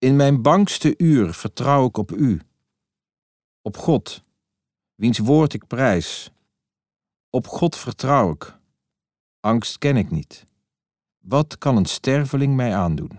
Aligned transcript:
In 0.00 0.16
mijn 0.16 0.42
bangste 0.42 0.94
uur 0.96 1.34
vertrouw 1.34 1.86
ik 1.86 1.96
op 1.96 2.12
u. 2.12 2.40
Op 3.62 3.76
God, 3.76 4.22
wiens 4.94 5.18
woord 5.18 5.52
ik 5.52 5.66
prijs. 5.66 6.30
Op 7.30 7.46
God 7.46 7.76
vertrouw 7.76 8.30
ik. 8.30 8.58
Angst 9.40 9.78
ken 9.78 9.96
ik 9.96 10.10
niet. 10.10 10.44
Wat 11.18 11.58
kan 11.58 11.76
een 11.76 11.86
sterveling 11.86 12.56
mij 12.56 12.74
aandoen? 12.74 13.10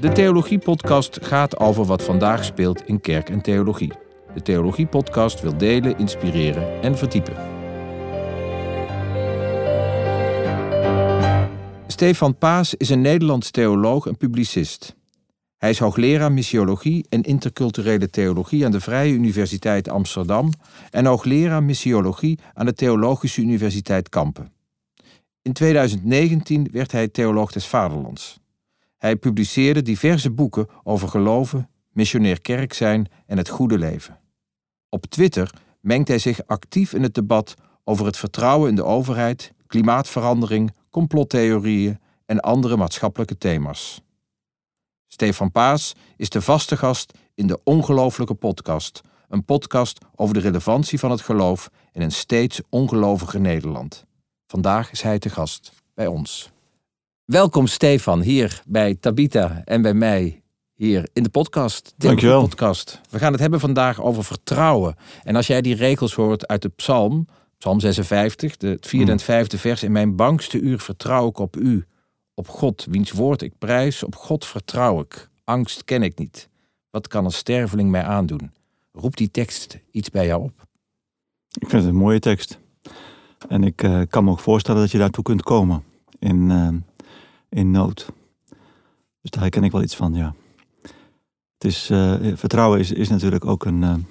De 0.00 0.10
Theologie-podcast 0.12 1.26
gaat 1.26 1.58
over 1.58 1.84
wat 1.84 2.02
vandaag 2.02 2.44
speelt 2.44 2.86
in 2.86 3.00
kerk 3.00 3.30
en 3.30 3.42
theologie. 3.42 3.92
De 4.34 4.42
Theologie-podcast 4.42 5.40
wil 5.40 5.56
delen, 5.56 5.98
inspireren 5.98 6.82
en 6.82 6.98
verdiepen. 6.98 7.51
Stefan 12.02 12.38
Paas 12.38 12.74
is 12.74 12.88
een 12.88 13.00
Nederlands 13.00 13.50
theoloog 13.50 14.06
en 14.06 14.16
publicist. 14.16 14.96
Hij 15.56 15.70
is 15.70 15.78
hoogleraar 15.78 16.32
missiologie 16.32 17.06
en 17.08 17.22
interculturele 17.22 18.10
theologie 18.10 18.64
aan 18.64 18.70
de 18.70 18.80
Vrije 18.80 19.12
Universiteit 19.12 19.88
Amsterdam 19.88 20.50
en 20.90 21.04
hoogleraar 21.04 21.62
missiologie 21.62 22.38
aan 22.54 22.66
de 22.66 22.72
Theologische 22.72 23.40
Universiteit 23.40 24.08
Kampen. 24.08 24.52
In 25.42 25.52
2019 25.52 26.68
werd 26.72 26.92
hij 26.92 27.08
theoloog 27.08 27.52
des 27.52 27.66
Vaderlands. 27.66 28.40
Hij 28.98 29.16
publiceerde 29.16 29.82
diverse 29.82 30.30
boeken 30.30 30.66
over 30.82 31.08
geloven, 31.08 31.68
missionair 31.92 32.40
kerk 32.40 32.72
zijn 32.72 33.08
en 33.26 33.36
het 33.36 33.48
goede 33.48 33.78
leven. 33.78 34.18
Op 34.88 35.06
Twitter 35.06 35.50
mengt 35.80 36.08
hij 36.08 36.18
zich 36.18 36.46
actief 36.46 36.92
in 36.92 37.02
het 37.02 37.14
debat 37.14 37.54
over 37.84 38.06
het 38.06 38.16
vertrouwen 38.16 38.68
in 38.68 38.74
de 38.74 38.84
overheid, 38.84 39.52
klimaatverandering, 39.66 40.72
complottheorieën 40.92 41.98
en 42.26 42.40
andere 42.40 42.76
maatschappelijke 42.76 43.38
thema's. 43.38 44.02
Stefan 45.06 45.50
Paas 45.50 45.94
is 46.16 46.28
de 46.28 46.42
vaste 46.42 46.76
gast 46.76 47.12
in 47.34 47.46
de 47.46 47.60
Ongelooflijke 47.64 48.34
Podcast, 48.34 49.00
een 49.28 49.44
podcast 49.44 49.98
over 50.14 50.34
de 50.34 50.40
relevantie 50.40 50.98
van 50.98 51.10
het 51.10 51.20
geloof 51.20 51.70
in 51.92 52.02
een 52.02 52.12
steeds 52.12 52.60
ongeloviger 52.68 53.40
Nederland. 53.40 54.04
Vandaag 54.46 54.90
is 54.90 55.02
hij 55.02 55.18
te 55.18 55.30
gast 55.30 55.72
bij 55.94 56.06
ons. 56.06 56.50
Welkom 57.24 57.66
Stefan 57.66 58.20
hier 58.20 58.62
bij 58.66 58.94
Tabita 58.94 59.62
en 59.64 59.82
bij 59.82 59.94
mij 59.94 60.42
hier 60.72 61.08
in 61.12 61.22
de 61.22 61.28
podcast. 61.28 61.94
Dankjewel. 61.96 62.40
Podcast. 62.40 63.00
We 63.10 63.18
gaan 63.18 63.32
het 63.32 63.40
hebben 63.40 63.60
vandaag 63.60 64.00
over 64.00 64.24
vertrouwen. 64.24 64.96
En 65.22 65.36
als 65.36 65.46
jij 65.46 65.60
die 65.60 65.74
regels 65.74 66.14
hoort 66.14 66.46
uit 66.46 66.62
de 66.62 66.68
psalm, 66.68 67.26
psalm 67.62 67.80
56, 67.80 68.56
de, 68.56 68.66
het 68.66 68.86
vierde 68.86 69.10
en 69.10 69.16
het 69.16 69.22
vijfde 69.22 69.58
vers. 69.58 69.82
In 69.82 69.92
mijn 69.92 70.16
bangste 70.16 70.60
uur 70.60 70.78
vertrouw 70.78 71.28
ik 71.28 71.38
op 71.38 71.56
u, 71.56 71.86
op 72.34 72.48
God, 72.48 72.86
wiens 72.90 73.10
woord 73.10 73.42
ik 73.42 73.58
prijs. 73.58 74.02
Op 74.02 74.14
God 74.14 74.44
vertrouw 74.44 75.00
ik. 75.00 75.28
Angst 75.44 75.84
ken 75.84 76.02
ik 76.02 76.18
niet. 76.18 76.48
Wat 76.90 77.08
kan 77.08 77.24
een 77.24 77.30
sterveling 77.30 77.90
mij 77.90 78.02
aandoen? 78.02 78.50
Roept 78.92 79.18
die 79.18 79.30
tekst 79.30 79.78
iets 79.90 80.10
bij 80.10 80.26
jou 80.26 80.42
op? 80.42 80.66
Ik 81.48 81.68
vind 81.68 81.82
het 81.82 81.92
een 81.92 81.98
mooie 81.98 82.18
tekst. 82.18 82.58
En 83.48 83.64
ik 83.64 83.82
uh, 83.82 84.00
kan 84.08 84.24
me 84.24 84.30
ook 84.30 84.40
voorstellen 84.40 84.80
dat 84.80 84.90
je 84.90 84.98
daartoe 84.98 85.24
kunt 85.24 85.42
komen 85.42 85.84
in, 86.18 86.50
uh, 86.50 86.68
in 87.48 87.70
nood. 87.70 88.08
Dus 89.20 89.30
daar 89.30 89.48
ken 89.48 89.64
ik 89.64 89.72
wel 89.72 89.82
iets 89.82 89.96
van, 89.96 90.14
ja. 90.14 90.34
Het 91.58 91.64
is, 91.64 91.90
uh, 91.90 92.36
vertrouwen 92.36 92.78
is, 92.78 92.92
is 92.92 93.08
natuurlijk 93.08 93.44
ook 93.44 93.64
een, 93.64 94.06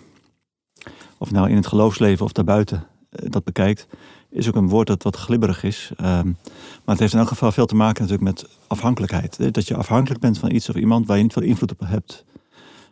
of 1.18 1.32
nou 1.32 1.50
in 1.50 1.56
het 1.56 1.68
geloofsleven 1.68 2.26
of 2.26 2.32
daarbuiten 2.32 2.90
dat 3.12 3.44
bekijkt, 3.44 3.88
is 4.30 4.48
ook 4.48 4.56
een 4.56 4.70
woord 4.70 4.88
dat 4.88 5.04
wat 5.04 5.16
glibberig 5.16 5.64
is. 5.64 5.92
Um, 6.02 6.38
maar 6.86 6.96
het 6.96 7.00
heeft 7.00 7.14
in 7.14 7.20
elk 7.20 7.28
geval 7.28 7.52
veel 7.52 7.66
te 7.66 7.76
maken 7.76 8.02
natuurlijk 8.02 8.30
met 8.30 8.50
afhankelijkheid. 8.68 9.54
Dat 9.54 9.68
je 9.68 9.76
afhankelijk 9.76 10.22
bent 10.22 10.38
van 10.38 10.52
iets 10.52 10.70
of 10.70 10.76
iemand 10.76 11.08
waar 11.08 11.18
je 11.18 11.24
niet 11.24 11.34
veel 11.34 11.42
invloed 11.42 11.72
op 11.72 11.80
hebt. 11.86 12.26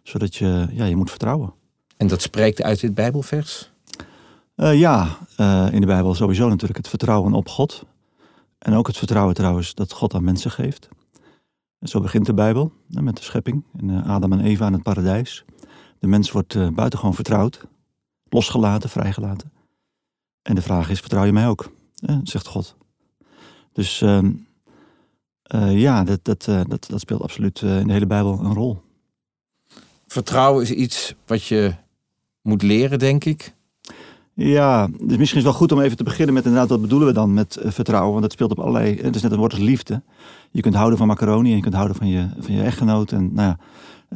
Zodat 0.04 0.36
je, 0.36 0.68
ja, 0.72 0.86
je 0.86 0.96
moet 0.96 1.10
vertrouwen. 1.10 1.54
En 1.98 2.08
dat 2.08 2.22
spreekt 2.22 2.62
uit 2.62 2.80
dit 2.80 2.94
Bijbelvers? 2.94 3.72
Uh, 4.56 4.80
ja, 4.80 5.18
uh, 5.38 5.68
in 5.72 5.82
de 5.82 5.88
Bijbel 5.88 6.14
sowieso 6.14 6.48
natuurlijk 6.50 6.78
het 6.78 6.88
vertrouwen 6.88 7.34
op 7.34 7.48
God. 7.48 7.86
En 8.58 8.74
ook 8.74 8.88
het 8.88 8.98
vertrouwen 8.98 9.36
trouwens 9.36 9.74
dat 9.74 9.92
God 9.92 10.14
aan 10.14 10.24
mensen 10.24 10.52
geeft. 10.52 10.90
En 11.80 11.88
zo 11.88 12.02
begint 12.02 12.26
de 12.26 12.34
Bijbel 12.34 12.72
met 12.88 13.18
de 13.18 13.24
schepping. 13.24 13.64
En 13.78 14.04
Adam 14.04 14.32
en 14.32 14.40
Eva 14.40 14.68
in 14.68 14.74
het 14.74 14.84
paradijs. 14.84 15.46
De 16.00 16.08
mens 16.08 16.32
wordt 16.32 16.54
buitengewoon 16.54 17.16
vertrouwd. 17.16 17.62
Losgelaten, 18.30 18.90
vrijgelaten. 18.90 19.52
En 20.42 20.56
de 20.56 20.62
vraag 20.62 20.90
is, 20.90 21.00
vertrouw 21.00 21.24
je 21.24 21.32
mij 21.32 21.48
ook? 21.48 21.72
Eh, 21.96 22.18
zegt 22.24 22.48
God. 22.48 22.76
Dus 23.74 24.02
uh, 24.02 24.20
uh, 25.56 25.80
ja, 25.80 26.04
dat, 26.04 26.20
dat, 26.24 26.48
uh, 26.50 26.62
dat, 26.68 26.86
dat 26.90 27.00
speelt 27.00 27.22
absoluut 27.22 27.62
in 27.62 27.88
de 27.88 27.94
hele 27.94 28.08
Bijbel 28.08 28.40
een 28.40 28.54
rol. 28.54 28.82
Vertrouwen 30.08 30.64
is 30.64 30.72
iets 30.72 31.16
wat 31.26 31.46
je 31.46 31.74
moet 32.42 32.62
leren, 32.62 33.00
denk 33.00 33.26
ik. 33.26 33.54
Ja, 34.34 34.88
dus 34.88 34.98
misschien 34.98 35.20
is 35.20 35.32
het 35.32 35.44
wel 35.44 35.54
goed 35.54 35.72
om 35.72 35.82
even 35.82 35.98
te 35.98 36.04
beginnen 36.04 36.34
met 36.34 36.46
inderdaad, 36.46 36.70
wat 36.70 36.82
bedoelen 36.82 37.08
we 37.08 37.14
dan 37.14 37.34
met 37.34 37.58
vertrouwen? 37.62 38.12
Want 38.12 38.22
dat 38.22 38.32
speelt 38.32 38.52
op 38.52 38.60
allerlei, 38.60 39.02
het 39.02 39.16
is 39.16 39.22
net 39.22 39.32
een 39.32 39.38
woord 39.38 39.52
als 39.52 39.62
liefde. 39.62 40.02
Je 40.52 40.62
kunt 40.62 40.76
houden 40.76 40.98
van 40.98 41.08
macaroni 41.08 41.50
en 41.50 41.56
je 41.56 41.62
kunt 41.62 41.74
houden 41.74 41.96
van 41.96 42.08
je, 42.08 42.30
van 42.40 42.54
je 42.54 42.64
echtgenoot. 42.64 43.12
En 43.12 43.34
nou 43.34 43.48
ja, 43.48 43.58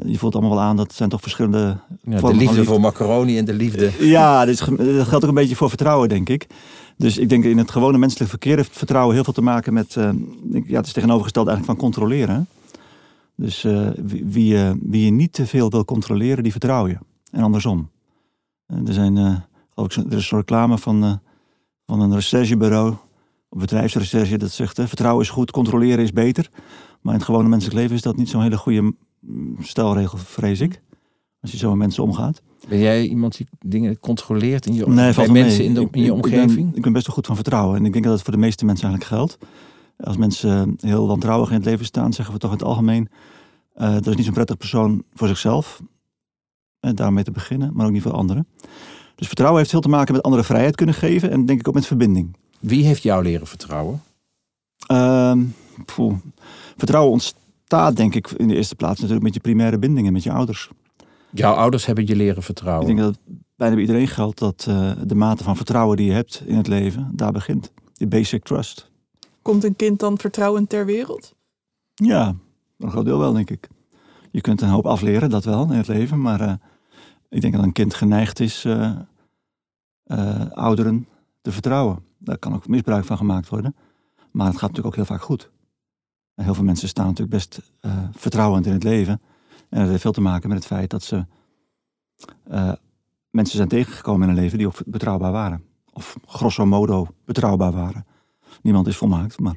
je 0.06 0.18
voelt 0.18 0.34
allemaal 0.34 0.56
wel 0.56 0.62
aan, 0.62 0.76
dat 0.76 0.94
zijn 0.94 1.10
toch 1.10 1.22
verschillende. 1.22 1.78
Ja, 2.02 2.20
de 2.20 2.28
liefde, 2.28 2.34
liefde, 2.36 2.64
voor 2.64 2.80
macaroni 2.80 3.38
en 3.38 3.46
de 3.46 3.54
liefde. 3.54 3.92
Ja, 4.00 4.46
dus 4.46 4.60
dat 4.60 5.08
geldt 5.08 5.14
ook 5.14 5.24
een 5.24 5.34
beetje 5.34 5.56
voor 5.56 5.70
vertrouwen, 5.70 6.10
denk 6.10 6.30
ik. 6.30 6.48
Dus 6.98 7.18
ik 7.18 7.30
denk 7.30 7.44
in 7.44 7.58
het 7.58 7.72
gewone 7.72 7.98
menselijk 7.98 8.30
verkeer 8.30 8.56
heeft 8.56 8.78
vertrouwen 8.78 9.16
heel 9.16 9.24
veel 9.24 9.34
te 9.34 9.42
maken 9.42 9.74
met. 9.74 9.96
Uh, 9.96 10.10
ja, 10.66 10.78
het 10.78 10.86
is 10.86 10.94
tegenovergesteld 10.94 11.48
eigenlijk 11.48 11.80
van 11.80 11.90
controleren. 11.90 12.48
Dus 13.36 13.64
uh, 13.64 13.88
wie, 13.96 14.26
wie, 14.26 14.54
uh, 14.54 14.72
wie, 14.82 15.06
je 15.06 15.12
niet 15.12 15.34
te 15.34 15.48
veel 15.48 15.70
wil 15.70 15.86
controleren, 15.86 16.44
die 16.44 16.52
vertrouw 16.52 16.88
je. 16.88 16.98
En 17.32 17.44
andersom. 17.44 17.90
er, 18.68 18.94
zijn, 18.94 19.18
ik, 19.76 19.96
er 19.96 20.18
is 20.18 20.32
een 20.32 20.38
reclame 20.38 20.78
van, 20.78 21.20
van 21.86 22.02
een 22.02 22.14
recherchebureau, 22.14 22.88
een 23.50 23.60
bedrijfsrecherche, 23.60 24.38
dat 24.38 24.52
zegt: 24.52 24.80
vertrouwen 24.84 25.24
is 25.24 25.30
goed, 25.30 25.52
controleren 25.52 26.04
is 26.04 26.14
beter. 26.14 26.50
Maar 27.02 27.14
in 27.14 27.20
het 27.20 27.28
gewone 27.28 27.50
menselijk 27.50 27.78
leven 27.78 27.96
is 27.96 28.02
dat 28.02 28.16
niet 28.16 28.30
zo'n 28.30 28.42
hele 28.42 28.58
goede 28.58 28.94
stelregel, 29.62 30.18
vrees 30.18 30.60
ik. 30.60 30.82
Als 31.42 31.52
je 31.52 31.58
zo 31.58 31.70
met 31.70 31.78
mensen 31.78 32.04
omgaat. 32.04 32.42
Ben 32.68 32.80
jij 32.80 33.08
iemand 33.08 33.38
die 33.38 33.48
dingen 33.60 34.00
controleert 34.00 34.66
in 34.66 34.74
je, 34.74 34.88
nee, 34.88 35.14
bij 35.14 35.28
mensen 35.28 35.64
in, 35.64 35.74
de, 35.74 35.88
in, 35.92 36.04
je 36.04 36.14
omgeving? 36.14 36.50
Ik 36.50 36.56
ben, 36.56 36.76
ik 36.76 36.82
ben, 36.82 36.94
best 36.94 37.06
wel 37.06 37.16
goed 37.16 37.26
van 37.26 37.36
vertrouwen. 37.36 37.78
En 37.78 37.86
ik 37.86 37.92
denk 37.94 38.04
dat 38.04 38.14
het 38.14 38.24
voor 38.24 38.34
de 38.34 38.40
meeste 38.40 38.66
mensen 38.66 38.88
eigenlijk 38.88 39.16
geldt. 39.16 39.38
Als 39.98 40.18
mensen 40.18 40.78
heel 40.80 41.08
wantrouwig 41.08 41.50
in 41.50 41.56
het 41.56 41.66
leven 41.66 41.86
staan, 41.86 42.14
zeggen 42.14 42.34
we 42.34 42.40
toch 42.40 42.52
in 42.52 42.58
het 42.58 42.66
algemeen. 42.66 43.10
Uh, 43.78 43.94
dat 43.94 44.08
is 44.08 44.16
niet 44.16 44.26
zo'n 44.26 44.34
prettig 44.34 44.58
persoon 44.58 45.04
voor 45.14 45.28
zichzelf. 45.28 45.82
En 46.80 46.96
daarmee 46.96 47.24
te 47.24 47.32
beginnen, 47.32 47.72
maar 47.74 47.86
ook 47.86 47.92
niet 47.92 48.02
voor 48.02 48.12
anderen. 48.12 48.48
Dus 49.16 49.28
vertrouwen 49.28 49.60
heeft 49.60 49.72
veel 49.72 49.82
te 49.82 49.90
maken 49.90 50.14
met 50.14 50.24
andere 50.24 50.44
vrijheid 50.44 50.76
kunnen 50.76 50.96
geven. 50.96 51.32
En 51.32 51.46
denk 51.46 51.60
ik 51.60 51.68
ook 51.68 51.74
met 51.74 51.86
verbinding. 51.86 52.38
Wie 52.60 52.86
heeft 52.86 53.04
jou 53.04 53.24
leren 53.24 53.48
vertrouwen? 53.48 54.02
Uh, 54.92 55.38
vertrouwen 56.76 57.12
ontstaat 57.12 57.42
staat 57.74 57.96
denk 57.96 58.16
ik 58.16 58.32
in 58.32 58.48
de 58.48 58.56
eerste 58.56 58.76
plaats 58.76 59.00
natuurlijk 59.00 59.26
met 59.26 59.34
je 59.34 59.40
primaire 59.40 59.80
bindingen 59.80 60.14
met 60.14 60.24
je 60.24 60.32
ouders. 60.32 60.70
Jouw 61.32 61.54
ouders 61.54 61.86
hebben 61.86 62.08
je 62.08 62.16
leren 62.16 62.44
vertrouwen. 62.44 62.90
Ik 62.90 62.96
denk 62.96 63.08
dat 63.08 63.20
bijna 63.56 63.74
bij 63.74 63.84
iedereen 63.84 64.08
geldt 64.08 64.40
dat 64.40 64.66
uh, 64.70 64.92
de 65.06 65.16
mate 65.16 65.44
van 65.44 65.56
vertrouwen 65.56 65.98
die 65.98 66.06
je 66.06 66.12
hebt 66.12 66.44
in 66.46 66.58
het 66.58 66.68
leven, 66.68 67.12
daar 67.14 67.32
begint. 67.32 67.72
Die 67.94 68.08
basic 68.08 68.44
trust. 68.44 68.92
Komt 69.42 69.64
een 69.64 69.76
kind 69.76 70.00
dan 70.00 70.18
vertrouwen 70.18 70.68
ter 70.68 70.86
wereld? 70.86 71.36
Ja, 71.94 72.36
een 72.78 72.90
groot 72.90 73.06
deel 73.06 73.20
wel 73.20 73.34
denk 73.34 73.50
ik. 73.50 73.68
Je 74.32 74.42
kunt 74.42 74.62
een 74.62 74.70
hoop 74.70 74.86
afleren, 74.86 75.30
dat 75.30 75.44
wel, 75.44 75.64
in 75.64 75.78
het 75.78 75.88
leven. 75.88 76.22
Maar 76.22 76.42
uh, 76.42 76.54
ik 77.30 77.42
denk 77.42 77.54
dat 77.54 77.64
een 77.64 77.72
kind 77.72 77.94
geneigd 77.94 78.40
is 78.40 78.66
uh, 78.66 78.92
ouderen 80.50 81.08
te 81.42 81.52
vertrouwen. 81.52 82.04
Daar 82.18 82.38
kan 82.38 82.54
ook 82.54 82.68
misbruik 82.68 83.06
van 83.06 83.18
gemaakt 83.18 83.50
worden. 83.50 83.76
Maar 84.32 84.48
het 84.48 84.58
gaat 84.58 84.70
natuurlijk 84.70 84.88
ook 84.88 84.96
heel 84.96 85.16
vaak 85.16 85.22
goed. 85.22 85.52
Heel 86.36 86.54
veel 86.54 86.64
mensen 86.64 86.88
staan 86.88 87.06
natuurlijk 87.06 87.32
best 87.32 87.62
uh, 87.82 87.92
vertrouwend 88.12 88.66
in 88.66 88.74
het 88.74 88.84
leven. 88.84 89.22
En 89.70 89.80
dat 89.80 89.90
heeft 89.90 90.02
veel 90.02 90.12
te 90.12 90.22
maken 90.22 90.50
met 90.50 90.58
het 90.58 90.68
feit 90.68 90.90
dat 90.90 91.04
ze 91.04 91.26
uh, 92.52 92.72
mensen 93.30 93.56
zijn 93.56 93.68
tegengekomen 93.68 94.22
in 94.22 94.34
hun 94.34 94.44
leven 94.44 94.58
die 94.58 94.68
ook 94.68 94.76
betrouwbaar 94.86 95.32
waren. 95.32 95.64
Of 95.94 96.18
grosso 96.26 96.66
modo 96.66 97.08
betrouwbaar 97.26 97.72
waren. 97.72 98.06
Niemand 98.62 98.88
is 98.88 98.98
volmaakt, 98.98 99.40
maar 99.40 99.56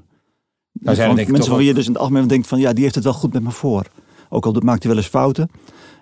nou, 0.72 0.96
zijn 0.96 1.14
mensen 1.14 1.44
van 1.44 1.56
wie 1.56 1.66
je 1.66 1.74
dus 1.74 1.86
in 1.86 1.92
het 1.92 2.00
algemeen 2.00 2.26
denkt 2.26 2.46
van 2.46 2.58
ja, 2.58 2.72
die 2.72 2.82
heeft 2.82 2.94
het 2.94 3.04
wel 3.04 3.12
goed 3.12 3.32
met 3.32 3.42
me 3.42 3.50
voor. 3.50 3.86
Ook 4.28 4.46
al 4.46 4.52
maakt 4.52 4.82
hij 4.82 4.92
wel 4.92 5.00
eens 5.00 5.10
fouten, 5.10 5.50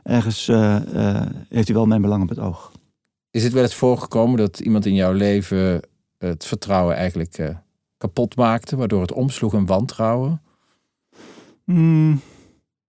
ergens 0.03 0.49
uh, 0.49 0.77
heeft 1.49 1.67
hij 1.67 1.77
wel 1.77 1.87
mijn 1.87 2.03
belang 2.03 2.23
op 2.23 2.29
het 2.29 2.39
oog. 2.39 2.73
Is 3.31 3.45
het 3.45 3.53
wel 3.53 3.63
eens 3.63 3.75
voorgekomen 3.75 4.37
dat 4.37 4.61
iemand 4.61 4.87
in 4.87 4.95
jouw 4.95 5.13
leven 5.13 5.81
het 6.19 6.45
vertrouwen 6.45 6.97
eigenlijk 6.97 7.57
kapot 7.99 8.37
maakte, 8.37 8.77
waardoor 8.77 9.01
het 9.01 9.13
omsloeg 9.13 9.55
in 9.55 9.67
wantrouwen? 9.67 10.43
Hmm. 11.65 12.21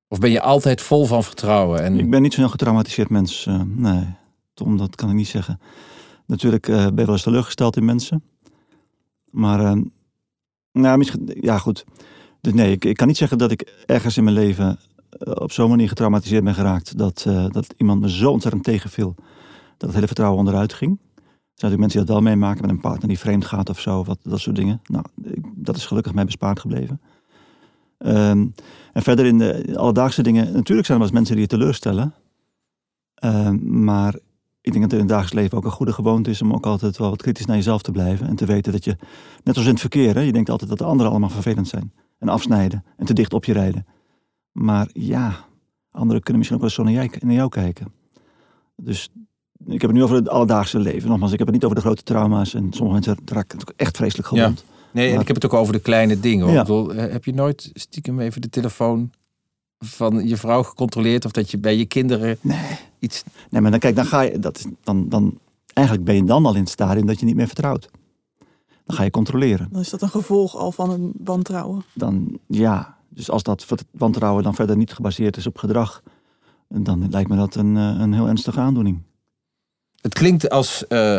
Of 0.07 0.19
ben 0.19 0.31
je 0.31 0.41
altijd 0.41 0.81
vol 0.81 1.05
van 1.05 1.23
vertrouwen? 1.23 1.83
En... 1.83 1.99
Ik 1.99 2.09
ben 2.09 2.21
niet 2.21 2.33
zo'n 2.33 2.49
getraumatiseerd 2.49 3.09
mens. 3.09 3.45
Uh, 3.45 3.61
nee, 3.65 4.05
Tom, 4.53 4.77
dat 4.77 4.95
kan 4.95 5.09
ik 5.09 5.15
niet 5.15 5.27
zeggen. 5.27 5.59
Natuurlijk 6.25 6.67
uh, 6.67 6.75
ben 6.75 6.85
je 6.97 7.05
wel 7.05 7.11
eens 7.13 7.23
teleurgesteld 7.23 7.77
in 7.77 7.85
mensen. 7.85 8.23
Maar 9.29 9.61
uh, 9.61 9.81
Nou, 10.71 10.97
misschien, 10.97 11.29
ja 11.41 11.57
goed. 11.57 11.85
Dus 12.41 12.53
nee, 12.53 12.71
ik, 12.71 12.85
ik 12.85 12.95
kan 12.97 13.07
niet 13.07 13.17
zeggen 13.17 13.37
dat 13.37 13.51
ik 13.51 13.83
ergens 13.85 14.17
in 14.17 14.23
mijn 14.23 14.35
leven 14.35 14.79
eh, 15.09 15.33
op 15.35 15.51
zo'n 15.51 15.69
manier 15.69 15.87
getraumatiseerd 15.87 16.43
ben 16.43 16.53
geraakt 16.53 16.97
dat, 16.97 17.23
eh, 17.27 17.45
dat 17.49 17.73
iemand 17.77 18.01
me 18.01 18.09
zo 18.09 18.31
ontzettend 18.31 18.63
tegenviel 18.63 19.15
dat 19.77 19.81
het 19.81 19.93
hele 19.93 20.07
vertrouwen 20.07 20.39
onderuit 20.39 20.73
ging. 20.73 20.91
Er 20.91 21.21
zijn 21.61 21.71
natuurlijk 21.71 21.79
mensen 21.79 21.99
die 21.99 22.07
dat 22.07 22.15
wel 22.15 22.33
meemaken 22.33 22.61
met 22.61 22.69
een 22.71 22.81
partner 22.81 23.07
die 23.07 23.19
vreemd 23.19 23.45
gaat 23.45 23.69
of 23.69 23.79
zo, 23.79 24.03
wat, 24.03 24.17
dat 24.23 24.39
soort 24.39 24.55
dingen. 24.55 24.81
Nou, 24.85 25.05
ik- 25.23 25.51
dat 25.55 25.75
is 25.75 25.85
gelukkig 25.85 26.13
mij 26.13 26.25
bespaard 26.25 26.59
gebleven. 26.59 27.01
Ehm, 28.05 28.47
en 28.93 29.01
verder 29.01 29.25
in 29.25 29.37
de 29.37 29.77
alledaagse 29.77 30.23
dingen, 30.23 30.45
natuurlijk 30.53 30.87
zijn 30.87 30.97
er 30.97 30.97
wel 30.97 31.01
eens 31.01 31.11
mensen 31.11 31.33
die 31.33 31.43
je 31.43 31.49
teleurstellen. 31.49 32.13
Ehm, 33.15 33.83
maar 33.83 34.13
ik 34.61 34.71
denk 34.71 34.81
dat 34.81 34.91
het 34.91 34.93
in 34.93 34.99
het 34.99 35.07
dagelijks 35.07 35.33
leven 35.33 35.57
ook 35.57 35.65
een 35.65 35.71
goede 35.71 35.93
gewoonte 35.93 36.29
is 36.29 36.41
om 36.41 36.53
ook 36.53 36.65
altijd 36.65 36.97
wel 36.97 37.09
wat 37.09 37.21
kritisch 37.21 37.45
naar 37.45 37.55
jezelf 37.55 37.81
te 37.81 37.91
blijven. 37.91 38.27
En 38.27 38.35
te 38.35 38.45
weten 38.45 38.71
dat 38.71 38.83
je, 38.83 38.97
net 39.43 39.55
als 39.55 39.65
in 39.65 39.71
het 39.71 39.79
verkeer, 39.79 40.15
hè, 40.15 40.21
je 40.21 40.31
denkt 40.31 40.49
altijd 40.49 40.69
dat 40.69 40.79
de 40.79 40.85
anderen 40.85 41.11
allemaal 41.11 41.29
vervelend 41.29 41.67
zijn. 41.67 41.93
En 42.17 42.29
afsnijden 42.29 42.83
en 42.97 43.05
te 43.05 43.13
dicht 43.13 43.33
op 43.33 43.45
je 43.45 43.53
rijden. 43.53 43.85
Maar 44.51 44.89
ja, 44.93 45.45
anderen 45.91 46.21
kunnen 46.21 46.37
misschien 46.37 46.61
ook 46.61 46.69
wel 46.69 46.69
eens 46.69 46.73
zo 46.73 46.83
naar, 46.83 47.09
jij, 47.09 47.21
naar 47.21 47.35
jou 47.35 47.49
kijken. 47.49 47.91
Dus 48.75 49.09
ik 49.65 49.81
heb 49.81 49.89
het 49.89 49.93
nu 49.93 50.03
over 50.03 50.15
het 50.15 50.29
alledaagse 50.29 50.79
leven. 50.79 51.09
Nogmaals, 51.09 51.31
ik 51.31 51.37
heb 51.37 51.47
het 51.47 51.55
niet 51.55 51.65
over 51.65 51.77
de 51.77 51.85
grote 51.85 52.03
trauma's. 52.03 52.53
En 52.53 52.73
sommige 52.73 52.93
mensen 52.93 53.17
raken 53.25 53.59
echt 53.75 53.97
vreselijk 53.97 54.27
gewond. 54.27 54.65
Nee, 54.95 55.13
en 55.13 55.19
ik 55.19 55.27
heb 55.27 55.35
het 55.35 55.45
ook 55.45 55.53
over 55.53 55.73
de 55.73 55.79
kleine 55.79 56.19
dingen. 56.19 56.45
hoor. 56.45 56.53
Ja. 56.53 56.61
Ik 56.61 56.67
bedoel, 56.67 56.93
eh, 56.93 57.11
heb 57.11 57.25
je 57.25 57.33
nooit 57.33 57.69
stiekem 57.73 58.19
even 58.19 58.41
de 58.41 58.49
telefoon 58.49 59.11
van 59.79 60.27
je 60.27 60.37
vrouw 60.37 60.63
gecontroleerd? 60.63 61.25
Of 61.25 61.31
dat 61.31 61.51
je 61.51 61.57
bij 61.57 61.77
je 61.77 61.85
kinderen 61.85 62.37
Nee. 62.41 62.77
iets... 62.99 63.23
Nee, 63.49 63.61
maar 63.61 63.71
dan 63.71 63.79
kijk, 63.79 63.95
dan 63.95 64.05
ga 64.05 64.21
je, 64.21 64.39
dat 64.39 64.57
is, 64.57 64.65
dan, 64.83 65.09
dan, 65.09 65.39
eigenlijk 65.73 66.07
ben 66.07 66.15
je 66.15 66.23
dan 66.23 66.45
al 66.45 66.53
in 66.53 66.61
het 66.61 66.69
stadium 66.69 67.05
dat 67.05 67.19
je 67.19 67.25
niet 67.25 67.35
meer 67.35 67.47
vertrouwt. 67.47 67.89
Dan 68.85 68.95
ga 68.95 69.03
je 69.03 69.09
controleren. 69.09 69.67
Dan 69.71 69.81
is 69.81 69.89
dat 69.89 70.01
een 70.01 70.09
gevolg 70.09 70.55
al 70.55 70.71
van 70.71 70.89
een 70.89 71.11
wantrouwen. 71.23 71.83
Dan, 71.93 72.39
ja, 72.47 72.97
dus 73.09 73.29
als 73.29 73.43
dat 73.43 73.65
wantrouwen 73.91 74.43
dan 74.43 74.55
verder 74.55 74.77
niet 74.77 74.93
gebaseerd 74.93 75.37
is 75.37 75.47
op 75.47 75.57
gedrag, 75.57 76.03
dan 76.67 77.07
lijkt 77.09 77.29
me 77.29 77.35
dat 77.35 77.55
een, 77.55 77.77
eh, 77.77 77.99
een 77.99 78.13
heel 78.13 78.27
ernstige 78.27 78.59
aandoening. 78.59 79.01
Het 80.01 80.13
klinkt 80.13 80.49
als 80.49 80.87
eh, 80.87 81.17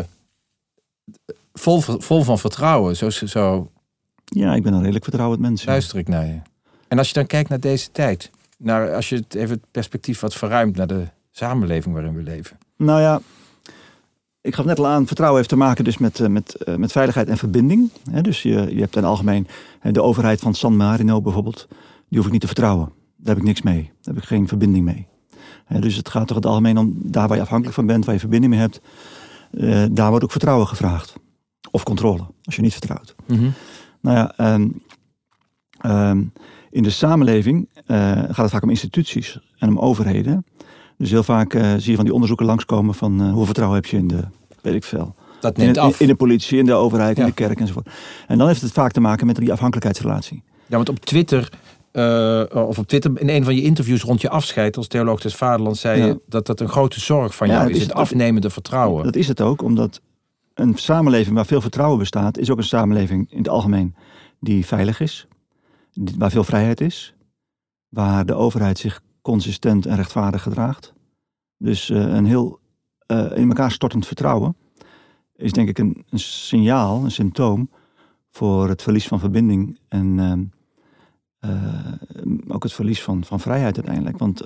vol, 1.57 1.81
vol 1.81 2.23
van 2.23 2.39
vertrouwen. 2.39 2.95
Zo, 2.95 3.09
zo 3.09 3.71
Ja, 4.25 4.55
ik 4.55 4.63
ben 4.63 4.73
een 4.73 4.79
redelijk 4.79 5.03
vertrouwend 5.03 5.41
mens. 5.41 5.65
luister 5.65 5.97
ik 5.97 6.07
naar 6.07 6.25
je. 6.25 6.39
En 6.87 6.97
als 6.97 7.07
je 7.07 7.13
dan 7.13 7.25
kijkt 7.25 7.49
naar 7.49 7.59
deze 7.59 7.91
tijd. 7.91 8.31
Naar, 8.57 8.93
als 8.93 9.09
je 9.09 9.15
het 9.15 9.35
even 9.35 9.55
het 9.55 9.71
perspectief 9.71 10.19
wat 10.19 10.33
verruimt 10.33 10.75
naar 10.75 10.87
de 10.87 11.07
samenleving 11.31 11.93
waarin 11.93 12.15
we 12.15 12.23
leven. 12.23 12.57
Nou 12.77 13.01
ja, 13.01 13.21
ik 14.41 14.55
gaf 14.55 14.65
net 14.65 14.79
al 14.79 14.87
aan, 14.87 15.07
vertrouwen 15.07 15.37
heeft 15.37 15.49
te 15.49 15.57
maken 15.57 15.83
dus 15.83 15.97
met, 15.97 16.19
eh, 16.19 16.27
met, 16.27 16.55
eh, 16.55 16.75
met 16.75 16.91
veiligheid 16.91 17.27
en 17.27 17.37
verbinding. 17.37 17.91
Dus 18.21 18.41
je, 18.41 18.49
je 18.49 18.79
hebt 18.79 18.95
in 18.95 19.01
het 19.01 19.09
algemeen 19.09 19.47
de 19.81 20.01
overheid 20.01 20.39
van 20.39 20.53
San 20.53 20.75
Marino 20.75 21.21
bijvoorbeeld, 21.21 21.67
die 22.09 22.17
hoef 22.17 22.25
ik 22.25 22.31
niet 22.31 22.41
te 22.41 22.47
vertrouwen. 22.47 22.91
Daar 23.15 23.35
heb 23.35 23.37
ik 23.37 23.43
niks 23.43 23.61
mee. 23.61 23.83
Daar 24.01 24.13
heb 24.13 24.23
ik 24.23 24.29
geen 24.29 24.47
verbinding 24.47 24.85
mee. 24.85 25.07
Dus 25.79 25.95
het 25.95 26.09
gaat 26.09 26.27
toch 26.27 26.37
in 26.37 26.41
het 26.43 26.45
algemeen 26.45 26.77
om 26.77 26.93
daar 26.95 27.27
waar 27.27 27.37
je 27.37 27.43
afhankelijk 27.43 27.75
van 27.75 27.85
bent, 27.85 28.05
waar 28.05 28.13
je 28.13 28.19
verbinding 28.19 28.51
mee 28.53 28.61
hebt, 28.61 28.81
eh, 29.51 29.85
daar 29.91 30.09
wordt 30.09 30.23
ook 30.23 30.31
vertrouwen 30.31 30.67
gevraagd. 30.67 31.15
Of 31.71 31.83
controle, 31.83 32.25
als 32.43 32.55
je 32.55 32.61
niet 32.61 32.71
vertrouwt. 32.71 33.15
Nou 34.01 34.17
ja, 34.17 34.33
ehm, 34.37 34.67
ehm, 35.79 36.23
in 36.71 36.83
de 36.83 36.89
samenleving 36.89 37.69
eh, 37.85 37.97
gaat 38.11 38.37
het 38.37 38.49
vaak 38.49 38.63
om 38.63 38.69
instituties 38.69 39.39
en 39.57 39.69
om 39.69 39.79
overheden. 39.79 40.45
Dus 40.97 41.09
heel 41.09 41.23
vaak 41.23 41.53
eh, 41.53 41.71
zie 41.77 41.89
je 41.89 41.95
van 41.95 42.03
die 42.05 42.13
onderzoeken 42.13 42.45
langskomen 42.45 42.93
van 42.95 43.19
eh, 43.19 43.25
hoeveel 43.25 43.45
vertrouwen 43.45 43.77
heb 43.81 43.85
je 43.89 43.97
in 43.97 44.07
de, 44.07 44.23
weet 44.61 44.73
ik 44.73 44.83
veel. 44.83 45.15
Dat 45.39 45.57
In, 45.57 45.63
neemt 45.63 45.75
de- 45.75 45.81
af. 45.81 45.99
in 45.99 46.07
de 46.07 46.15
politie, 46.15 46.57
in 46.57 46.65
de 46.65 46.73
overheid, 46.73 47.15
Ja. 47.17 47.21
in 47.23 47.29
de 47.29 47.35
kerk 47.35 47.59
enzovoort. 47.59 47.89
En 48.27 48.37
dan 48.37 48.47
heeft 48.47 48.61
het 48.61 48.71
vaak 48.71 48.91
te 48.91 48.99
maken 48.99 49.27
met 49.27 49.35
die 49.35 49.51
afhankelijkheidsrelatie. 49.51 50.43
Ja, 50.65 50.75
want 50.75 50.89
op 50.89 50.99
Twitter, 50.99 51.49
of 52.53 52.77
op 52.77 52.87
Twitter, 52.87 53.11
in 53.21 53.29
een 53.29 53.43
van 53.43 53.55
je 53.55 53.61
interviews 53.61 54.01
rond 54.01 54.21
je 54.21 54.29
afscheid 54.29 54.77
als 54.77 54.87
theoloog 54.87 55.21
des 55.21 55.35
Vaderlands, 55.35 55.79
zei 55.81 55.99
Ja. 55.99 56.05
je 56.05 56.19
dat 56.27 56.45
dat 56.45 56.59
een 56.59 56.69
grote 56.69 56.99
zorg 56.99 57.35
van 57.35 57.47
Ja, 57.47 57.53
jou 57.53 57.69
is, 57.69 57.75
is- 57.75 57.81
het 57.83 57.93
afnemende 57.93 58.49
vertrouwen. 58.49 59.03
Dat 59.03 59.15
is 59.15 59.27
het 59.27 59.41
ook, 59.41 59.61
omdat 59.61 60.01
een 60.57 60.75
samenleving 60.75 61.35
waar 61.35 61.45
veel 61.45 61.61
vertrouwen 61.61 61.99
bestaat, 61.99 62.37
is 62.37 62.51
ook 62.51 62.57
een 62.57 62.63
samenleving 62.63 63.31
in 63.31 63.37
het 63.37 63.49
algemeen 63.49 63.95
die 64.39 64.65
veilig 64.65 64.99
is, 64.99 65.27
waar 66.17 66.31
veel 66.31 66.43
vrijheid 66.43 66.81
is, 66.81 67.15
waar 67.89 68.25
de 68.25 68.33
overheid 68.33 68.77
zich 68.77 69.01
consistent 69.21 69.85
en 69.85 69.95
rechtvaardig 69.95 70.41
gedraagt. 70.41 70.93
Dus 71.57 71.89
eh, 71.89 71.99
een 71.99 72.25
heel 72.25 72.59
eh, 73.05 73.37
in 73.37 73.47
elkaar 73.47 73.71
stortend 73.71 74.07
vertrouwen 74.07 74.55
is 75.35 75.51
denk 75.51 75.69
ik 75.69 75.77
een, 75.77 76.05
een 76.09 76.19
signaal, 76.19 77.03
een 77.03 77.11
symptoom 77.11 77.69
voor 78.29 78.69
het 78.69 78.81
verlies 78.81 79.07
van 79.07 79.19
verbinding 79.19 79.79
en 79.87 80.19
ehm, 80.19 80.43
eh, 81.39 82.53
ook 82.53 82.63
het 82.63 82.73
verlies 82.73 83.03
van, 83.03 83.23
van 83.23 83.39
vrijheid 83.39 83.75
uiteindelijk. 83.75 84.17
Want 84.17 84.43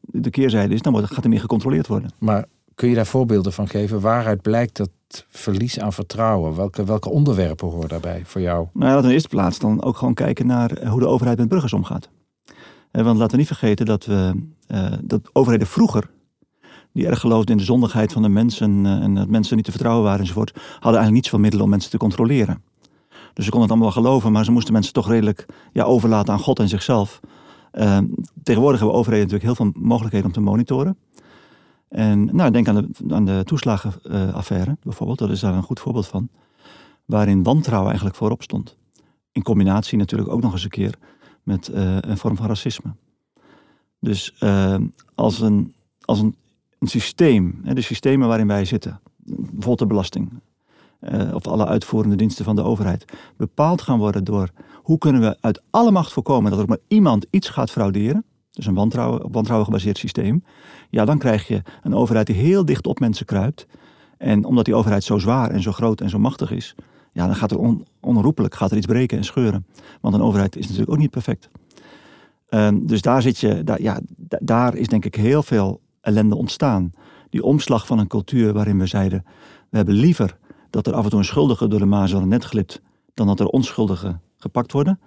de 0.00 0.30
keerzijde 0.30 0.74
is, 0.74 0.82
dan 0.82 0.92
wordt, 0.92 1.12
gaat 1.12 1.24
er 1.24 1.30
meer 1.30 1.40
gecontroleerd 1.40 1.86
worden. 1.86 2.10
Maar 2.18 2.46
kun 2.76 2.88
je 2.88 2.94
daar 2.94 3.06
voorbeelden 3.06 3.52
van 3.52 3.68
geven? 3.68 4.00
Waaruit 4.00 4.42
blijkt 4.42 4.76
dat 4.76 4.90
verlies 5.28 5.80
aan 5.80 5.92
vertrouwen? 5.92 6.56
Welke, 6.56 6.84
welke 6.84 7.10
onderwerpen 7.10 7.68
horen 7.68 7.88
daarbij 7.88 8.22
voor 8.24 8.40
jou? 8.40 8.66
Nou 8.72 8.90
ja, 8.90 8.96
in 8.96 9.06
de 9.06 9.12
eerste 9.12 9.28
plaats 9.28 9.58
dan 9.58 9.82
ook 9.82 9.96
gewoon 9.96 10.14
kijken 10.14 10.46
naar 10.46 10.70
eh, 10.70 10.90
hoe 10.90 11.00
de 11.00 11.06
overheid 11.06 11.38
met 11.38 11.48
burgers 11.48 11.72
omgaat. 11.72 12.08
Eh, 12.90 13.04
Want 13.04 13.18
laten 13.18 13.30
we 13.30 13.36
niet 13.36 13.46
vergeten 13.46 13.86
dat, 13.86 14.04
we, 14.04 14.46
eh, 14.66 14.92
dat 15.00 15.20
overheden 15.32 15.66
vroeger, 15.66 16.10
die 16.92 17.06
erg 17.06 17.20
geloofden 17.20 17.50
in 17.50 17.56
de 17.56 17.64
zondigheid 17.64 18.12
van 18.12 18.22
de 18.22 18.28
mensen 18.28 18.86
en 18.86 19.14
dat 19.14 19.28
mensen 19.28 19.56
niet 19.56 19.64
te 19.64 19.70
vertrouwen 19.70 20.04
waren 20.04 20.20
enzovoort, 20.20 20.52
hadden 20.54 20.82
eigenlijk 20.82 21.12
niet 21.12 21.24
zoveel 21.24 21.40
middelen 21.40 21.64
om 21.64 21.70
mensen 21.70 21.90
te 21.90 21.96
controleren. 21.96 22.62
Dus 23.32 23.44
ze 23.44 23.50
konden 23.50 23.68
het 23.68 23.70
allemaal 23.70 23.92
wel 23.92 24.02
geloven, 24.02 24.32
maar 24.32 24.44
ze 24.44 24.50
moesten 24.52 24.72
mensen 24.72 24.92
toch 24.92 25.08
redelijk 25.08 25.46
ja, 25.72 25.84
overlaten 25.84 26.32
aan 26.32 26.40
God 26.40 26.58
en 26.58 26.68
zichzelf. 26.68 27.20
Tegenwoordig 28.42 28.80
hebben 28.80 28.98
overheden 28.98 29.28
natuurlijk 29.28 29.42
heel 29.42 29.54
veel 29.54 29.82
mogelijkheden 29.82 30.26
om 30.26 30.32
te 30.32 30.40
monitoren. 30.40 30.96
En 31.88 32.24
nou, 32.36 32.50
denk 32.50 32.68
aan 32.68 32.74
de, 32.74 33.14
aan 33.14 33.24
de 33.24 33.42
toeslagenaffaire 33.44 34.76
bijvoorbeeld, 34.82 35.18
dat 35.18 35.30
is 35.30 35.40
daar 35.40 35.54
een 35.54 35.62
goed 35.62 35.80
voorbeeld 35.80 36.06
van. 36.06 36.28
Waarin 37.04 37.42
wantrouwen 37.42 37.88
eigenlijk 37.88 38.18
voorop 38.18 38.42
stond. 38.42 38.76
In 39.32 39.42
combinatie 39.42 39.98
natuurlijk 39.98 40.30
ook 40.30 40.42
nog 40.42 40.52
eens 40.52 40.64
een 40.64 40.70
keer 40.70 40.94
met 41.42 41.68
eh, 41.68 41.96
een 42.00 42.18
vorm 42.18 42.36
van 42.36 42.46
racisme. 42.46 42.94
Dus 44.00 44.34
eh, 44.38 44.76
als, 45.14 45.40
een, 45.40 45.74
als 46.00 46.20
een, 46.20 46.36
systeem, 46.80 47.60
hè, 47.62 47.74
de 47.74 47.80
systemen 47.80 48.28
waarin 48.28 48.46
wij 48.46 48.64
zitten, 48.64 49.00
bijvoorbeeld 49.24 49.78
de 49.78 49.86
belasting, 49.86 50.40
eh, 50.98 51.34
of 51.34 51.46
alle 51.46 51.66
uitvoerende 51.66 52.16
diensten 52.16 52.44
van 52.44 52.56
de 52.56 52.62
overheid, 52.62 53.04
bepaald 53.36 53.82
gaan 53.82 53.98
worden 53.98 54.24
door 54.24 54.50
hoe 54.74 54.98
kunnen 54.98 55.20
we 55.20 55.36
uit 55.40 55.62
alle 55.70 55.90
macht 55.90 56.12
voorkomen 56.12 56.50
dat 56.50 56.60
er 56.60 56.68
maar 56.68 56.78
iemand 56.88 57.26
iets 57.30 57.48
gaat 57.48 57.70
frauderen, 57.70 58.24
dus 58.56 58.66
een 58.66 58.74
wantrouwen, 58.74 59.24
op 59.24 59.32
wantrouwen 59.32 59.66
gebaseerd 59.66 59.98
systeem, 59.98 60.44
ja, 60.90 61.04
dan 61.04 61.18
krijg 61.18 61.48
je 61.48 61.62
een 61.82 61.94
overheid 61.94 62.26
die 62.26 62.36
heel 62.36 62.64
dicht 62.64 62.86
op 62.86 63.00
mensen 63.00 63.26
kruipt. 63.26 63.66
En 64.18 64.44
omdat 64.44 64.64
die 64.64 64.74
overheid 64.74 65.04
zo 65.04 65.18
zwaar 65.18 65.50
en 65.50 65.62
zo 65.62 65.72
groot 65.72 66.00
en 66.00 66.10
zo 66.10 66.18
machtig 66.18 66.50
is, 66.50 66.74
ja, 67.12 67.26
dan 67.26 67.34
gaat 67.36 67.50
er 67.50 67.58
on, 67.58 67.86
onherroepelijk 68.00 68.54
gaat 68.54 68.70
er 68.70 68.76
iets 68.76 68.86
breken 68.86 69.18
en 69.18 69.24
scheuren. 69.24 69.66
Want 70.00 70.14
een 70.14 70.20
overheid 70.22 70.56
is 70.56 70.62
natuurlijk 70.64 70.92
ook 70.92 70.98
niet 70.98 71.10
perfect. 71.10 71.48
Ehm, 72.48 72.86
dus 72.86 73.02
daar 73.02 73.22
zit 73.22 73.38
je, 73.38 73.64
daar, 73.64 73.82
ja, 73.82 74.00
da- 74.16 74.38
daar 74.42 74.74
is 74.74 74.86
denk 74.88 75.04
ik 75.04 75.14
heel 75.14 75.42
veel 75.42 75.80
ellende 76.00 76.36
ontstaan. 76.36 76.92
Die 77.30 77.42
omslag 77.42 77.86
van 77.86 77.98
een 77.98 78.06
cultuur 78.06 78.52
waarin 78.52 78.78
we 78.78 78.86
zeiden, 78.86 79.24
we 79.70 79.76
hebben 79.76 79.94
liever 79.94 80.38
dat 80.70 80.86
er 80.86 80.94
af 80.94 81.04
en 81.04 81.10
toe 81.10 81.18
een 81.18 81.24
schuldige 81.24 81.68
door 81.68 81.78
de 81.78 81.84
maas 81.86 82.12
net 82.12 82.44
glipt, 82.44 82.82
dan 83.14 83.26
dat 83.26 83.40
er 83.40 83.46
onschuldigen 83.46 84.20
gepakt 84.36 84.72
worden. 84.72 85.00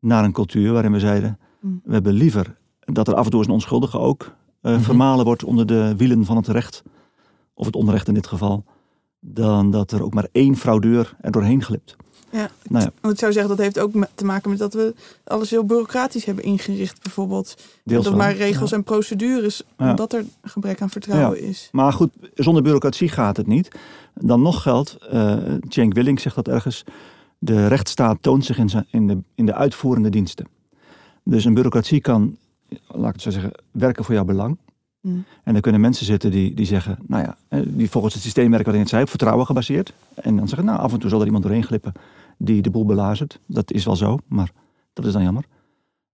Naar 0.00 0.24
een 0.24 0.32
cultuur 0.32 0.72
waarin 0.72 0.92
we 0.92 1.00
zeiden, 1.00 1.38
Mm. 1.60 1.80
we 1.84 1.92
hebben 1.92 2.12
liever 2.12 2.54
dat 2.92 3.08
er 3.08 3.14
af 3.14 3.24
en 3.24 3.30
toe 3.30 3.38
eens 3.38 3.48
een 3.48 3.54
onschuldige 3.54 3.98
ook 3.98 4.34
eh, 4.60 4.72
Mhm. 4.72 4.82
vermalen 4.82 5.24
wordt 5.24 5.44
onder 5.44 5.66
de 5.66 5.94
wielen 5.96 6.24
van 6.24 6.36
het 6.36 6.48
recht, 6.48 6.82
of 7.54 7.66
het 7.66 7.76
onrecht 7.76 8.08
in 8.08 8.14
dit 8.14 8.26
geval, 8.26 8.64
dan 9.20 9.70
dat 9.70 9.90
er 9.92 10.02
ook 10.04 10.14
maar 10.14 10.28
één 10.32 10.56
fraudeur 10.56 11.16
er 11.20 11.30
doorheen 11.30 11.62
glipt. 11.62 11.96
Ja. 12.30 12.50
Nou 12.68 12.84
ja, 12.84 12.92
Want 13.00 13.14
ik 13.14 13.20
zou 13.20 13.32
zeggen, 13.32 13.50
dat 13.56 13.58
heeft 13.64 13.78
ook 13.78 13.92
te 14.14 14.24
maken 14.24 14.50
met 14.50 14.58
dat 14.58 14.74
we 14.74 14.94
alles 15.24 15.50
heel 15.50 15.64
bureaucratisch 15.64 16.24
hebben 16.24 16.44
ingericht, 16.44 17.02
bijvoorbeeld. 17.02 17.54
deels 17.84 18.04
dat 18.04 18.12
wel. 18.12 18.22
maar 18.22 18.34
regels 18.36 18.70
Ja. 18.70 18.76
en 18.76 18.82
procedures, 18.84 19.62
Ja. 19.78 19.90
omdat 19.90 20.12
er 20.12 20.24
gebrek 20.42 20.82
aan 20.82 20.90
vertrouwen 20.90 21.40
is. 21.42 21.68
Maar 21.72 21.92
goed, 21.92 22.10
zonder 22.34 22.62
bureaucratie 22.62 23.08
gaat 23.08 23.36
het 23.36 23.46
niet. 23.46 23.68
Dan 24.14 24.42
nog 24.42 24.62
geldt, 24.62 24.96
eh 25.10 25.36
Cenk 25.68 25.94
Willink 25.94 26.18
zegt 26.18 26.34
dat 26.34 26.48
ergens, 26.48 26.84
de 27.38 27.66
rechtsstaat 27.66 28.18
toont 28.20 28.44
zich 28.44 28.58
in, 28.58 28.68
zijn, 28.68 28.86
in, 28.90 29.06
de, 29.06 29.18
in 29.34 29.46
de 29.46 29.54
uitvoerende 29.54 30.10
diensten. 30.10 30.46
Dus 31.24 31.44
een 31.44 31.54
bureaucratie 31.54 32.00
kan, 32.00 32.36
laat 32.86 33.08
ik 33.08 33.12
het 33.12 33.22
zo 33.22 33.30
zeggen, 33.30 33.52
werken 33.70 34.04
voor 34.04 34.14
jouw 34.14 34.24
belang. 34.24 34.58
Mm. 35.00 35.24
En 35.44 35.52
dan 35.52 35.62
kunnen 35.62 35.80
mensen 35.80 36.06
zitten 36.06 36.30
die, 36.30 36.54
die 36.54 36.66
zeggen, 36.66 36.98
nou 37.06 37.22
ja, 37.24 37.36
eh, 37.48 37.60
die 37.66 37.90
volgens 37.90 38.14
het 38.14 38.22
systeem 38.22 38.50
werken 38.50 38.66
wat 38.66 38.74
ik 38.74 38.80
net 38.80 38.90
zei, 38.90 39.02
op 39.02 39.08
vertrouwen 39.08 39.46
gebaseerd. 39.46 39.92
En 40.14 40.36
dan 40.36 40.48
zeggen, 40.48 40.66
nou 40.66 40.78
af 40.78 40.92
en 40.92 40.98
toe 40.98 41.10
zal 41.10 41.20
er 41.20 41.26
iemand 41.26 41.44
doorheen 41.44 41.64
glippen 41.64 41.92
die 42.38 42.62
de 42.62 42.70
boel 42.70 42.84
belazert. 42.84 43.40
Dat 43.46 43.72
is 43.72 43.84
wel 43.84 43.96
zo, 43.96 44.18
maar 44.26 44.52
dat 44.92 45.06
is 45.06 45.12
dan 45.12 45.22
jammer. 45.22 45.44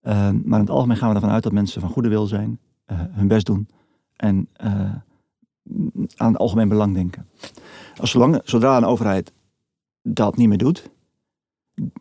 Eh, 0.01 0.15
maar 0.15 0.59
in 0.59 0.65
het 0.65 0.71
algemeen 0.71 0.97
gaan 0.97 1.09
we 1.09 1.15
ervan 1.15 1.31
uit 1.31 1.43
dat 1.43 1.53
mensen 1.53 1.81
van 1.81 1.91
goede 1.91 2.09
wil 2.09 2.27
zijn, 2.27 2.59
eh, 2.85 3.01
hun 3.11 3.29
best 3.29 3.47
doen 3.47 3.69
en 4.17 4.49
eh, 4.53 4.93
aan 6.17 6.33
het 6.33 6.39
algemeen 6.39 6.69
belang 6.69 6.95
denken. 6.95 7.29
Als 7.97 8.11
zolang, 8.11 8.41
zodra 8.45 8.77
een 8.77 8.85
overheid 8.85 9.33
dat 10.03 10.37
niet 10.37 10.49
meer 10.49 10.59
doet, 10.59 10.91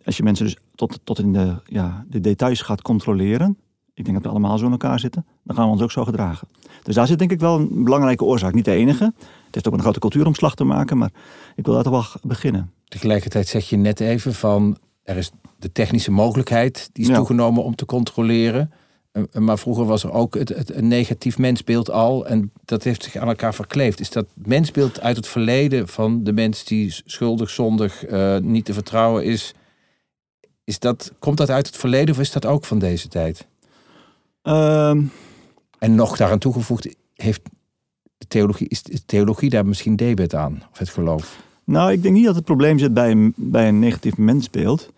als 0.04 0.18
je 0.18 0.24
mensen 0.24 0.46
dus 0.46 0.58
tot, 0.76 1.00
tot 1.04 1.20
in 1.20 1.34
de, 1.34 1.56
ja, 1.66 2.06
de 2.10 2.20
details 2.20 2.62
gaat 2.62 2.82
controleren, 2.82 3.58
ik 3.98 4.04
denk 4.06 4.16
dat 4.16 4.26
we 4.26 4.30
allemaal 4.30 4.58
zo 4.58 4.66
in 4.66 4.72
elkaar 4.72 5.00
zitten, 5.00 5.26
dan 5.44 5.56
gaan 5.56 5.66
we 5.66 5.72
ons 5.72 5.82
ook 5.82 5.92
zo 5.92 6.04
gedragen. 6.04 6.48
Dus 6.84 6.96
daar 6.96 7.08
zit 7.08 7.20
denk 7.20 7.32
ik 7.32 7.40
wel 7.40 7.56
een 7.60 7.84
belangrijke 7.84 8.24
oorzaak. 8.24 8.54
Niet 8.54 8.66
de 8.66 8.72
enige. 8.72 9.04
Het 9.46 9.56
heeft 9.56 9.68
ook 9.68 9.74
een 9.74 9.80
grote 9.82 10.00
cultuuromslag 10.00 10.56
te 10.56 10.64
maken, 10.64 10.98
maar 10.98 11.12
ik 11.56 11.66
wil 11.66 11.74
daar 11.74 11.84
toch 11.84 11.94
wel 12.12 12.22
beginnen. 12.30 12.72
Tegelijkertijd 12.88 13.48
zeg 13.48 13.70
je 13.70 13.78
net 13.78 14.00
even 14.00 14.34
van 14.34 14.78
er 15.04 15.18
is 15.18 15.32
de 15.60 15.72
technische 15.72 16.12
mogelijkheid 16.12 16.90
die 16.94 17.04
is 17.04 17.10
Ja. 17.10 17.16
toegenomen 17.16 17.64
om 17.64 17.76
te 17.76 17.86
controleren. 17.86 18.72
Eh, 19.12 19.24
Maar 19.34 19.58
vroeger 19.60 19.86
was 19.86 20.04
er 20.04 20.12
ook 20.12 20.36
het, 20.36 20.50
het, 20.50 20.74
een 20.76 20.88
negatief 20.88 21.38
mensbeeld 21.38 21.92
al. 21.92 22.26
En 22.28 22.52
dat 22.66 22.84
heeft 22.84 23.04
zich 23.04 23.16
aan 23.16 23.28
elkaar 23.28 23.54
verkleefd. 23.54 24.00
Is 24.00 24.10
dat 24.10 24.26
mensbeeld 24.34 25.00
uit 25.02 25.16
het 25.16 25.28
verleden 25.28 25.88
van 25.88 26.24
de 26.24 26.32
mens 26.34 26.64
die 26.64 27.02
schuldig, 27.06 27.50
zondig, 27.50 28.06
eh, 28.06 28.38
niet 28.38 28.66
te 28.66 28.74
vertrouwen 28.74 29.24
is. 29.24 29.54
is 30.64 30.80
dat, 30.80 31.12
komt 31.20 31.38
dat 31.38 31.50
uit 31.50 31.66
het 31.68 31.78
verleden 31.78 32.16
of 32.16 32.22
is 32.22 32.32
dat 32.32 32.46
ook 32.46 32.66
van 32.66 32.80
deze 32.80 33.08
tijd? 33.08 33.48
Ehm, 34.42 35.02
En 35.80 35.96
nog 35.96 36.18
daaraan 36.18 36.40
toegevoegd, 36.40 36.96
heeft 37.14 37.42
de 38.18 38.28
theologie, 38.28 38.68
is 38.68 38.84
de 38.84 39.06
theologie 39.06 39.50
daar 39.50 39.66
misschien 39.66 39.96
debet 39.96 40.36
aan? 40.36 40.64
Of 40.72 40.78
het 40.78 40.90
geloof? 40.90 41.46
nou, 41.64 41.92
ik 41.92 42.02
denk 42.02 42.16
niet 42.16 42.26
dat 42.26 42.36
het 42.36 42.44
probleem 42.44 42.80
zit 42.80 42.94
bij 42.94 43.12
een, 43.12 43.34
bij 43.36 43.68
een 43.68 43.80
negatief 43.80 44.18
mensbeeld. 44.18 44.92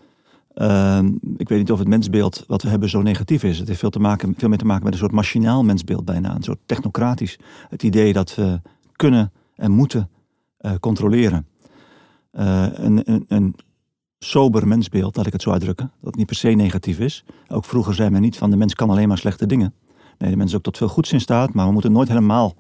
Ehm, 0.54 1.06
ik 1.38 1.50
weet 1.50 1.60
niet 1.60 1.72
of 1.72 1.80
het 1.80 1.88
mensbeeld 1.88 2.44
wat 2.48 2.62
we 2.62 2.70
hebben 2.70 2.90
zo 2.90 3.02
negatief 3.02 3.44
is. 3.44 3.60
Het 3.60 3.68
heeft 3.68 3.80
veel, 3.80 3.90
te 3.90 4.00
maken, 4.00 4.34
veel 4.38 4.50
meer 4.50 4.58
te 4.58 4.66
maken 4.66 4.84
met 4.84 4.94
een 4.94 5.00
soort 5.00 5.12
machinaal 5.12 5.64
mensbeeld 5.64 6.06
bijna. 6.06 6.36
Een 6.36 6.44
soort 6.44 6.60
technocratisch. 6.66 7.40
Het 7.70 7.84
idee 7.84 8.14
dat 8.14 8.36
we 8.36 8.62
kunnen 8.96 9.32
en 9.56 9.72
moeten 9.72 10.10
eh, 10.58 10.72
controleren. 10.80 11.48
Eh, 12.32 12.66
een, 12.72 13.12
een, 13.12 13.26
een 13.28 13.56
sober 14.20 14.68
mensbeeld, 14.68 15.16
laat 15.16 15.26
ik 15.26 15.34
het 15.34 15.42
zo 15.42 15.52
uitdrukken. 15.52 15.92
Dat 16.02 16.16
niet 16.16 16.26
per 16.26 16.36
se 16.36 16.48
negatief 16.50 17.00
is. 17.00 17.24
Ook 17.48 17.66
vroeger 17.66 17.94
zei 17.94 18.10
men 18.10 18.22
niet 18.22 18.38
van 18.38 18.50
de 18.50 18.58
mens 18.58 18.74
kan 18.76 18.90
alleen 18.90 19.08
maar 19.08 19.18
slechte 19.18 19.46
dingen. 19.46 19.74
Nee, 20.18 20.30
de 20.30 20.38
mens 20.38 20.50
is 20.52 20.56
ook 20.58 20.64
tot 20.64 20.78
veel 20.78 20.88
goeds 20.88 21.12
in 21.12 21.22
staat. 21.22 21.54
Maar 21.54 21.66
we 21.66 21.72
moeten 21.72 21.92
nooit 21.92 22.08
helemaal 22.08 22.56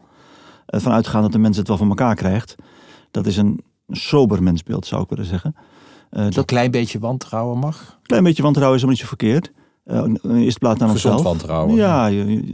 eh, 0.65 0.79
van 0.79 0.91
uitgaan 0.91 1.21
dat 1.21 1.31
de 1.31 1.37
mens 1.39 1.57
het 1.57 1.67
wel 1.67 1.77
voor 1.77 1.87
elkaar 1.87 2.15
krijgt. 2.15 2.55
Dat 3.11 3.25
is 3.25 3.37
een 3.37 3.63
sober 3.87 4.43
mensbeeld, 4.43 4.85
zou 4.85 5.01
ik 5.03 5.09
willen 5.09 5.25
zeggen. 5.25 5.55
Eh, 5.55 6.17
Dat 6.17 6.25
een 6.25 6.31
dat 6.31 6.45
klein 6.45 6.71
beetje 6.71 6.99
wantrouwen 6.99 7.57
mag? 7.57 7.99
klein 8.03 8.23
beetje 8.23 8.43
wantrouwen 8.43 8.77
is 8.77 8.83
helemaal 8.83 9.03
niet 9.09 9.11
zo 9.11 9.17
verkeerd. 9.17 9.51
Eh, 9.83 10.03
in 10.05 10.19
de 10.37 10.43
eerste 10.43 10.59
plaats 10.59 10.79
naar 10.79 10.89
Gezond 10.89 11.13
onszelf. 11.15 11.37
wantrouwen. 11.37 11.75
Ja, 11.75 12.05
je- 12.05 12.25
je- 12.31 12.53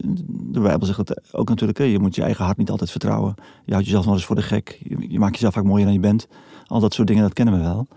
de 0.52 0.60
Bijbel 0.60 0.86
zegt 0.88 0.98
het 0.98 1.22
ook 1.32 1.50
natuurlijk. 1.50 1.78
Hè. 1.78 1.84
Je 1.84 2.00
moet 2.00 2.16
je 2.16 2.22
eigen 2.24 2.46
hart 2.46 2.58
niet 2.58 2.70
altijd 2.70 2.92
vertrouwen. 2.92 3.34
Je 3.66 3.72
houdt 3.72 3.86
jezelf 3.88 4.06
nog 4.06 4.14
eens 4.14 4.26
voor 4.26 4.36
de 4.36 4.42
gek. 4.42 4.80
Je, 4.84 5.06
je 5.10 5.20
maakt 5.20 5.34
jezelf 5.34 5.54
vaak 5.54 5.64
mooier 5.64 5.86
dan 5.86 5.94
je 5.94 6.00
bent. 6.00 6.28
Al 6.68 6.80
dat 6.80 6.94
soort 6.94 7.08
dingen, 7.08 7.24
dat 7.24 7.34
kennen 7.34 7.58
we 7.58 7.64
wel. 7.64 7.88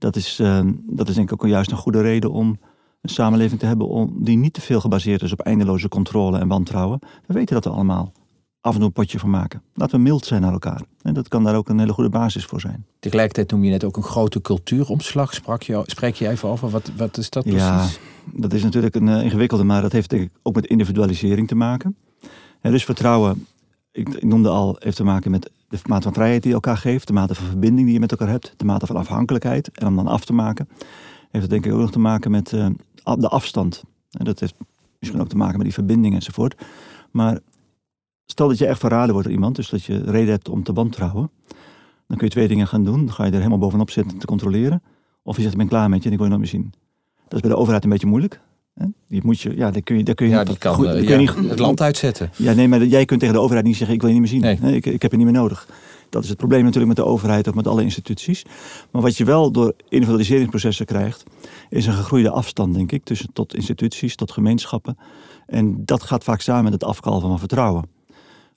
Dat 0.00 0.16
is, 0.16 0.38
eh, 0.38 0.60
dat 0.86 1.08
is 1.08 1.14
denk 1.14 1.30
ik 1.32 1.42
ook 1.42 1.50
juist 1.50 1.70
een 1.70 1.76
goede 1.76 2.00
reden 2.00 2.30
om 2.30 2.58
een 3.00 3.10
samenleving 3.10 3.60
te 3.60 3.66
hebben 3.66 3.88
om, 3.88 4.24
die 4.24 4.36
niet 4.36 4.52
te 4.52 4.60
veel 4.60 4.80
gebaseerd 4.80 5.22
is 5.22 5.32
op 5.32 5.40
eindeloze 5.40 5.88
controle 5.88 6.38
en 6.38 6.48
wantrouwen. 6.48 6.98
We 7.26 7.34
weten 7.34 7.54
dat 7.54 7.64
we 7.64 7.70
allemaal 7.70 8.12
af 8.60 8.72
en 8.72 8.78
toe 8.78 8.86
een 8.86 8.92
potje 8.92 9.18
van 9.18 9.30
maken. 9.30 9.62
Laten 9.74 9.96
we 9.96 10.02
mild 10.02 10.24
zijn 10.24 10.40
naar 10.40 10.52
elkaar. 10.52 10.82
En 11.02 11.14
dat 11.14 11.28
kan 11.28 11.44
daar 11.44 11.56
ook 11.56 11.68
een 11.68 11.78
hele 11.78 11.92
goede 11.92 12.10
basis 12.10 12.44
voor 12.44 12.60
zijn. 12.60 12.86
Tegelijkertijd 12.98 13.50
noem 13.50 13.64
je 13.64 13.70
net 13.70 13.84
ook 13.84 13.96
een 13.96 14.02
grote 14.02 14.40
cultuuromslag. 14.40 15.34
Sprak 15.34 15.62
je, 15.62 15.82
spreek 15.86 16.14
je 16.14 16.28
even 16.28 16.48
over? 16.48 16.70
Wat, 16.70 16.90
wat 16.96 17.16
is 17.16 17.30
dat 17.30 17.44
Ja, 17.44 17.76
precies? 17.76 17.98
dat 18.32 18.52
is 18.52 18.62
natuurlijk 18.62 18.94
een 18.94 19.08
eh, 19.08 19.22
ingewikkelde, 19.24 19.64
maar 19.64 19.82
dat 19.82 19.92
heeft 19.92 20.10
denk 20.10 20.22
ik 20.22 20.30
ook 20.42 20.54
met 20.54 20.66
individualisering 20.66 21.48
te 21.48 21.54
maken. 21.54 21.96
En 22.60 22.70
dus 22.70 22.84
vertrouwen, 22.84 23.46
ik, 23.92 24.08
ik 24.08 24.24
noemde 24.24 24.48
al, 24.48 24.76
heeft 24.78 24.96
te 24.96 25.04
maken 25.04 25.30
met 25.30 25.50
de 25.70 25.78
mate 25.86 26.02
van 26.02 26.12
vrijheid 26.12 26.42
die 26.42 26.50
je 26.50 26.56
elkaar 26.56 26.76
geeft, 26.76 27.06
de 27.06 27.12
mate 27.12 27.34
van 27.34 27.46
verbinding 27.46 27.84
die 27.84 27.94
je 27.94 28.00
met 28.00 28.10
elkaar 28.10 28.28
hebt, 28.28 28.54
de 28.56 28.64
mate 28.64 28.86
van 28.86 28.96
afhankelijkheid. 28.96 29.70
En 29.70 29.86
om 29.86 29.96
dan 29.96 30.06
af 30.06 30.24
te 30.24 30.32
maken, 30.32 30.68
heeft 31.30 31.42
het 31.42 31.50
denk 31.50 31.66
ik 31.66 31.72
ook 31.72 31.80
nog 31.80 31.90
te 31.90 31.98
maken 31.98 32.30
met 32.30 32.52
eh, 32.52 32.66
de 33.18 33.28
afstand. 33.28 33.82
En 34.10 34.24
dat 34.24 34.40
heeft 34.40 34.54
misschien 34.98 35.20
ook 35.20 35.28
te 35.28 35.36
maken 35.36 35.56
met 35.56 35.64
die 35.64 35.74
verbinding 35.74 36.14
enzovoort. 36.14 36.64
Maar 37.10 37.38
stel 38.26 38.48
dat 38.48 38.58
je 38.58 38.66
echt 38.66 38.80
verraden 38.80 39.12
wordt 39.12 39.26
door 39.26 39.36
iemand, 39.36 39.56
dus 39.56 39.68
dat 39.68 39.84
je 39.84 40.04
reden 40.04 40.30
hebt 40.30 40.48
om 40.48 40.62
te 40.62 40.72
wantrouwen. 40.72 41.30
Dan 42.06 42.16
kun 42.18 42.26
je 42.26 42.32
twee 42.32 42.48
dingen 42.48 42.66
gaan 42.66 42.84
doen. 42.84 43.04
Dan 43.06 43.14
ga 43.14 43.24
je 43.24 43.30
er 43.30 43.36
helemaal 43.36 43.58
bovenop 43.58 43.90
zitten 43.90 44.18
te 44.18 44.26
controleren. 44.26 44.82
Of 45.22 45.36
je 45.36 45.40
zegt, 45.40 45.52
ik 45.52 45.60
ben 45.60 45.68
klaar 45.68 45.88
met 45.88 46.02
je 46.02 46.06
en 46.06 46.12
ik 46.12 46.18
wil 46.18 46.26
je 46.26 46.36
nooit 46.36 46.52
meer 46.52 46.60
zien. 46.60 46.72
Dat 47.24 47.34
is 47.34 47.40
bij 47.40 47.50
de 47.50 47.56
overheid 47.56 47.84
een 47.84 47.90
beetje 47.90 48.06
moeilijk. 48.06 48.40
Die 49.08 49.20
moet 49.24 49.40
je, 49.40 49.56
ja, 49.56 49.70
daar 49.70 49.82
kun 49.82 49.96
je, 49.96 50.04
daar 50.04 50.14
kun 50.14 50.26
je 50.26 50.32
Ja, 50.32 50.38
niet- 50.38 50.46
die 50.48 50.58
kan 50.58 50.74
goed, 50.74 50.84
daar 50.84 50.94
kun 50.94 51.04
ja, 51.04 51.10
je 51.10 51.16
niet- 51.18 51.50
het 51.50 51.58
land 51.58 51.80
uitzetten. 51.80 52.30
Ja, 52.36 52.52
nee, 52.52 52.68
maar 52.68 52.84
jij 52.84 53.04
kunt 53.04 53.20
tegen 53.20 53.34
de 53.34 53.40
overheid 53.40 53.66
niet 53.66 53.76
zeggen, 53.76 53.94
ik 53.94 54.00
wil 54.02 54.10
je 54.10 54.20
niet 54.20 54.30
meer 54.32 54.40
zien. 54.42 54.58
Nee. 54.62 54.76
ik, 54.76 54.86
ik 54.86 55.02
heb 55.02 55.10
je 55.10 55.16
niet 55.16 55.26
meer 55.26 55.34
nodig. 55.40 55.68
Dat 56.08 56.22
is 56.22 56.28
het 56.28 56.38
probleem 56.38 56.60
natuurlijk 56.64 56.86
met 56.96 56.96
de 56.96 57.10
overheid 57.12 57.48
of 57.48 57.54
met 57.54 57.66
alle 57.66 57.82
instituties. 57.82 58.44
Maar 58.90 59.02
wat 59.02 59.16
je 59.16 59.24
wel 59.24 59.50
door 59.50 59.72
individualiseringsprocessen 59.88 60.86
krijgt, 60.86 61.22
is 61.68 61.86
een 61.86 61.92
gegroeide 61.92 62.30
afstand, 62.30 62.74
denk 62.74 62.92
ik, 62.92 63.04
tussen 63.04 63.32
tot 63.32 63.54
instituties, 63.54 64.16
tot 64.16 64.30
gemeenschappen. 64.32 64.98
En 65.46 65.84
dat 65.84 66.02
gaat 66.02 66.24
vaak 66.24 66.40
samen 66.40 66.64
met 66.64 66.72
het 66.72 66.84
afkalven 66.84 67.28
van 67.28 67.38
vertrouwen. 67.38 67.84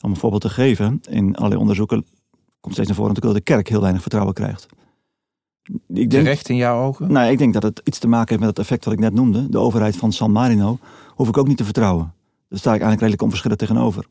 Om 0.02 0.10
een 0.12 0.18
voorbeeld 0.18 0.42
te 0.42 0.50
geven, 0.50 1.00
in 1.10 1.36
allerlei 1.36 1.62
onderzoeken 1.62 2.06
komt 2.62 2.74
steeds 2.74 2.88
naar 2.88 2.98
voren 2.98 3.14
natuurlijk 3.14 3.38
dat 3.40 3.48
de 3.48 3.54
kerk 3.54 3.70
heel 3.70 3.82
weinig 3.82 4.02
vertrouwen 4.02 4.34
krijgt. 4.34 4.66
Ik 5.64 5.80
denk, 5.88 6.12
Terecht 6.12 6.50
in 6.50 6.56
jouw 6.56 6.84
ogen? 6.84 7.12
nou, 7.12 7.32
ik 7.32 7.38
denk 7.38 7.54
dat 7.54 7.64
het 7.64 7.82
iets 7.84 8.00
te 8.00 8.08
maken 8.08 8.30
heeft 8.30 8.40
met 8.40 8.50
het 8.50 8.60
effect 8.60 8.86
wat 8.86 8.94
ik 8.94 9.00
net 9.00 9.14
noemde. 9.14 9.50
De 9.50 9.58
overheid 9.58 9.96
van 9.96 10.12
San 10.12 10.32
Marino 10.32 10.78
hoef 11.16 11.28
ik 11.28 11.38
ook 11.38 11.48
niet 11.48 11.58
te 11.58 11.64
vertrouwen. 11.64 12.14
Daar 12.50 12.60
sta 12.60 12.74
ik 12.74 12.82
eigenlijk 12.82 13.00
redelijk 13.00 13.22
onverschillig 13.22 13.58
tegenover. 13.58 14.06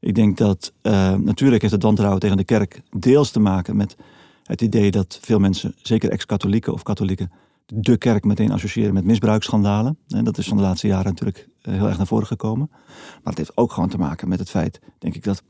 Ik 0.00 0.14
denk 0.14 0.36
dat 0.36 0.72
eh, 0.80 1.14
natuurlijk 1.14 1.60
heeft 1.60 1.74
het 1.74 1.82
wantrouwen 1.82 2.20
tegen 2.20 2.36
de 2.36 2.44
kerk 2.44 2.82
deels 2.90 3.30
te 3.30 3.40
maken 3.40 3.76
met 3.76 3.96
het 4.42 4.60
idee 4.60 4.90
dat 4.90 5.18
veel 5.22 5.38
mensen, 5.38 5.74
zeker 5.82 6.10
ex-katholieken 6.10 6.72
of 6.72 6.82
katholieken, 6.82 7.30
de 7.66 7.96
kerk 7.96 8.24
meteen 8.24 8.52
associëren 8.52 8.94
met 8.94 9.04
misbruiksschandalen. 9.04 9.98
En 10.08 10.24
dat 10.24 10.38
is 10.38 10.48
van 10.48 10.56
de 10.56 10.62
laatste 10.62 10.86
jaren 10.86 11.06
natuurlijk 11.06 11.48
eh, 11.62 11.74
heel 11.74 11.86
erg 11.86 11.96
naar 11.96 12.06
voren 12.06 12.26
gekomen. 12.26 12.68
Maar 12.70 13.20
het 13.22 13.38
heeft 13.38 13.56
ook 13.56 13.72
gewoon 13.72 13.88
te 13.88 13.98
maken 13.98 14.28
met 14.28 14.38
het 14.38 14.50
feit, 14.50 14.80
denk 14.98 15.14
ik, 15.14 15.24
dat 15.24 15.42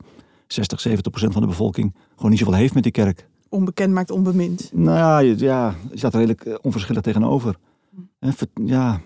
60, 0.47 0.79
70 0.79 1.11
procent 1.11 1.33
van 1.33 1.41
de 1.41 1.47
bevolking 1.47 1.95
gewoon 2.15 2.31
niet 2.31 2.39
zoveel 2.39 2.53
heeft 2.53 2.73
met 2.73 2.83
die 2.83 2.91
kerk. 2.91 3.27
Onbekend 3.55 3.93
maakt 3.93 4.11
onbemind. 4.11 4.69
Nou 4.73 4.97
ja, 4.97 5.19
je, 5.19 5.37
ja, 5.37 5.75
je 5.91 5.97
staat 5.97 6.13
er 6.13 6.19
redelijk 6.19 6.45
eh, 6.45 6.55
onverschillig 6.61 7.01
tegenover. 7.01 7.55
Ja, 8.65 9.01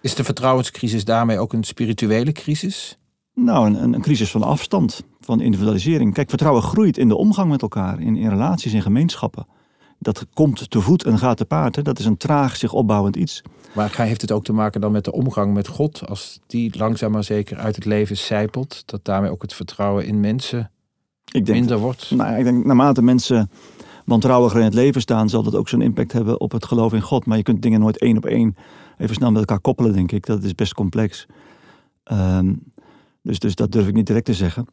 Is 0.00 0.14
de 0.14 0.24
vertrouwenscrisis 0.24 1.04
daarmee 1.04 1.38
ook 1.38 1.52
een 1.52 1.64
spirituele 1.64 2.32
crisis? 2.32 2.98
nou, 3.34 3.66
een, 3.66 3.82
een, 3.82 3.94
een 3.94 4.00
crisis 4.00 4.30
van 4.30 4.42
afstand, 4.42 5.02
van 5.20 5.40
individualisering. 5.40 6.14
Kijk, 6.14 6.28
vertrouwen 6.28 6.62
groeit 6.62 6.98
in 6.98 7.08
de 7.08 7.16
omgang 7.16 7.50
met 7.50 7.62
elkaar, 7.62 8.00
in, 8.00 8.16
in 8.16 8.28
relaties, 8.28 8.72
in 8.72 8.82
gemeenschappen. 8.82 9.46
Dat 9.98 10.26
komt 10.34 10.70
te 10.70 10.80
voet 10.80 11.04
en 11.04 11.18
gaat 11.18 11.36
te 11.36 11.44
paard. 11.44 11.76
Hè. 11.76 11.82
Dat 11.82 11.98
is 11.98 12.04
een 12.04 12.16
traag 12.16 12.56
zich 12.56 12.72
opbouwend 12.72 13.16
iets. 13.16 13.42
Maar 13.74 13.96
heeft 13.96 14.20
het 14.20 14.32
ook 14.32 14.44
te 14.44 14.52
maken 14.52 14.80
dan 14.80 14.92
met 14.92 15.04
de 15.04 15.12
omgang 15.12 15.54
met 15.54 15.68
God? 15.68 16.06
Als 16.08 16.40
die 16.46 16.78
langzaam 16.78 17.12
maar 17.12 17.24
zeker 17.24 17.58
uit 17.58 17.74
het 17.74 17.84
leven 17.84 18.16
zijpelt, 18.16 18.82
dat 18.86 19.04
daarmee 19.04 19.30
ook 19.30 19.42
het 19.42 19.54
vertrouwen 19.54 20.06
in 20.06 20.20
mensen 20.20 20.70
Ik 21.32 21.46
denk, 21.46 21.58
minder 21.58 21.78
wordt? 21.78 22.10
nou, 22.10 22.38
ik 22.38 22.44
denk, 22.44 22.64
naarmate 22.64 23.02
mensen 23.02 23.50
wantrouwiger 24.10 24.58
in 24.58 24.64
het 24.64 24.74
leven 24.74 25.00
staan, 25.00 25.28
zal 25.28 25.42
dat 25.42 25.54
ook 25.54 25.68
zo'n 25.68 25.80
impact 25.80 26.12
hebben 26.12 26.40
op 26.40 26.52
het 26.52 26.64
geloof 26.64 26.92
in 26.92 27.00
God. 27.00 27.26
Maar 27.26 27.36
je 27.36 27.42
kunt 27.42 27.62
dingen 27.62 27.80
nooit 27.80 27.98
één 27.98 28.16
op 28.16 28.24
één 28.24 28.56
even 28.98 29.14
snel 29.14 29.30
met 29.30 29.40
elkaar 29.40 29.60
koppelen, 29.60 29.92
denk 29.92 30.12
ik. 30.12 30.26
Dat 30.26 30.42
is 30.42 30.54
best 30.54 30.74
complex. 30.74 31.26
Ehm, 32.02 32.54
dus, 33.22 33.38
dus 33.38 33.54
dat 33.54 33.72
durf 33.72 33.88
ik 33.88 33.94
niet 33.94 34.06
direct 34.06 34.24
te 34.24 34.34
zeggen. 34.34 34.66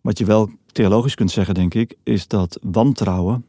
Wat 0.00 0.18
je 0.18 0.24
wel 0.24 0.50
theologisch 0.66 1.14
kunt 1.14 1.30
zeggen, 1.30 1.54
denk 1.54 1.74
ik, 1.74 1.96
is 2.02 2.28
dat 2.28 2.58
wantrouwen, 2.62 3.44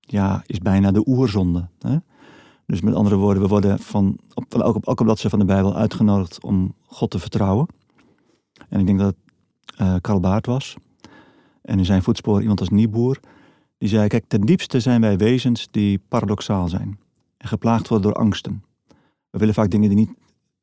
ja, 0.00 0.42
is 0.46 0.58
bijna 0.58 0.90
de 0.90 1.02
oerzonde. 1.06 1.68
Hè? 1.78 1.96
Dus 2.66 2.80
met 2.80 2.94
andere 2.94 3.16
woorden, 3.16 3.42
we 3.42 3.48
worden 3.48 3.78
van, 3.78 4.18
op, 4.34 4.54
elke, 4.54 4.76
op 4.76 4.86
elke 4.86 5.04
bladzijde 5.04 5.36
van 5.36 5.46
de 5.46 5.52
Bijbel 5.52 5.76
uitgenodigd 5.76 6.42
om 6.42 6.74
God 6.86 7.10
te 7.10 7.18
vertrouwen. 7.18 7.66
En 8.68 8.80
ik 8.80 8.86
denk 8.86 8.98
dat 8.98 9.14
eh, 9.76 9.94
Karl 10.00 10.20
Baart 10.20 10.46
was. 10.46 10.76
En 11.62 11.78
in 11.78 11.84
zijn 11.84 12.02
voetspoor 12.02 12.40
iemand 12.40 12.60
als 12.60 12.68
Nieboer. 12.68 13.20
Die 13.84 13.92
zei, 13.92 14.08
kijk, 14.08 14.24
ten 14.28 14.40
diepste 14.40 14.80
zijn 14.80 15.00
wij 15.00 15.16
wezens 15.16 15.68
die 15.70 16.00
paradoxaal 16.08 16.68
zijn. 16.68 16.98
En 17.36 17.48
geplaagd 17.48 17.88
worden 17.88 18.10
door 18.10 18.20
angsten. 18.20 18.64
We 19.30 19.38
willen 19.38 19.54
vaak 19.54 19.70
dingen 19.70 19.88
die 19.88 19.98
niet 19.98 20.14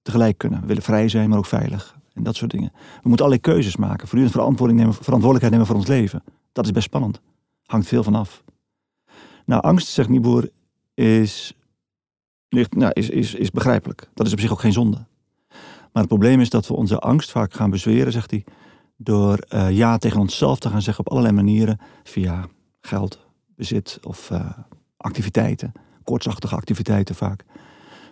tegelijk 0.01 0.37
kunnen. 0.37 0.61
We 0.61 0.67
willen 0.67 0.83
vrij 0.83 1.09
zijn, 1.09 1.29
maar 1.29 1.37
ook 1.37 1.45
veilig. 1.45 1.97
En 2.13 2.23
dat 2.23 2.35
soort 2.35 2.51
dingen. 2.51 2.71
We 2.73 3.09
moeten 3.09 3.25
allerlei 3.25 3.53
keuzes 3.53 3.75
maken. 3.75 3.99
Voortdurend 3.99 4.31
verantwoording 4.31 4.79
nemen, 4.79 4.93
verantwoordelijkheid 4.93 5.51
nemen 5.51 5.67
voor 5.67 5.75
ons 5.75 5.87
leven. 5.87 6.23
Dat 6.51 6.65
is 6.65 6.71
best 6.71 6.85
spannend. 6.85 7.21
Hangt 7.65 7.87
veel 7.87 8.03
van 8.03 8.15
af. 8.15 8.43
Nou, 9.45 9.61
angst, 9.61 9.87
zegt 9.87 10.09
Nieboer, 10.09 10.49
is, 10.93 11.53
ligt, 12.49 12.75
nou, 12.75 12.91
is, 12.93 13.09
is, 13.09 13.33
is 13.33 13.51
begrijpelijk. 13.51 14.09
Dat 14.13 14.27
is 14.27 14.33
op 14.33 14.39
zich 14.39 14.51
ook 14.51 14.59
geen 14.59 14.73
zonde. 14.73 15.05
Maar 15.91 16.03
het 16.03 16.07
probleem 16.07 16.39
is 16.39 16.49
dat 16.49 16.67
we 16.67 16.73
onze 16.73 16.99
angst 16.99 17.31
vaak 17.31 17.53
gaan 17.53 17.69
bezweren, 17.69 18.11
zegt 18.11 18.31
hij, 18.31 18.43
door 18.97 19.37
eh, 19.37 19.71
ja 19.71 19.97
tegen 19.97 20.19
onszelf 20.19 20.59
te 20.59 20.69
gaan 20.69 20.81
zeggen 20.81 21.05
op 21.05 21.11
allerlei 21.11 21.35
manieren. 21.35 21.79
Via 22.03 22.47
geld, 22.81 23.19
bezit 23.55 23.99
of 24.03 24.31
eh, 24.31 24.49
activiteiten. 24.97 25.71
Kortsachtige 26.03 26.55
activiteiten 26.55 27.15
vaak. 27.15 27.45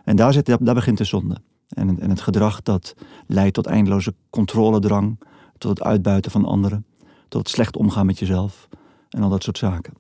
En 0.03 0.15
daar, 0.15 0.33
zit, 0.33 0.45
daar 0.45 0.73
begint 0.73 0.97
de 0.97 1.03
zonde. 1.03 1.37
En, 1.69 1.99
en 1.99 2.09
het 2.09 2.21
gedrag 2.21 2.61
dat 2.61 2.95
leidt 3.27 3.53
tot 3.53 3.65
eindeloze 3.65 4.13
controledrang. 4.29 5.19
Tot 5.57 5.69
het 5.69 5.87
uitbuiten 5.87 6.31
van 6.31 6.45
anderen. 6.45 6.85
Tot 7.27 7.41
het 7.41 7.49
slecht 7.49 7.77
omgaan 7.77 8.05
met 8.05 8.19
jezelf. 8.19 8.67
En 9.09 9.23
al 9.23 9.29
dat 9.29 9.43
soort 9.43 9.57
zaken. 9.57 9.93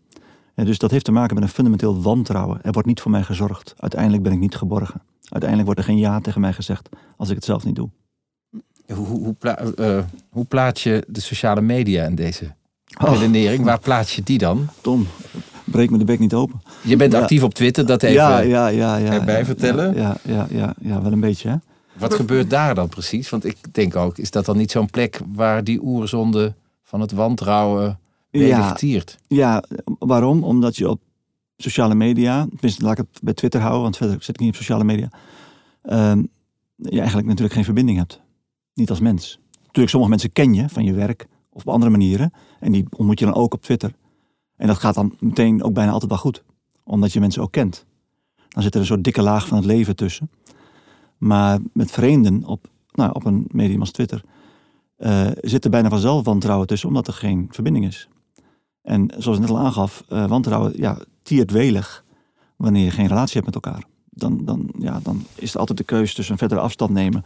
Ja, 0.55 0.63
dus 0.63 0.77
dat 0.77 0.91
heeft 0.91 1.05
te 1.05 1.11
maken 1.11 1.35
met 1.35 1.43
een 1.43 1.49
fundamenteel 1.49 2.01
wantrouwen. 2.01 2.61
Er 2.61 2.71
wordt 2.71 2.87
niet 2.87 3.01
voor 3.01 3.11
mij 3.11 3.23
gezorgd. 3.23 3.73
Uiteindelijk 3.77 4.23
ben 4.23 4.31
ik 4.31 4.39
niet 4.39 4.55
geborgen. 4.55 5.01
Uiteindelijk 5.21 5.65
wordt 5.65 5.79
er 5.79 5.85
geen 5.85 5.97
ja 5.97 6.19
tegen 6.19 6.41
mij 6.41 6.53
gezegd 6.53 6.89
als 7.17 7.29
ik 7.29 7.35
het 7.35 7.45
zelf 7.45 7.65
niet 7.65 7.75
doe. 7.75 7.89
Hoe, 8.85 9.07
hoe, 9.07 9.23
hoe, 9.23 9.35
eh, 9.75 10.03
hoe 10.29 10.45
plaats 10.45 10.83
je 10.83 11.05
de 11.07 11.21
sociale 11.21 11.61
media 11.61 12.05
in 12.05 12.15
deze 12.15 12.55
Oh. 12.97 13.11
redenering? 13.13 13.63
Waar 13.63 13.79
plaats 13.79 14.15
je 14.15 14.23
die 14.23 14.37
dan? 14.37 14.67
Tom, 14.81 15.07
breek 15.63 15.89
me 15.89 15.97
de 15.97 16.05
bek 16.05 16.19
niet 16.19 16.33
open. 16.33 16.61
Je 16.81 16.95
bent 16.95 17.13
Ja. 17.13 17.19
actief 17.19 17.43
op 17.43 17.53
Twitter, 17.53 17.85
dat 17.85 18.03
even. 18.03 18.15
ja, 18.15 18.39
ja, 18.39 18.67
ja, 18.67 18.95
ja. 18.95 19.11
erbij 19.11 19.39
ja, 19.39 19.45
vertellen? 19.45 19.95
Ja, 19.95 20.17
ja, 20.23 20.47
ja, 20.49 20.75
ja, 20.81 21.01
wel 21.01 21.11
een 21.11 21.19
beetje 21.19 21.49
hè. 21.49 21.55
Wat 21.93 22.13
gebeurt 22.13 22.49
daar 22.49 22.75
dan 22.75 22.89
precies? 22.89 23.29
Want 23.29 23.45
ik 23.45 23.57
denk 23.71 23.95
ook, 23.95 24.17
is 24.17 24.31
dat 24.31 24.45
dan 24.45 24.57
niet 24.57 24.71
zo'n 24.71 24.89
plek 24.89 25.21
waar 25.33 25.63
die 25.63 25.79
oerzonde 25.83 26.55
van 26.83 27.01
het 27.01 27.11
wantrouwen 27.11 27.99
mee 28.31 28.47
Ja. 28.47 28.75
Ja, 29.27 29.63
waarom? 29.99 30.43
Omdat 30.43 30.75
je 30.75 30.89
op 30.89 31.01
sociale 31.57 31.95
media, 31.95 32.47
tenminste 32.49 32.83
laat 32.83 32.97
ik 32.97 33.05
het 33.11 33.21
bij 33.21 33.33
Twitter 33.33 33.59
houden, 33.61 33.81
want 33.81 33.97
verder 33.97 34.15
zit 34.19 34.35
ik 34.35 34.39
niet 34.39 34.49
op 34.49 34.55
sociale 34.55 34.83
media, 34.83 35.09
ehm, 35.81 36.23
je 36.75 36.97
eigenlijk 36.99 37.27
natuurlijk 37.27 37.53
geen 37.55 37.63
verbinding 37.63 37.97
hebt. 37.97 38.21
Niet 38.73 38.89
als 38.89 38.99
mens. 38.99 39.39
Natuurlijk, 39.61 39.89
sommige 39.89 40.09
mensen 40.11 40.31
ken 40.31 40.53
je 40.53 40.69
van 40.69 40.83
je 40.83 40.93
werk 40.93 41.27
op 41.61 41.73
andere 41.73 41.91
manieren. 41.91 42.33
En 42.59 42.71
die 42.71 42.85
ontmoet 42.97 43.19
je 43.19 43.25
dan 43.25 43.33
ook 43.33 43.53
op 43.53 43.61
Twitter. 43.61 43.93
En 44.55 44.67
dat 44.67 44.77
gaat 44.77 44.95
dan 44.95 45.15
meteen 45.19 45.63
ook 45.63 45.73
bijna 45.73 45.91
altijd 45.91 46.11
wel 46.11 46.19
goed. 46.19 46.43
Omdat 46.83 47.13
je 47.13 47.19
mensen 47.19 47.41
ook 47.41 47.51
kent. 47.51 47.85
Dan 48.47 48.63
zit 48.63 48.73
er 48.73 48.79
een 48.79 48.85
soort 48.85 49.03
dikke 49.03 49.21
laag 49.21 49.47
van 49.47 49.57
het 49.57 49.65
leven 49.65 49.95
tussen. 49.95 50.29
Maar 51.17 51.59
met 51.73 51.91
vreemden 51.91 52.45
op, 52.45 52.67
nou, 52.91 53.11
op 53.13 53.25
een 53.25 53.47
medium 53.51 53.79
als 53.79 53.91
Twitter 53.91 54.23
eh, 54.99 55.27
zit 55.41 55.63
er 55.63 55.69
bijna 55.69 55.89
vanzelf 55.89 56.25
wantrouwen 56.25 56.67
tussen, 56.67 56.87
omdat 56.87 57.07
er 57.07 57.13
geen 57.13 57.47
verbinding 57.51 57.85
is. 57.85 58.07
En 58.81 59.13
zoals 59.17 59.37
ik 59.37 59.43
net 59.43 59.53
al 59.53 59.59
aangaf, 59.59 60.03
eh, 60.07 60.27
wantrouwen 60.27 60.73
ja, 60.75 60.97
tiert 61.21 61.51
welig 61.51 62.03
wanneer 62.55 62.83
je 62.83 62.91
geen 62.91 63.07
relatie 63.07 63.41
hebt 63.41 63.45
met 63.45 63.65
elkaar. 63.65 63.83
Dan, 64.09 64.45
dan, 64.45 64.69
ja, 64.79 64.99
dan 65.03 65.25
is 65.35 65.53
er 65.53 65.59
altijd 65.59 65.77
de 65.77 65.83
keuze 65.83 66.13
tussen 66.13 66.33
een 66.33 66.39
verdere 66.39 66.61
afstand 66.61 66.91
nemen 66.91 67.25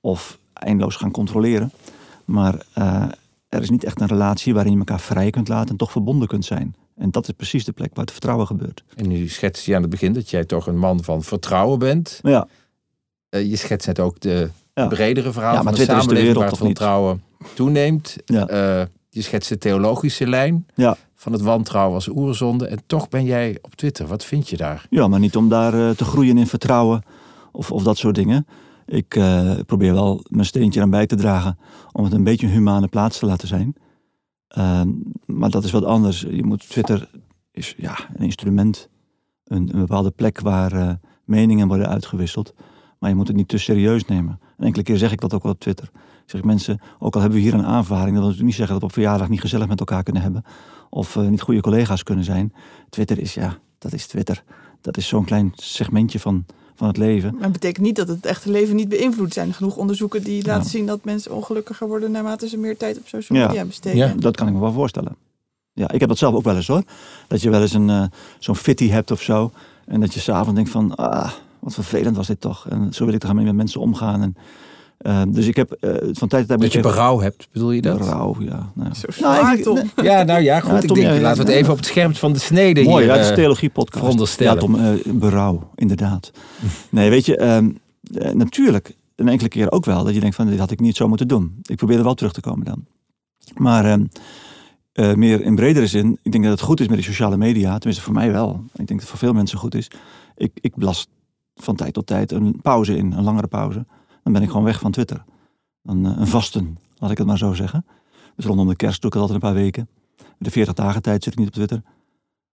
of 0.00 0.38
eindeloos 0.52 0.96
gaan 0.96 1.10
controleren. 1.10 1.72
Maar 2.24 2.62
eh, 2.72 3.08
er 3.50 3.62
is 3.62 3.70
niet 3.70 3.84
echt 3.84 4.00
een 4.00 4.06
relatie 4.06 4.54
waarin 4.54 4.72
je 4.72 4.78
elkaar 4.78 5.00
vrij 5.00 5.30
kunt 5.30 5.48
laten 5.48 5.70
en 5.70 5.76
toch 5.76 5.90
verbonden 5.90 6.28
kunt 6.28 6.44
zijn. 6.44 6.74
En 6.96 7.10
dat 7.10 7.28
is 7.28 7.34
precies 7.36 7.64
de 7.64 7.72
plek 7.72 7.90
waar 7.94 8.04
het 8.04 8.12
vertrouwen 8.12 8.46
gebeurt. 8.46 8.84
En 8.96 9.08
nu 9.08 9.28
schetst 9.28 9.66
je 9.66 9.74
aan 9.74 9.80
het 9.80 9.90
begin 9.90 10.12
dat 10.12 10.30
jij 10.30 10.44
toch 10.44 10.66
een 10.66 10.78
man 10.78 11.04
van 11.04 11.22
vertrouwen 11.22 11.78
bent. 11.78 12.18
Ja, 12.22 12.46
Eh, 13.28 13.50
je 13.50 13.56
schetst 13.56 13.86
net 13.86 14.00
ook 14.00 14.20
de 14.20 14.50
Ja. 14.74 14.86
bredere 14.86 15.32
verhaal 15.32 15.54
Ja, 15.54 15.62
van 15.62 15.74
de 15.74 15.78
samenleving 15.84 16.18
wereld 16.18 16.36
waar 16.38 16.48
het 16.48 16.58
vertrouwen 16.58 17.22
toeneemt. 17.54 18.16
Ja. 18.24 18.46
Eh, 18.46 18.86
je 19.10 19.22
schetst 19.22 19.48
de 19.48 19.58
theologische 19.58 20.26
lijn 20.28 20.66
Ja. 20.74 20.96
van 21.14 21.32
het 21.32 21.40
wantrouwen 21.40 21.94
als 21.94 22.08
oerzonde. 22.08 22.66
En 22.66 22.78
toch 22.86 23.08
ben 23.08 23.24
jij 23.24 23.58
op 23.62 23.74
Twitter. 23.74 24.06
Wat 24.06 24.24
vind 24.24 24.48
je 24.48 24.56
daar? 24.56 24.86
ja, 24.90 25.08
maar 25.08 25.18
niet 25.20 25.36
om 25.36 25.48
daar 25.48 25.74
eh, 25.74 25.90
te 25.90 26.04
groeien 26.04 26.38
in 26.38 26.46
vertrouwen 26.46 27.02
of, 27.52 27.70
of 27.72 27.82
dat 27.82 27.98
soort 27.98 28.14
dingen. 28.14 28.46
Ik 28.90 29.16
eh, 29.16 29.58
probeer 29.66 29.92
wel 29.92 30.24
mijn 30.28 30.46
steentje 30.46 30.80
aan 30.80 30.90
bij 30.90 31.06
te 31.06 31.16
dragen 31.16 31.58
om 31.92 32.04
het 32.04 32.12
een 32.12 32.24
beetje 32.24 32.46
een 32.46 32.52
humane 32.52 32.88
plaats 32.88 33.18
te 33.18 33.26
laten 33.26 33.48
zijn. 33.48 33.74
Ehm, 34.48 34.88
maar 35.26 35.50
dat 35.50 35.64
is 35.64 35.70
wat 35.70 35.84
anders. 35.84 36.20
Je 36.20 36.44
moet, 36.44 36.68
Twitter 36.68 37.10
is 37.50 37.74
ja, 37.76 37.98
een 38.14 38.24
instrument, 38.24 38.88
een, 39.44 39.74
een 39.74 39.80
bepaalde 39.80 40.10
plek 40.10 40.40
waar 40.40 40.72
eh, 40.72 40.90
meningen 41.24 41.68
worden 41.68 41.88
uitgewisseld. 41.88 42.54
Maar 42.98 43.10
je 43.10 43.16
moet 43.16 43.26
het 43.26 43.36
niet 43.36 43.48
te 43.48 43.58
serieus 43.58 44.04
nemen. 44.04 44.40
Een 44.56 44.66
enkele 44.66 44.84
keer 44.84 44.96
zeg 44.96 45.12
ik 45.12 45.20
dat 45.20 45.34
ook 45.34 45.42
wel 45.42 45.52
op 45.52 45.60
Twitter. 45.60 45.90
Ik 45.94 46.30
zeg 46.30 46.42
mensen, 46.42 46.80
ook 46.98 47.14
al 47.14 47.20
hebben 47.20 47.38
we 47.38 47.44
hier 47.44 47.54
een 47.54 47.66
aanvaring, 47.66 48.16
dat 48.16 48.36
wil 48.36 48.44
niet 48.44 48.54
zeggen 48.54 48.72
dat 48.72 48.82
we 48.82 48.88
op 48.88 48.92
verjaardag 48.92 49.28
niet 49.28 49.40
gezellig 49.40 49.68
met 49.68 49.80
elkaar 49.80 50.02
kunnen 50.02 50.22
hebben. 50.22 50.44
Of 50.88 51.16
eh, 51.16 51.26
niet 51.26 51.40
goede 51.40 51.60
collega's 51.60 52.02
kunnen 52.02 52.24
zijn. 52.24 52.52
Twitter 52.88 53.18
is 53.18 53.34
ja, 53.34 53.58
dat 53.78 53.92
is 53.92 54.06
Twitter. 54.06 54.44
Dat 54.80 54.96
is 54.96 55.08
zo'n 55.08 55.24
klein 55.24 55.52
segmentje 55.54 56.20
van, 56.20 56.46
van 56.80 56.88
het 56.88 56.96
leven. 56.96 57.32
Maar 57.34 57.42
het 57.42 57.52
betekent 57.52 57.86
niet 57.86 57.96
dat 57.96 58.08
het 58.08 58.26
echte 58.26 58.50
leven 58.50 58.76
niet 58.76 58.88
beïnvloedt. 58.88 59.28
Er 59.28 59.34
zijn 59.42 59.52
genoeg 59.54 59.76
onderzoeken 59.76 60.22
die 60.22 60.44
Ja. 60.44 60.54
laten 60.54 60.70
zien 60.70 60.86
dat 60.86 61.04
mensen 61.04 61.34
ongelukkiger 61.34 61.88
worden 61.88 62.10
naarmate 62.10 62.48
ze 62.48 62.56
meer 62.58 62.76
tijd 62.76 62.98
op 62.98 63.06
social 63.08 63.38
Ja. 63.38 63.46
media 63.46 63.64
besteden. 63.64 63.98
Ja. 63.98 64.14
Dat 64.16 64.36
kan 64.36 64.46
ik 64.46 64.52
me 64.54 64.60
wel 64.60 64.72
voorstellen. 64.72 65.16
Ja, 65.72 65.90
ik 65.90 66.00
heb 66.00 66.08
dat 66.08 66.18
zelf 66.18 66.34
ook 66.34 66.44
wel 66.44 66.56
eens 66.56 66.66
hoor. 66.66 66.82
Dat 67.28 67.40
je 67.42 67.50
wel 67.50 67.60
eens 67.60 67.72
een, 67.72 67.90
eh, 67.90 68.04
zo'n 68.38 68.56
fitty 68.56 68.88
hebt 68.88 69.10
of 69.10 69.22
zo. 69.22 69.50
En 69.86 70.00
dat 70.00 70.14
je 70.14 70.20
s'avonds 70.20 70.54
denkt 70.54 70.70
van, 70.70 70.94
ah, 70.94 71.30
wat 71.58 71.74
vervelend 71.74 72.16
was 72.16 72.26
dit 72.26 72.40
toch. 72.40 72.68
En 72.68 72.92
zo 72.94 73.04
wil 73.04 73.14
ik 73.14 73.20
toch 73.20 73.32
mee 73.32 73.44
met 73.44 73.54
mensen 73.54 73.80
omgaan. 73.80 74.22
En, 74.22 74.36
eh, 75.00 75.22
dus 75.28 75.46
ik 75.46 75.56
heb 75.56 75.72
eh, 75.72 75.90
van 75.90 76.00
tijd 76.00 76.12
tot 76.12 76.30
tijd... 76.48 76.60
Dat 76.60 76.72
je 76.72 76.80
berouw 76.80 77.20
hebt, 77.20 77.48
bedoel 77.52 77.70
je 77.70 77.80
dat? 77.82 77.98
Berouw, 77.98 78.36
ja. 78.38 78.72
Nou, 78.74 78.88
ja. 78.88 78.94
Zo 78.94 79.06
Nou, 79.22 79.36
zwaar, 79.36 79.56
ik- 79.56 79.62
Tom. 79.62 79.74
nee, 79.74 80.06
Ja, 80.06 80.22
nou 80.22 80.40
ja, 80.42 80.60
goed. 80.60 80.70
Ja, 80.70 80.80
ik 80.80 80.88
denk, 80.88 80.96
ja, 81.06 81.12
ja, 81.12 81.20
laten 81.20 81.36
we 81.36 81.42
het 81.44 81.52
ja. 81.52 81.58
even 81.58 81.70
op 81.70 81.76
het 81.76 81.86
scherm 81.86 82.14
van 82.14 82.32
de 82.32 82.38
snede 82.38 82.82
Mooi, 82.82 82.96
hier 82.96 83.06
ja, 83.06 83.12
het 83.12 83.24
is 83.24 83.30
eh, 83.30 83.36
theologie-podcast. 83.36 84.38
Ja, 84.38 84.54
Tom, 84.54 84.74
eh, 84.74 84.90
berouw, 85.12 85.70
inderdaad. 85.74 86.30
Nee, 86.90 87.10
weet 87.10 87.26
je, 87.26 87.36
ehm, 87.36 87.70
eh, 88.14 88.32
natuurlijk 88.32 88.94
een 89.16 89.28
enkele 89.28 89.48
keer 89.48 89.70
ook 89.72 89.84
wel 89.84 90.04
dat 90.04 90.14
je 90.14 90.20
denkt 90.20 90.36
van 90.36 90.46
dit 90.46 90.58
had 90.58 90.70
ik 90.70 90.80
niet 90.80 90.96
zo 90.96 91.08
moeten 91.08 91.28
doen. 91.28 91.58
Ik 91.62 91.76
probeer 91.76 91.98
er 91.98 92.04
wel 92.04 92.14
terug 92.14 92.32
te 92.32 92.40
komen 92.40 92.64
dan. 92.64 92.84
Maar 93.56 93.84
ehm, 93.84 94.04
eh, 94.92 95.14
meer 95.14 95.42
in 95.42 95.54
bredere 95.54 95.86
zin, 95.86 96.18
ik 96.22 96.32
denk 96.32 96.44
dat 96.44 96.52
het 96.52 96.62
goed 96.62 96.80
is 96.80 96.86
met 96.88 96.96
die 96.96 97.06
sociale 97.06 97.36
media, 97.36 97.72
tenminste 97.78 98.04
voor 98.04 98.14
mij 98.14 98.32
wel. 98.32 98.50
Ik 98.50 98.76
denk 98.76 98.88
dat 98.88 98.98
het 99.00 99.08
voor 99.08 99.18
veel 99.18 99.32
mensen 99.32 99.58
goed 99.58 99.74
is. 99.74 99.90
Ik, 100.36 100.50
ik 100.60 100.72
blas 100.76 101.06
van 101.56 101.76
tijd 101.76 101.92
tot 101.92 102.06
tijd 102.06 102.32
een 102.32 102.58
pauze 102.62 102.96
in, 102.96 103.12
een 103.12 103.24
langere 103.24 103.46
pauze. 103.46 103.86
Dan 104.30 104.40
ben 104.40 104.48
ik 104.48 104.54
gewoon 104.54 104.70
weg 104.72 104.80
van 104.80 104.90
Twitter. 104.90 105.24
Dan, 105.82 106.06
eh, 106.06 106.16
een 106.16 106.26
vasten, 106.26 106.78
laat 106.98 107.10
ik 107.10 107.18
het 107.18 107.26
maar 107.26 107.38
zo 107.38 107.52
zeggen. 107.52 107.86
Dus 108.36 108.44
rondom 108.44 108.68
de 108.68 108.76
kerst 108.76 109.00
doe 109.00 109.10
ik 109.10 109.16
het 109.16 109.22
altijd 109.22 109.42
een 109.42 109.50
paar 109.50 109.62
weken. 109.62 109.88
De 110.38 110.50
40 110.50 110.74
dagen 110.74 111.02
tijd 111.02 111.22
zit 111.22 111.32
ik 111.32 111.38
niet 111.38 111.48
op 111.48 111.54
Twitter. 111.54 111.82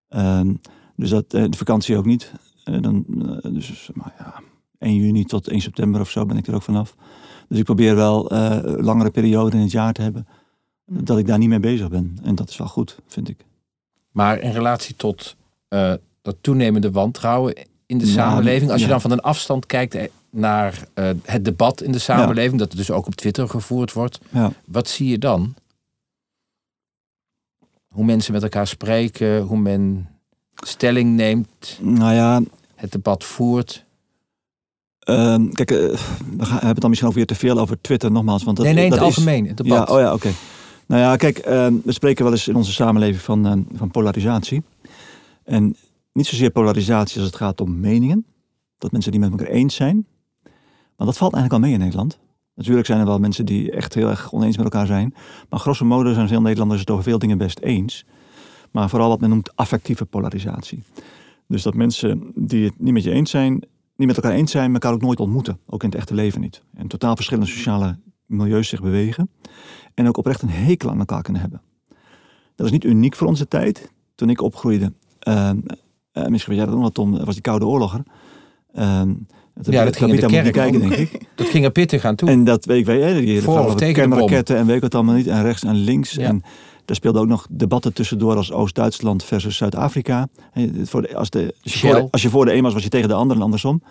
Ehm, 0.09 0.53
dus 0.95 1.09
dat, 1.09 1.33
eh, 1.33 1.43
de 1.49 1.57
vakantie 1.57 1.97
ook 1.97 2.05
niet. 2.05 2.31
Eh, 2.63 2.81
dan, 2.81 3.05
dus 3.51 3.89
maar 3.93 4.13
ja, 4.19 4.41
1 4.79 4.95
juni 4.95 5.25
tot 5.25 5.47
1 5.47 5.61
september 5.61 6.01
of 6.01 6.09
zo 6.09 6.25
ben 6.25 6.37
ik 6.37 6.47
er 6.47 6.55
ook 6.55 6.63
vanaf. 6.63 6.95
Dus 7.47 7.59
ik 7.59 7.65
probeer 7.65 7.95
wel 7.95 8.29
eh, 8.29 8.59
langere 8.63 9.11
perioden 9.11 9.53
in 9.53 9.65
het 9.65 9.71
jaar 9.71 9.93
te 9.93 10.01
hebben. 10.01 10.27
Dat 10.85 11.17
ik 11.17 11.27
daar 11.27 11.37
niet 11.37 11.49
mee 11.49 11.59
bezig 11.59 11.89
ben. 11.89 12.17
En 12.23 12.35
dat 12.35 12.49
is 12.49 12.57
wel 12.57 12.67
goed, 12.67 12.99
vind 13.07 13.29
ik. 13.29 13.45
Maar 14.11 14.39
in 14.39 14.51
relatie 14.51 14.95
tot 14.95 15.35
dat 16.21 16.35
toenemende 16.41 16.91
wantrouwen 16.91 17.55
in 17.85 17.97
de 17.97 18.05
Ja, 18.05 18.11
samenleving. 18.11 18.71
Als 18.71 18.81
je 18.81 18.87
dan 18.87 19.01
van 19.01 19.11
een 19.11 19.19
afstand 19.19 19.65
kijkt 19.65 19.97
naar 20.37 20.87
eh, 20.93 21.09
het 21.23 21.45
debat 21.45 21.81
in 21.81 21.91
de 21.91 21.99
samenleving. 21.99 22.59
Dat 22.59 22.67
het 22.67 22.77
dus 22.77 22.91
ook 22.91 23.05
op 23.07 23.15
Twitter 23.15 23.49
gevoerd 23.49 23.93
wordt. 23.93 24.19
Ja. 24.29 24.51
Wat 24.65 24.87
zie 24.89 25.07
je 25.09 25.17
dan? 25.17 25.53
Hoe 27.87 28.05
mensen 28.05 28.33
met 28.33 28.43
elkaar 28.43 28.67
spreken. 28.67 29.41
Hoe 29.41 29.57
men 29.57 30.09
stelling 30.55 31.15
neemt. 31.15 31.79
Nou 31.81 32.13
ja, 32.13 32.41
Het 32.75 32.91
debat 32.91 33.23
voert. 33.23 33.85
ehm, 34.99 35.49
kijk, 35.49 35.71
eh, 35.71 35.77
we 35.77 36.45
hebben 36.45 36.67
het 36.67 36.79
dan 36.79 36.89
misschien 36.89 37.09
ook 37.09 37.15
weer 37.15 37.25
te 37.25 37.35
veel 37.35 37.59
over 37.59 37.81
Twitter 37.81 38.11
nogmaals. 38.11 38.43
Want 38.43 38.57
dat, 38.57 38.65
nee, 38.65 38.75
nee, 38.75 38.83
in 38.83 38.89
dat 38.89 38.99
het 38.99 39.09
is- 39.09 39.15
algemeen. 39.15 39.47
Het 39.47 39.57
Ja, 39.57 39.63
debat. 39.63 39.89
oh 39.89 39.99
ja, 39.99 40.13
oké. 40.13 40.29
Nou 40.85 41.01
ja, 41.01 41.15
kijk, 41.15 41.37
ehm, 41.37 41.73
we 41.83 41.91
spreken 41.91 42.23
wel 42.23 42.33
eens 42.33 42.47
in 42.47 42.55
onze 42.55 42.71
samenleving 42.73 43.21
van, 43.21 43.45
ehm, 43.45 43.61
van 43.73 43.91
polarisatie. 43.91 44.63
En 45.43 45.75
niet 46.13 46.25
zozeer 46.25 46.49
polarisatie 46.49 47.17
als 47.17 47.25
het 47.27 47.35
gaat 47.35 47.61
om 47.61 47.79
meningen. 47.79 48.25
Dat 48.77 48.91
mensen 48.91 49.11
die 49.11 49.19
met 49.19 49.31
elkaar 49.31 49.47
eens 49.47 49.75
zijn. 49.75 50.05
Maar 50.97 51.07
dat 51.07 51.17
valt 51.17 51.33
eigenlijk 51.33 51.51
wel 51.51 51.71
mee 51.71 51.79
in 51.79 51.85
Nederland. 51.85 52.19
Natuurlijk 52.55 52.87
zijn 52.87 52.99
er 52.99 53.05
wel 53.05 53.19
mensen 53.19 53.45
die 53.45 53.71
echt 53.71 53.93
heel 53.93 54.09
erg 54.09 54.33
oneens 54.33 54.57
met 54.57 54.65
elkaar 54.65 54.85
zijn. 54.85 55.13
Maar 55.49 55.59
grosso 55.59 55.85
modo 55.85 56.13
zijn 56.13 56.27
veel 56.27 56.41
Nederlanders 56.41 56.79
het 56.79 56.89
over 56.89 57.03
veel 57.03 57.19
dingen 57.19 57.37
best 57.37 57.59
eens. 57.59 58.05
Maar 58.71 58.89
vooral 58.89 59.09
wat 59.09 59.19
men 59.19 59.29
noemt 59.29 59.55
affectieve 59.55 60.05
polarisatie. 60.05 60.83
Dus 61.47 61.63
dat 61.63 61.73
mensen 61.73 62.31
die 62.35 62.65
het 62.65 62.79
niet 62.79 62.93
met 62.93 63.03
je 63.03 63.11
eens 63.11 63.31
zijn, 63.31 63.53
niet 63.95 64.07
met 64.07 64.15
elkaar 64.15 64.31
eens 64.31 64.51
zijn, 64.51 64.73
elkaar 64.73 64.93
ook 64.93 65.01
nooit 65.01 65.19
ontmoeten. 65.19 65.59
Ook 65.65 65.83
in 65.83 65.89
het 65.89 65.97
echte 65.97 66.13
leven 66.13 66.41
niet. 66.41 66.61
En 66.73 66.87
totaal 66.87 67.15
verschillende 67.15 67.49
sociale 67.49 67.99
milieus 68.25 68.67
zich 68.67 68.81
bewegen. 68.81 69.29
En 69.93 70.07
ook 70.07 70.17
oprecht 70.17 70.41
een 70.41 70.49
hekel 70.49 70.89
aan 70.89 70.99
elkaar 70.99 71.21
kunnen 71.21 71.41
hebben. 71.41 71.61
Dat 72.55 72.65
is 72.65 72.71
niet 72.71 72.83
uniek 72.83 73.15
voor 73.15 73.27
onze 73.27 73.47
tijd. 73.47 73.91
Toen 74.15 74.29
ik 74.29 74.41
opgroeide, 74.41 74.93
ehm, 75.19 75.59
eh, 76.11 76.25
misschien 76.25 76.53
weet 76.53 76.63
jij 76.63 76.71
dat 76.71 76.81
nog 76.81 76.91
Tom, 76.91 77.25
was 77.25 77.33
die 77.33 77.41
Koude 77.43 77.65
Oorlog 77.65 77.93
er. 77.93 78.03
Ehm, 79.63 79.71
Ja, 79.71 79.83
dat 79.83 79.97
ging 79.97 80.09
in 80.13 80.19
de 80.19 80.25
kerk. 80.27 80.51
kijken, 80.53 80.79
denk 80.79 80.93
ik. 80.93 81.21
Dat 81.35 81.47
ging 81.47 81.65
er 81.65 81.71
pittig 81.71 82.05
aan 82.05 82.15
toe. 82.15 82.29
En 82.29 82.43
dat 82.43 82.65
weet 82.65 82.79
ik 82.79 82.85
wel, 82.85 82.95
die 82.95 83.03
hele 83.03 83.41
Voor 83.41 83.59
of 83.65 83.75
tegen 83.75 84.09
de 84.09 84.43
en 84.55 84.65
weet 84.65 84.75
ik 84.75 84.81
wat 84.81 84.95
allemaal 84.95 85.15
niet. 85.15 85.27
En 85.27 85.41
rechts 85.43 85.63
en 85.63 85.75
links. 85.75 86.11
Ja. 86.11 86.23
En 86.27 86.41
daar 86.85 86.95
speelden 86.95 87.21
ook 87.21 87.27
nog 87.27 87.47
debatten 87.49 87.93
tussendoor 87.93 88.35
als 88.35 88.51
Oost-Duitsland 88.51 89.23
versus 89.23 89.57
Zuid-Afrika. 89.57 90.27
Hè, 90.51 90.69
voor 90.83 91.01
de- 91.01 91.15
Als, 91.15 91.29
de, 91.29 91.55
als, 91.63 91.73
je 91.73 91.79
voor 91.79 92.07
als 92.11 92.21
je 92.21 92.29
voor 92.29 92.45
de 92.45 92.53
een 92.53 92.63
was, 92.63 92.73
was 92.73 92.83
je 92.83 92.89
tegen 92.89 93.07
de 93.07 93.13
ander 93.13 93.35
en 93.37 93.43
andersom. 93.43 93.81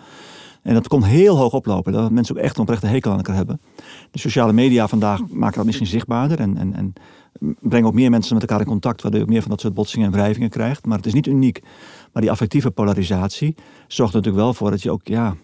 En 0.61 0.73
dat 0.73 0.87
kon 0.87 1.03
heel 1.03 1.37
hoog 1.37 1.53
oplopen. 1.53 1.93
Dat 1.93 2.11
mensen 2.11 2.35
ook 2.37 2.41
echt 2.41 2.55
een 2.55 2.61
oprechte 2.61 2.87
hekel 2.87 3.11
aan 3.11 3.17
elkaar 3.17 3.35
hebben. 3.35 3.61
De 4.11 4.19
sociale 4.19 4.53
media 4.53 4.87
vandaag 4.87 5.19
maken 5.29 5.55
dat 5.55 5.65
misschien 5.65 5.87
zichtbaarder. 5.87 6.39
En, 6.39 6.57
en, 6.57 6.73
en 6.75 6.93
brengen 7.59 7.87
ook 7.87 7.93
meer 7.93 8.09
mensen 8.09 8.33
met 8.33 8.41
elkaar 8.43 8.59
in 8.59 8.67
contact. 8.71 9.01
Waardoor 9.01 9.19
je 9.19 9.25
ook 9.25 9.31
meer 9.31 9.41
van 9.41 9.51
dat 9.51 9.61
soort 9.61 9.73
botsingen 9.73 10.05
en 10.07 10.11
wrijvingen 10.13 10.49
krijgt. 10.49 10.85
Maar 10.85 10.97
het 10.97 11.05
is 11.05 11.13
niet 11.13 11.27
uniek. 11.27 11.61
Maar 12.13 12.21
die 12.21 12.31
affectieve 12.31 12.71
polarisatie 12.71 13.55
zorgt 13.87 14.13
er 14.13 14.17
natuurlijk 14.19 14.43
wel 14.45 14.53
voor 14.53 14.71
dat 14.71 14.81
je 14.81 14.91
ook... 14.91 15.01
Ja, 15.03 15.35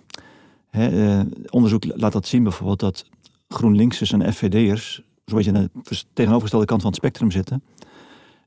hè, 0.74 1.18
eh, 1.20 1.26
onderzoek 1.50 1.84
laat 1.88 2.12
dat 2.14 2.28
zien 2.28 2.44
bijvoorbeeld 2.44 2.80
dat 2.80 3.06
GroenLinksers 3.48 4.12
en 4.12 4.34
FVD'ers... 4.34 5.02
zoals 5.26 5.46
je 5.46 5.54
aan 5.54 5.70
de 5.84 6.04
tegenovergestelde 6.14 6.66
kant 6.66 6.82
van 6.82 6.90
het 6.90 7.00
spectrum 7.00 7.32
zitten... 7.32 7.64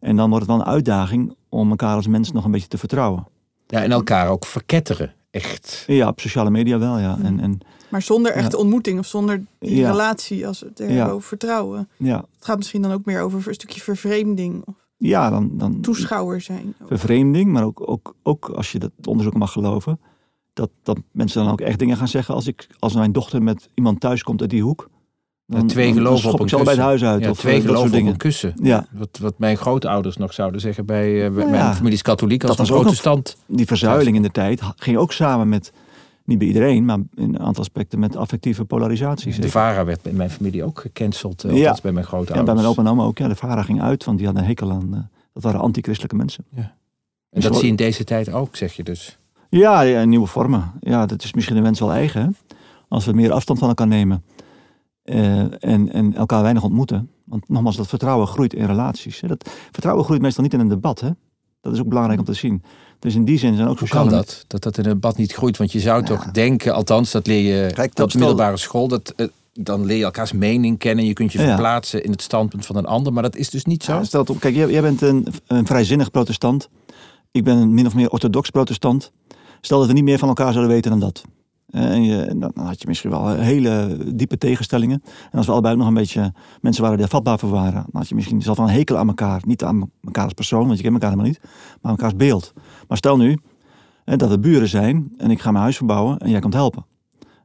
En 0.01 0.17
dan 0.17 0.31
wordt 0.31 0.47
het 0.47 0.57
wel 0.57 0.65
een 0.67 0.73
uitdaging 0.73 1.35
om 1.49 1.71
elkaar 1.71 1.95
als 1.97 2.07
mens 2.07 2.33
nog 2.33 2.45
een 2.45 2.51
beetje 2.51 2.69
te 2.69 2.79
vertrouwen. 2.79 3.27
Ja, 3.67 3.83
en 3.83 3.93
elkaar 3.93 4.29
ook 4.29 4.47
verketteren. 4.47 5.15
Echt. 5.31 5.85
Ja, 5.87 6.09
op 6.09 6.21
sociale 6.21 6.51
media 6.51 6.79
wel, 6.79 6.99
ja. 6.99 7.19
En, 7.23 7.41
en 7.41 7.59
Maar 7.89 8.03
zonder 8.03 8.33
Ja. 8.33 8.39
echte 8.39 8.57
ontmoeting 8.57 8.99
of 8.99 9.07
zonder 9.07 9.45
die 9.59 9.77
Ja. 9.77 9.91
relatie 9.91 10.47
als 10.47 10.61
het 10.61 10.85
Ja. 10.89 11.09
over 11.09 11.29
vertrouwen. 11.29 11.89
ja, 11.97 12.17
Het 12.35 12.45
gaat 12.45 12.57
misschien 12.57 12.83
dan 12.83 12.93
ook 12.93 13.05
meer 13.05 13.21
over 13.21 13.49
een 13.49 13.55
stukje 13.55 13.81
vervreemding 13.81 14.63
of 14.67 14.75
ja 14.97 15.31
dan, 15.31 15.51
dan 15.53 15.81
toeschouwer 15.81 16.41
zijn. 16.41 16.75
vervreemding, 16.87 17.53
maar 17.53 17.65
ook, 17.65 17.89
ook, 17.91 18.15
ook 18.23 18.49
als 18.49 18.73
je 18.73 18.79
dat 18.79 18.91
onderzoek 19.05 19.35
mag 19.35 19.53
geloven, 19.53 20.01
dat, 20.57 20.71
dat 20.83 20.99
mensen 21.13 21.43
dan 21.43 21.53
ook 21.53 21.61
echt 21.61 21.79
dingen 21.79 21.97
gaan 21.97 22.09
zeggen. 22.09 22.35
Als, 22.35 22.47
ik, 22.47 22.67
als 22.79 22.95
mijn 22.95 23.13
dochter 23.13 23.43
met 23.43 23.69
iemand 23.75 24.01
thuis 24.01 24.23
komt 24.23 24.41
uit 24.41 24.51
die 24.51 24.63
hoek, 24.63 24.89
dan, 25.47 25.67
twee 25.67 25.87
dan 25.87 25.97
geloven 25.97 26.19
schop 26.19 26.41
op 26.41 26.47
ik 26.47 26.53
een 26.53 26.67
het 26.67 26.77
huis 26.79 27.03
uit. 27.05 27.23
Ja, 27.23 27.31
of 27.31 27.39
twee 27.39 27.61
geloven 27.61 27.87
op 27.87 27.93
dingen. 27.93 28.13
een 28.13 28.19
kussen. 28.19 28.55
Ja. 28.63 28.87
Wat, 28.93 29.19
wat 29.21 29.39
mijn 29.39 29.57
grootouders 29.57 30.17
nog 30.17 30.33
zouden 30.33 30.61
zeggen 30.61 30.87
bij, 30.87 31.05
eh, 31.29 31.37
Ja. 31.39 31.47
mijn 31.47 31.75
familie 31.75 31.95
is 31.95 32.03
katholiek 32.03 32.45
als 32.45 32.57
Dat 32.57 32.69
een 32.69 32.75
ook 32.75 32.81
protestant. 32.81 33.37
Die 33.47 33.67
verzuiling 33.67 34.17
in 34.17 34.23
de 34.23 34.31
tijd 34.31 34.61
ging 34.77 34.97
ook 34.97 35.13
samen 35.13 35.49
met, 35.49 35.73
niet 36.25 36.39
bij 36.39 36.47
iedereen, 36.47 36.85
maar 36.85 36.99
in 37.15 37.35
een 37.35 37.39
aantal 37.39 37.63
aspecten 37.63 37.99
met 37.99 38.17
affectieve 38.17 38.65
polarisatie. 38.65 39.41
De. 39.41 39.49
VARA 39.49 39.85
werd 39.85 40.07
in 40.07 40.17
mijn 40.17 40.31
familie 40.31 40.65
ook 40.65 40.81
gecanceld. 40.81 41.45
eh, 41.45 41.51
Ja. 41.53 41.59
althans 41.59 41.81
bij 41.81 41.93
mijn 41.93 42.05
Ja, 42.05 42.11
grootouders. 42.11 42.47
bij 42.47 42.55
mijn 42.55 42.67
opa 42.67 42.83
en 42.83 42.89
oma 42.89 43.03
ook. 43.05 43.19
Ja, 43.19 43.29
de 43.29 43.37
vader 43.37 43.65
ging 43.65 43.83
uit, 43.83 44.05
want 44.05 44.17
die 44.17 44.27
hadden 44.27 44.45
een 44.45 44.49
hekel 44.51 44.71
aan. 44.73 44.95
eh, 44.95 45.01
dat 45.33 45.43
waren 45.43 45.61
anti-christelijke 45.61 46.17
mensen. 46.17 46.45
En 47.31 47.41
dat 47.41 47.55
zie 47.55 47.65
je 47.65 47.71
in 47.71 47.77
deze 47.77 48.05
tijd 48.05 48.33
ook, 48.33 48.57
zeg 48.57 48.73
je 48.73 48.83
dus. 48.83 49.19
Ja, 49.51 49.81
ja, 49.81 50.05
nieuwe 50.05 50.27
vormen. 50.27 50.73
Ja, 50.81 51.07
dat 51.07 51.25
is 51.25 51.33
misschien 51.33 51.57
de 51.57 51.63
mens 51.63 51.81
wel 51.81 51.93
eigen. 51.93 52.23
Hè? 52.23 52.29
Als 52.89 53.05
we 53.05 53.13
meer 53.13 53.33
afstand 53.33 53.59
van 53.59 53.69
elkaar 53.69 53.87
nemen 53.87 54.25
eh, 55.03 55.39
en, 55.65 55.93
en 55.93 56.15
elkaar 56.15 56.43
weinig 56.43 56.63
ontmoeten. 56.63 57.11
Want 57.25 57.49
nogmaals, 57.49 57.77
dat 57.77 57.87
vertrouwen 57.87 58.27
groeit 58.27 58.55
in 58.55 58.67
relaties. 58.67 59.21
Hè? 59.21 59.29
Dat, 59.29 59.51
vertrouwen 59.71 60.05
groeit 60.05 60.21
meestal 60.21 60.43
niet 60.43 60.53
in 60.53 60.61
een 60.61 60.69
debat. 60.69 61.01
Hè? 61.01 61.11
Dat 61.61 61.73
is 61.73 61.81
ook 61.81 61.89
belangrijk 61.89 62.19
om 62.19 62.25
te 62.25 62.33
zien. 62.35 62.63
Dus 62.99 63.15
in 63.15 63.25
die 63.25 63.39
zin 63.39 63.55
zijn 63.55 63.69
ook 63.69 63.79
Hoe 63.79 63.89
sociale... 63.89 64.09
kan 64.09 64.19
dat? 64.19 64.45
Dat 64.47 64.63
dat 64.63 64.79
in 64.79 64.85
een 64.85 64.91
debat 64.91 65.17
niet 65.17 65.33
groeit? 65.33 65.57
Want 65.57 65.73
je 65.73 65.81
zou 65.81 66.05
toch 66.05 66.25
denken, 66.31 66.75
althans 66.75 67.11
dat 67.11 67.27
leer 67.27 67.55
je 67.55 67.73
Kijk, 67.73 67.99
op 67.99 68.11
de 68.11 68.19
middelbare 68.19 68.57
school. 68.57 68.89
Dat, 68.89 69.13
eh, 69.17 69.27
dan 69.53 69.85
leer 69.85 69.97
je 69.97 70.05
elkaars 70.05 70.33
mening 70.33 70.79
kennen. 70.79 71.05
Je 71.05 71.13
kunt 71.13 71.33
je 71.33 71.39
Ja. 71.39 71.47
verplaatsen 71.47 72.05
in 72.05 72.11
het 72.11 72.23
standpunt 72.23 72.67
van 72.67 72.77
een 72.77 72.87
ander. 72.87 73.13
Maar 73.13 73.23
dat 73.23 73.37
is 73.37 73.51
dus 73.51 73.65
niet 73.65 73.85
zo. 73.85 73.93
Ja, 73.93 74.05
stel 74.05 74.21
het 74.21 74.31
op. 74.31 74.41
Kijk, 74.41 74.55
jij, 74.55 74.71
jij 74.71 74.83
bent 74.83 75.01
een, 75.01 75.27
een 75.47 75.67
vrijzinnig 75.67 76.11
protestant. 76.11 76.69
Ik 77.31 77.45
ben 77.45 77.57
een 77.57 77.75
min 77.75 77.87
of 77.87 77.95
meer 77.95 78.11
orthodox 78.11 78.51
protestant. 78.51 79.13
Stel 79.61 79.79
dat 79.79 79.87
we 79.87 79.93
niet 79.93 80.05
meer 80.05 80.19
van 80.19 80.29
elkaar 80.29 80.53
zouden 80.53 80.75
weten 80.75 80.91
dan 80.91 81.01
dat. 81.01 81.25
Eh, 81.67 81.91
En 81.91 82.03
je, 82.03 82.35
dan 82.37 82.53
had 82.55 82.81
je 82.81 82.89
misschien 82.89 83.11
wel 83.11 83.29
hele 83.29 83.99
diepe 84.15 84.39
tegenstellingen. 84.39 85.03
En 85.31 85.39
als 85.39 85.47
we 85.47 85.53
allebei 85.53 85.75
ook 85.75 85.81
nog 85.81 85.89
een 85.89 85.95
beetje 85.95 86.33
mensen 86.61 86.83
waren 86.83 86.97
die 86.97 87.07
er 87.07 87.13
vatbaar 87.13 87.39
voor 87.39 87.51
waren, 87.51 87.73
dan 87.73 88.01
had 88.01 88.09
je 88.09 88.15
misschien 88.15 88.43
zelf 88.43 88.57
wel 88.57 88.67
een 88.67 88.75
hekel 88.75 88.97
aan 88.97 89.09
elkaar. 89.09 89.43
Niet 89.47 89.65
aan 89.65 89.91
elkaar 90.05 90.25
als 90.25 90.33
persoon, 90.33 90.67
want 90.67 90.77
je 90.77 90.83
kent 90.83 90.95
elkaar 90.95 91.11
helemaal 91.11 91.31
niet, 91.31 91.41
maar 91.43 91.81
aan 91.81 91.91
elkaars 91.91 92.17
beeld. 92.17 92.53
Maar 92.89 92.97
stel 92.97 93.17
nu 93.17 93.39
hè, 94.05 94.17
dat 94.17 94.31
we 94.31 94.39
buren 94.39 94.69
zijn 94.69 95.13
en 95.19 95.31
ik 95.31 95.41
ga 95.41 95.51
mijn 95.51 95.63
huis 95.63 95.77
verbouwen 95.77 96.19
en 96.19 96.31
jij 96.31 96.41
komt 96.41 96.55
helpen. 96.55 96.87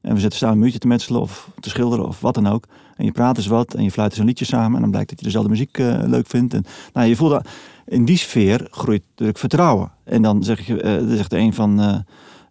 En 0.01 0.13
we 0.13 0.19
zitten 0.19 0.39
samen 0.39 0.55
een 0.55 0.61
muurtje 0.61 0.79
te 0.79 0.87
metselen 0.87 1.21
of 1.21 1.49
te 1.59 1.69
schilderen 1.69 2.07
of 2.07 2.21
wat 2.21 2.33
dan 2.33 2.47
ook. 2.47 2.65
En 2.95 3.05
je 3.05 3.11
praat 3.11 3.37
eens 3.37 3.47
wat 3.47 3.73
en 3.73 3.83
je 3.83 3.91
fluit 3.91 4.11
eens 4.11 4.19
een 4.19 4.25
liedje 4.25 4.45
samen. 4.45 4.75
En 4.75 4.81
dan 4.81 4.89
blijkt 4.89 5.09
dat 5.09 5.19
je 5.19 5.25
dezelfde 5.25 5.49
muziek 5.49 5.77
eh, 5.77 6.01
leuk 6.05 6.27
vindt. 6.27 6.53
En, 6.53 6.63
nou, 6.93 7.07
je 7.07 7.15
voelt 7.15 7.31
dat, 7.31 7.47
in 7.85 8.05
die 8.05 8.17
sfeer 8.17 8.67
groeit 8.71 9.03
natuurlijk 9.09 9.37
vertrouwen. 9.37 9.91
En 10.03 10.21
dan 10.21 10.43
zeg 10.43 10.65
je, 10.67 10.81
eh, 10.81 10.97
dan 10.97 11.15
zegt 11.15 11.29
de 11.29 11.37
een 11.37 11.53
van... 11.53 11.79
eh, 11.81 11.95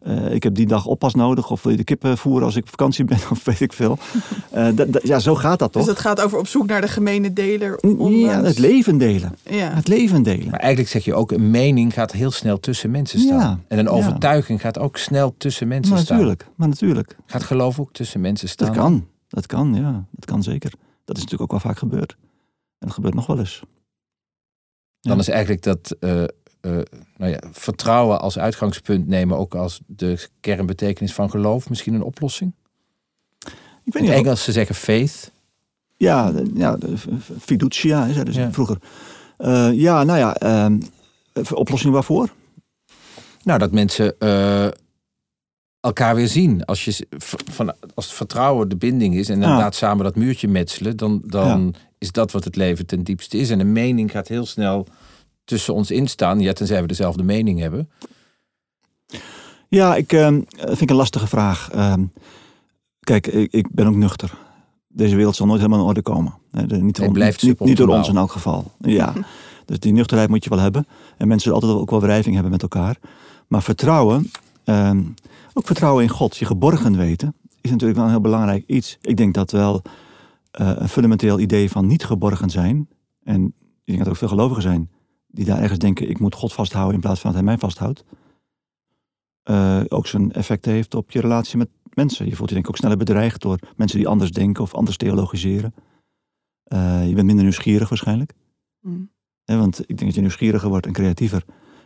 eh, 0.00 0.34
ik 0.34 0.42
heb 0.42 0.54
die 0.54 0.66
dag 0.66 0.86
oppas 0.86 1.14
nodig. 1.14 1.50
Of 1.50 1.62
wil 1.62 1.72
je 1.72 1.78
de 1.78 1.84
kippen 1.84 2.18
voeren 2.18 2.44
als 2.44 2.56
ik 2.56 2.62
op 2.62 2.68
vakantie 2.68 3.04
ben? 3.04 3.18
Of 3.30 3.44
weet 3.44 3.60
ik 3.60 3.72
veel. 3.72 3.98
Eh, 4.50 4.68
ja, 5.02 5.18
zo 5.18 5.34
gaat 5.34 5.58
dat 5.58 5.72
toch? 5.72 5.82
Dus 5.84 5.92
het 5.92 6.00
gaat 6.00 6.20
over 6.20 6.38
op 6.38 6.46
zoek 6.46 6.66
naar 6.66 6.80
de 6.80 6.88
gemene 6.88 7.32
deler. 7.32 7.78
ja, 8.10 8.42
het 8.42 8.58
leven 8.58 8.98
delen. 8.98 9.36
Ja. 9.42 9.70
Het 9.74 9.88
leven 9.88 10.22
delen. 10.22 10.50
Maar 10.50 10.60
eigenlijk 10.60 10.90
zeg 10.92 11.04
je 11.04 11.14
ook, 11.14 11.30
een 11.32 11.50
mening 11.50 11.92
gaat 11.92 12.12
heel 12.12 12.30
snel 12.30 12.60
tussen 12.60 12.90
mensen 12.90 13.18
staan. 13.20 13.38
Ja, 13.38 13.58
En 13.68 13.78
een 13.78 13.84
ja. 13.84 13.90
overtuiging 13.90 14.60
gaat 14.60 14.78
ook 14.78 14.96
snel 14.96 15.34
tussen 15.38 15.68
mensen 15.68 15.92
Maar 15.92 16.02
staan. 16.02 16.16
natuurlijk, 16.16 16.46
maar 16.56 16.68
natuurlijk. 16.68 17.16
Gaat 17.26 17.42
geloof 17.42 17.80
ook 17.80 17.92
tussen 17.92 18.20
mensen 18.20 18.48
staan. 18.48 18.66
Dat 18.66 18.76
kan. 18.76 19.06
Dat 19.28 19.46
kan, 19.46 19.74
ja. 19.74 20.04
Dat 20.10 20.24
kan 20.24 20.42
zeker. 20.42 20.72
Dat 21.04 21.16
is 21.16 21.22
natuurlijk 21.22 21.52
ook 21.52 21.62
wel 21.62 21.70
vaak 21.70 21.78
gebeurd. 21.78 22.16
En 22.78 22.86
dat 22.86 22.92
gebeurt 22.92 23.14
nog 23.14 23.26
wel 23.26 23.38
eens. 23.38 23.62
Dan 25.00 25.12
Ja. 25.14 25.18
is 25.20 25.28
eigenlijk 25.28 25.62
dat 25.62 25.96
eh, 26.00 26.22
eh, 26.22 26.28
nou 27.16 27.30
ja, 27.30 27.38
vertrouwen 27.52 28.20
als 28.20 28.38
uitgangspunt 28.38 29.06
nemen, 29.06 29.38
ook 29.38 29.54
als 29.54 29.80
de 29.86 30.28
kernbetekenis 30.40 31.12
van 31.14 31.30
geloof, 31.30 31.68
misschien 31.68 31.94
een 31.94 32.02
oplossing. 32.02 32.52
Ik 33.84 33.92
weet 33.92 34.02
niet 34.02 34.12
Engels 34.12 34.44
ze 34.44 34.52
zeggen 34.52 34.74
faith. 34.74 35.32
Ja, 35.96 36.32
ja 36.54 36.78
fiducia, 37.40 38.06
hè, 38.06 38.22
Ja. 38.30 38.52
vroeger. 38.52 38.78
Eh, 39.36 39.72
ja, 39.72 40.04
nou 40.04 40.18
ja, 40.18 40.36
ehm, 40.36 40.80
eh, 41.32 41.42
oplossing 41.52 41.92
waarvoor? 41.92 42.28
Nou, 43.42 43.58
dat 43.58 43.72
mensen 43.72 44.18
elkaar 45.80 46.14
weer 46.14 46.28
zien. 46.28 46.64
Als, 46.64 46.84
je, 46.84 47.06
van, 47.50 47.74
als 47.94 48.04
het 48.06 48.14
vertrouwen 48.14 48.68
de 48.68 48.76
binding 48.76 49.14
is 49.14 49.28
en 49.28 49.40
Ja. 49.40 49.42
inderdaad 49.44 49.74
samen 49.74 50.04
dat 50.04 50.16
muurtje 50.16 50.48
metselen, 50.48 50.96
dan, 50.96 51.22
dan 51.26 51.74
is 52.00 52.12
dat 52.12 52.32
wat 52.32 52.44
het 52.44 52.56
leven 52.56 52.86
ten 52.86 53.02
diepste 53.02 53.38
is. 53.38 53.50
En 53.50 53.60
een 53.60 53.72
mening 53.72 54.10
gaat 54.10 54.28
heel 54.28 54.46
snel 54.46 54.86
tussen 55.44 55.74
ons 55.74 55.90
instaan, 55.90 56.40
ja, 56.40 56.52
tenzij 56.52 56.80
we 56.80 56.86
dezelfde 56.86 57.22
mening 57.22 57.58
hebben. 57.58 57.90
Ja, 59.68 59.96
ik 59.96 60.12
ehm, 60.12 60.40
vind 60.56 60.80
ik 60.80 60.90
een 60.90 60.96
lastige 60.96 61.26
vraag. 61.26 61.70
Ehm, 61.70 62.04
kijk, 63.00 63.26
ik, 63.26 63.52
ik 63.52 63.70
ben 63.70 63.86
ook 63.86 63.94
nuchter. 63.94 64.32
Deze 64.88 65.16
wereld 65.16 65.36
zal 65.36 65.46
nooit 65.46 65.58
helemaal 65.60 65.80
in 65.80 65.86
orde 65.86 66.02
komen. 66.02 66.34
Hè, 66.50 66.66
de- 66.66 66.82
niet, 66.82 67.00
om- 67.00 67.12
blijft 67.12 67.42
niet, 67.42 67.60
niet 67.60 67.76
door 67.76 67.88
ons 67.88 68.08
in 68.08 68.16
elk 68.16 68.32
geval. 68.32 68.72
Ja, 68.80 69.12
dus 69.66 69.78
die 69.78 69.92
nuchterheid 69.92 70.28
moet 70.30 70.44
je 70.44 70.50
wel 70.50 70.58
hebben. 70.58 70.86
En 71.16 71.28
mensen 71.28 71.40
zullen 71.40 71.60
altijd 71.62 71.82
ook 71.82 71.90
wel 71.90 72.00
wrijving 72.00 72.34
hebben 72.34 72.52
met 72.52 72.62
elkaar. 72.62 72.96
Maar 73.48 73.62
vertrouwen, 73.62 74.30
ehm, 74.64 75.02
ook 75.52 75.66
vertrouwen 75.66 76.02
in 76.02 76.08
God, 76.10 76.36
je 76.36 76.44
geborgen 76.44 76.96
weten, 76.96 77.34
is 77.60 77.70
natuurlijk 77.70 77.98
wel 77.98 78.06
een 78.06 78.14
heel 78.14 78.20
belangrijk 78.20 78.64
iets. 78.66 78.98
Ik 79.00 79.16
denk 79.16 79.34
dat 79.34 79.50
wel 79.50 79.82
een 80.50 80.88
fundamenteel 80.88 81.40
idee 81.40 81.70
van 81.70 81.86
niet 81.86 82.04
geborgen 82.04 82.50
zijn. 82.50 82.88
En 83.22 83.44
ik 83.44 83.84
denk 83.84 83.98
dat 83.98 84.06
er 84.06 84.12
ook 84.12 84.18
veel 84.18 84.28
gelovigen 84.28 84.62
zijn 84.62 84.90
die 85.26 85.44
daar 85.44 85.60
ergens 85.60 85.78
denken: 85.78 86.08
ik 86.08 86.18
moet 86.18 86.34
God 86.34 86.52
vasthouden 86.52 86.94
in 86.94 87.00
plaats 87.00 87.20
van 87.20 87.30
dat 87.30 87.40
hij 87.40 87.48
mij 87.48 87.58
vasthoudt. 87.58 88.04
eh, 89.42 89.80
ook 89.88 90.06
zijn 90.06 90.32
effect 90.32 90.64
heeft 90.64 90.94
op 90.94 91.10
je 91.10 91.20
relatie 91.20 91.58
met 91.58 91.68
mensen. 91.94 92.26
Je 92.26 92.36
voelt 92.36 92.48
je 92.48 92.54
denk 92.54 92.66
ik 92.66 92.72
ook 92.72 92.78
sneller 92.78 92.96
bedreigd 92.96 93.40
door 93.42 93.58
mensen 93.76 93.98
die 93.98 94.08
anders 94.08 94.30
denken 94.30 94.62
of 94.62 94.74
anders 94.74 94.96
theologiseren. 94.96 95.74
Eh, 96.64 97.08
je 97.08 97.14
bent 97.14 97.26
minder 97.26 97.44
nieuwsgierig 97.44 97.88
waarschijnlijk. 97.88 98.34
Mm. 98.80 99.10
Hè, 99.44 99.58
want 99.58 99.80
ik 99.80 99.86
denk 99.86 100.00
dat 100.00 100.14
je 100.14 100.20
nieuwsgieriger 100.20 100.68
wordt 100.68 100.86
en 100.86 100.92
creatiever. 100.92 101.44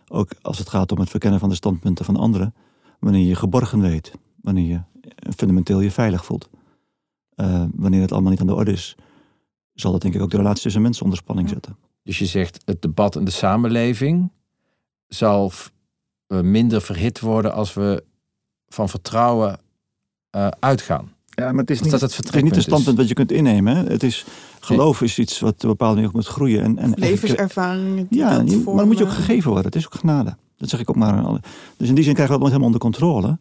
Ook 0.09 0.31
als 0.43 0.59
het 0.59 0.69
gaat 0.69 0.93
om 0.93 0.99
het 0.99 1.11
verkennen 1.11 1.41
van 1.41 1.49
de 1.49 1.55
standpunten 1.55 2.05
van 2.05 2.17
anderen. 2.17 2.55
Wanneer 3.01 3.27
je 3.27 3.35
geborgen 3.35 3.81
weet. 3.81 4.13
Wanneer 4.41 4.67
je 4.67 4.81
eh, 5.01 5.33
fundamenteel 5.37 5.81
je 5.81 5.91
veilig 5.91 6.25
voelt. 6.25 6.49
Eh, 7.35 7.65
wanneer 7.75 8.01
het 8.01 8.13
allemaal 8.13 8.31
niet 8.31 8.41
aan 8.41 8.47
de 8.47 8.55
orde 8.55 8.73
is. 8.73 8.97
Zal 9.75 9.93
dat 9.93 10.01
denk 10.03 10.15
ik 10.15 10.23
ook 10.23 10.31
de 10.31 10.37
relatie 10.37 10.63
tussen 10.63 10.83
mensen 10.83 11.03
onder 11.03 11.19
spanning 11.19 11.49
zetten. 11.49 11.77
Dus 12.03 12.19
je 12.19 12.27
zegt, 12.27 12.63
het 12.65 12.83
debat 12.83 13.17
in 13.17 13.25
de 13.25 13.31
samenleving 13.31 14.31
zal 15.09 15.53
eh, 16.27 16.41
minder 16.41 16.83
verhit 16.83 17.21
worden 17.21 17.53
als 17.55 17.75
we 17.75 18.05
van 18.69 18.89
vertrouwen 18.89 19.59
eh, 20.31 20.49
uitgaan. 20.61 21.13
Ja, 21.27 21.51
maar 21.53 21.61
het 21.61 21.71
is 21.71 21.81
Als 21.81 21.91
dat 21.91 22.01
het 22.01 22.17
Het 22.17 22.35
is 22.35 22.43
niet 22.43 22.57
een 22.57 22.63
standpunt 22.63 22.97
wat 22.97 23.09
je 23.09 23.15
kunt 23.15 23.33
innemen. 23.33 23.77
hè. 23.77 23.85
Het 23.85 24.03
is, 24.03 24.25
geloof 24.61 25.03
is 25.03 25.19
iets 25.19 25.41
wat 25.41 25.53
op 25.55 25.63
een 25.63 25.69
bepaalde 25.69 25.95
manier 25.95 26.09
ook 26.09 26.15
moet 26.15 26.27
groeien. 26.27 26.63
En, 26.63 26.79
en, 26.79 26.93
Levenservaringen. 26.97 28.07
die 28.11 28.19
Ja, 28.19 28.39
dat 28.39 28.65
maar 28.75 28.87
moet 28.87 28.99
je 28.99 29.05
ook 29.05 29.11
gegeven 29.11 29.47
worden. 29.51 29.67
Het 29.67 29.75
is 29.75 29.87
ook 29.87 29.95
genade. 29.95 30.37
Dat 30.57 30.69
zeg 30.69 30.81
ik 30.81 30.89
ook 30.91 30.97
maar. 30.97 31.23
alle- 31.25 31.41
Dus 31.77 31.89
in 31.89 31.95
die 31.95 32.05
zin 32.05 32.15
krijgen 32.15 32.35
we 32.39 32.45
het 32.45 32.53
helemaal 32.53 32.67
onder 32.75 32.81
controle. 32.81 33.39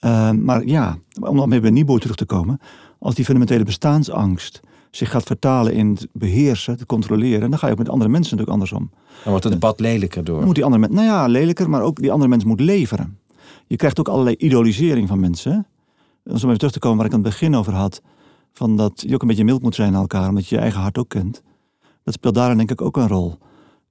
Uh, 0.00 0.30
maar 0.30 0.64
ja, 0.64 0.98
om 1.20 1.36
dan 1.36 1.50
weer 1.50 1.60
bij 1.60 1.70
Niebo 1.70 1.98
terug 1.98 2.16
te 2.16 2.24
komen. 2.24 2.60
Als 3.06 3.14
die 3.14 3.24
fundamentele 3.24 3.64
bestaansangst 3.64 4.60
zich 4.90 5.10
gaat 5.10 5.22
vertalen 5.22 5.72
in 5.72 5.90
het 5.90 6.06
beheersen, 6.12 6.76
te 6.76 6.86
controleren. 6.86 7.50
Dan 7.50 7.58
ga 7.58 7.66
je 7.66 7.72
ook 7.72 7.78
met 7.78 7.88
andere 7.88 8.10
mensen 8.10 8.36
natuurlijk 8.36 8.62
andersom. 8.62 8.90
Dan 9.22 9.30
wordt 9.30 9.44
het 9.44 9.52
debat 9.52 9.80
lelijker 9.80 10.24
door. 10.24 10.36
Dan 10.36 10.44
moet 10.44 10.54
die 10.54 10.64
andere 10.64 10.82
mens, 10.82 10.94
nou 10.94 11.06
ja, 11.06 11.26
lelijker, 11.26 11.70
maar 11.70 11.82
ook 11.82 12.00
die 12.00 12.12
andere 12.12 12.30
mens 12.30 12.44
moet 12.44 12.60
leveren. 12.60 13.18
Je 13.66 13.76
krijgt 13.76 14.00
ook 14.00 14.08
allerlei 14.08 14.36
idolisering 14.36 15.08
van 15.08 15.20
mensen. 15.20 15.66
Om 16.24 16.38
zo 16.38 16.46
even 16.46 16.58
terug 16.58 16.72
te 16.72 16.78
komen 16.78 16.96
waar 16.96 17.06
ik 17.06 17.12
aan 17.12 17.20
het 17.20 17.28
begin 17.28 17.56
over 17.56 17.72
had. 17.72 18.02
Van 18.52 18.76
dat 18.76 19.04
je 19.06 19.14
ook 19.14 19.22
een 19.22 19.28
beetje 19.28 19.44
mild 19.44 19.62
moet 19.62 19.74
zijn 19.74 19.92
naar 19.92 20.00
elkaar, 20.00 20.28
omdat 20.28 20.48
je 20.48 20.54
je 20.54 20.60
eigen 20.60 20.80
hart 20.80 20.98
ook 20.98 21.08
kent. 21.08 21.42
Dat 22.02 22.14
speelt 22.14 22.34
daarin 22.34 22.56
denk 22.56 22.70
ik 22.70 22.80
ook 22.80 22.96
een 22.96 23.08
rol. 23.08 23.38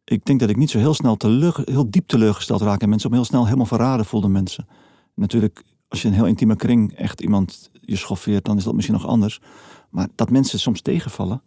Ik 0.04 0.26
denk 0.26 0.40
dat 0.40 0.50
ik 0.50 0.58
niet 0.58 0.70
zo 0.70 0.78
heel 0.78 0.94
snel 0.94 1.16
teleur, 1.16 1.62
heel 1.66 1.90
diep 1.90 2.08
teleurgesteld 2.08 2.62
raak 2.62 2.82
in 2.82 2.90
mensen. 2.90 3.10
Om 3.10 3.16
heel 3.16 3.26
snel 3.26 3.46
helemaal 3.46 3.66
verraden 3.66 4.06
voelde 4.06 4.28
mensen. 4.28 4.68
Natuurlijk, 5.14 5.64
als 5.88 6.02
je 6.02 6.08
een 6.08 6.14
heel 6.14 6.26
intieme 6.26 6.56
kring 6.56 6.94
echt 6.94 7.22
iemand 7.22 7.70
je 7.82 7.96
schoffeert, 7.96 8.46
dan 8.46 8.58
is 8.58 8.64
dat 8.64 8.74
misschien 8.74 8.96
nog 8.96 9.08
anders. 9.08 9.42
Maar 9.90 10.08
dat 10.16 10.30
mensen 10.30 10.60
soms 10.60 10.82
tegenvallen, 10.82 11.42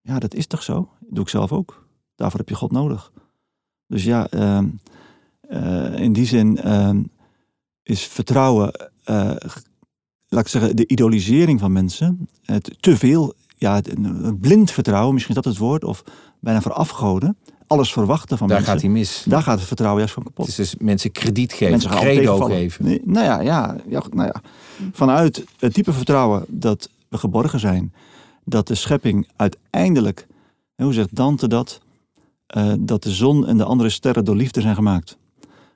ja, 0.00 0.18
dat 0.18 0.34
is 0.34 0.46
toch 0.46 0.62
zo? 0.62 0.74
Dat 1.00 1.08
doe 1.10 1.24
ik 1.24 1.30
zelf 1.30 1.52
ook. 1.52 1.86
Daarvoor 2.14 2.38
heb 2.38 2.48
je 2.48 2.54
God 2.54 2.72
nodig. 2.72 3.12
Dus 3.86 4.04
ja, 4.04 4.28
ehm, 4.28 4.68
eh, 5.40 5.98
in 5.98 6.12
die 6.12 6.26
zin 6.26 6.58
ehm, 6.58 7.02
is 7.82 8.06
vertrouwen, 8.06 8.72
eh, 9.04 9.36
laat 10.28 10.44
ik 10.44 10.48
zeggen, 10.48 10.76
de 10.76 10.86
idolisering 10.86 11.60
van 11.60 11.72
mensen, 11.72 12.28
het 12.42 12.76
te 12.80 12.96
veel 12.96 13.34
ja, 13.56 13.80
blind 14.40 14.70
vertrouwen, 14.70 15.14
misschien 15.14 15.36
is 15.36 15.42
dat 15.42 15.52
het 15.52 15.62
woord, 15.62 15.84
of 15.84 16.04
bijna 16.40 16.62
verafgoden. 16.62 17.36
Alles 17.72 17.92
verwachten 17.92 18.38
van 18.38 18.48
Daar 18.48 18.56
mensen. 18.56 18.74
gaat 18.74 18.82
hij 18.82 18.92
mis. 18.92 19.24
Daar 19.28 19.42
gaat 19.42 19.58
het 19.58 19.66
vertrouwen 19.66 19.98
juist 19.98 20.14
van 20.14 20.22
kapot. 20.22 20.46
Het 20.46 20.58
is 20.58 20.70
dus 20.70 20.80
mensen 20.80 21.12
krediet 21.12 21.52
geven, 21.52 21.70
Mensen 21.70 21.90
credo 21.90 22.40
geven. 22.40 22.84
Nee, 22.84 23.00
nou 23.04 23.24
ja, 23.24 23.40
ja, 23.40 23.76
nou 24.10 24.30
ja. 24.32 24.42
Vanuit 24.92 25.44
het 25.58 25.74
type 25.74 25.92
vertrouwen 25.92 26.44
dat 26.48 26.88
we 27.08 27.18
geborgen 27.18 27.60
zijn, 27.60 27.92
dat 28.44 28.66
de 28.66 28.74
schepping 28.74 29.28
uiteindelijk, 29.36 30.26
hoe 30.76 30.92
zegt 30.92 31.14
Dante 31.14 31.48
dat? 31.48 31.80
Eh, 32.46 32.72
dat 32.78 33.02
de 33.02 33.10
zon 33.10 33.46
en 33.46 33.56
de 33.56 33.64
andere 33.64 33.88
sterren 33.88 34.24
door 34.24 34.36
liefde 34.36 34.60
zijn 34.60 34.74
gemaakt. 34.74 35.18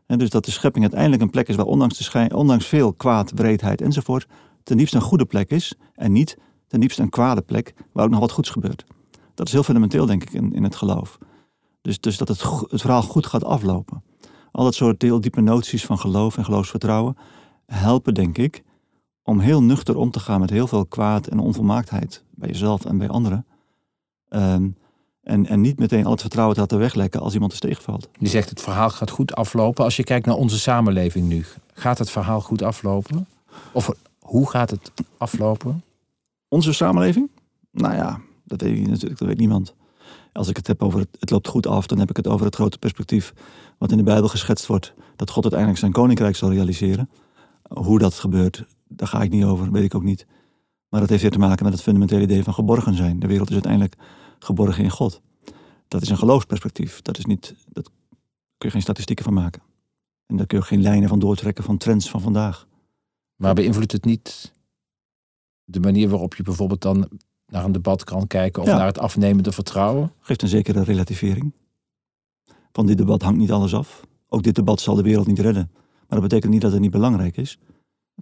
En 0.07 0.19
dus 0.19 0.31
dat 0.31 0.45
de 0.45 0.51
schepping 0.51 0.85
uiteindelijk 0.85 1.23
een 1.23 1.31
plek 1.31 1.49
is 1.49 1.57
waar 1.57 1.67
ondanks, 1.67 1.99
de 1.99 2.05
schijn, 2.05 2.35
ondanks 2.35 2.67
veel 2.67 2.93
kwaad, 2.93 3.33
wreedheid 3.35 3.81
enzovoort, 3.81 4.27
ten 4.63 4.77
diepste 4.77 4.97
een 4.97 5.03
goede 5.03 5.25
plek 5.25 5.51
is 5.51 5.75
en 5.95 6.13
niet 6.13 6.37
ten 6.67 6.81
diepste 6.81 7.03
een 7.03 7.11
kwade 7.11 7.43
plek 7.43 7.75
waar 7.93 8.05
ook 8.05 8.11
nog 8.11 8.21
wat 8.21 8.31
goeds 8.33 8.51
gebeurt. 8.51 8.85
Dat 9.35 9.47
is 9.47 9.53
heel 9.53 9.63
fundamenteel, 9.63 10.07
denk 10.07 10.23
ik, 10.23 10.33
in, 10.33 10.53
in 10.53 10.63
het 10.63 10.77
geloof. 10.77 11.19
Dus, 11.87 12.01
dus 12.01 12.17
dat 12.17 12.29
het, 12.29 12.43
het 12.71 12.81
verhaal 12.81 13.03
goed 13.03 13.27
gaat 13.27 13.45
aflopen. 13.45 14.03
Al 14.53 14.65
dat 14.65 14.75
soort 14.75 15.03
heel 15.03 15.21
diepe 15.21 15.41
noties 15.41 15.85
van 15.85 15.99
geloof 15.99 16.37
en 16.37 16.45
geloofsvertrouwen 16.45 17.17
helpen, 17.67 18.15
denk 18.15 18.39
ik, 18.39 18.63
om 19.23 19.39
heel 19.41 19.63
nuchter 19.63 19.97
om 19.97 20.11
te 20.11 20.21
gaan 20.21 20.41
met 20.41 20.51
heel 20.51 20.67
veel 20.67 20.87
kwaad 20.87 21.27
en 21.27 21.39
onvolmaaktheid 21.39 22.25
bij 22.31 22.49
jezelf 22.49 22.85
en 22.85 22.99
bij 22.99 23.09
anderen. 23.09 23.47
Ehm, 24.29 24.69
en, 25.23 25.47
en 25.47 25.61
niet 25.61 25.79
meteen 25.79 26.05
al 26.05 26.11
het 26.11 26.21
vertrouwen 26.21 26.55
te 26.55 26.61
laten 26.61 26.79
weglekken 26.79 27.21
als 27.21 27.35
iemand 27.35 27.53
is 27.53 27.61
tegenvalt. 27.61 28.09
Je 28.19 28.29
zegt 28.29 28.51
het 28.51 28.61
verhaal 28.61 28.91
gaat 28.91 29.11
goed 29.11 29.35
aflopen. 29.35 29.85
Als 29.85 29.97
je 29.97 30.05
kijkt 30.05 30.27
naar 30.27 30.37
onze 30.37 30.59
samenleving 30.59 31.29
nu, 31.29 31.45
gaat 31.73 31.99
het 31.99 32.11
verhaal 32.11 32.41
goed 32.41 32.63
aflopen? 32.63 33.27
Of 33.73 33.91
hoe 34.19 34.51
gaat 34.51 34.71
het 34.71 34.93
aflopen? 35.17 35.83
Onze 36.49 36.73
samenleving? 36.73 37.31
Nou 37.71 37.95
ja, 37.95 38.21
dat 38.45 38.61
weet 38.61 38.79
ik 38.79 38.89
natuurlijk, 38.89 39.19
dat 39.19 39.29
weet 39.29 39.39
niemand. 39.39 39.75
Als 40.37 40.49
ik 40.49 40.57
het 40.57 40.67
heb 40.67 40.83
over 40.83 41.01
het, 41.01 41.31
loopt 41.31 41.49
goed 41.49 41.67
af, 41.67 41.87
dan 41.87 41.99
heb 41.99 42.11
ik 42.11 42.17
het 42.17 42.27
over 42.27 42.47
het 42.47 42.55
grote 42.55 42.79
perspectief 42.79 43.33
wat 43.79 43.91
in 43.91 43.97
de 43.97 44.03
Bijbel 44.03 44.29
geschetst 44.29 44.67
wordt. 44.67 44.95
Dat 45.17 45.31
God 45.31 45.43
uiteindelijk 45.43 45.81
zijn 45.81 45.93
koninkrijk 45.93 46.37
zal 46.37 46.51
realiseren. 46.51 47.11
Hoe 47.63 47.99
dat 47.99 48.15
gebeurt, 48.15 48.65
daar 48.89 49.09
ga 49.09 49.23
ik 49.23 49.31
niet 49.31 49.45
over, 49.45 49.73
weet 49.73 49.85
ik 49.85 49.95
ook 49.95 50.03
niet. 50.03 50.27
Maar 50.89 51.01
dat 51.01 51.09
heeft 51.09 51.23
weer 51.23 51.31
te 51.31 51.39
maken 51.39 51.65
met 51.65 51.73
het 51.73 51.83
fundamentele 51.83 52.23
idee 52.23 52.43
van 52.43 52.55
geborgen 52.55 52.95
zijn. 52.95 53.19
De 53.19 53.27
wereld 53.27 53.49
is 53.49 53.55
uiteindelijk 53.55 53.95
geborgen 54.39 54.85
in 54.85 54.91
God. 54.91 55.21
Dat 55.89 56.03
is 56.03 56.09
een 56.09 56.19
geloofsperspectief. 56.19 57.03
Dat 57.03 57.19
is 57.19 57.25
niet, 57.25 57.55
dat 57.69 57.85
kun 58.59 58.69
je 58.69 58.71
geen 58.71 58.83
statistieken 58.83 59.25
van 59.25 59.35
maken. 59.35 59.63
En 60.27 60.37
daar 60.37 60.47
kun 60.47 60.59
je 60.59 60.65
geen 60.65 60.83
lijnen 60.83 61.09
van 61.09 61.19
doortrekken 61.19 61.65
van 61.65 61.77
trends 61.77 62.11
van 62.11 62.21
vandaag. 62.21 62.67
Maar 63.37 63.55
beïnvloedt 63.55 63.93
het 63.93 64.05
niet 64.05 64.53
de 65.65 65.81
manier 65.81 66.09
waarop 66.09 66.35
je 66.35 66.43
bijvoorbeeld 66.43 66.83
dan 66.83 67.09
naar 67.49 67.65
een 67.65 67.73
debat 67.73 68.05
kan 68.05 68.27
kijken 68.27 68.63
of 68.63 68.69
Ja. 68.69 68.77
naar 68.77 68.87
het 68.87 68.99
afnemende 68.99 69.53
vertrouwen? 69.53 70.13
geeft 70.21 70.43
een 70.43 70.49
zekere 70.49 70.83
relativering. 70.83 71.53
Van 72.73 72.87
dit 72.87 72.99
debat 72.99 73.23
hangt 73.23 73.39
niet 73.39 73.53
alles 73.53 73.75
af. 73.75 74.07
Ook 74.29 74.43
dit 74.43 74.55
debat 74.55 74.81
zal 74.81 74.95
de 74.95 75.03
wereld 75.03 75.27
niet 75.27 75.39
redden. 75.39 75.71
Maar 75.75 76.21
dat 76.21 76.29
betekent 76.29 76.53
niet 76.53 76.61
dat 76.61 76.73
het 76.73 76.81
niet 76.81 76.91
belangrijk 76.91 77.37
is. 77.37 77.59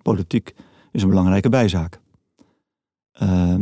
Politiek 0.03 0.55
is 0.93 1.03
een 1.03 1.09
belangrijke 1.09 1.49
bijzaak. 1.49 2.01
Eh, 3.13 3.55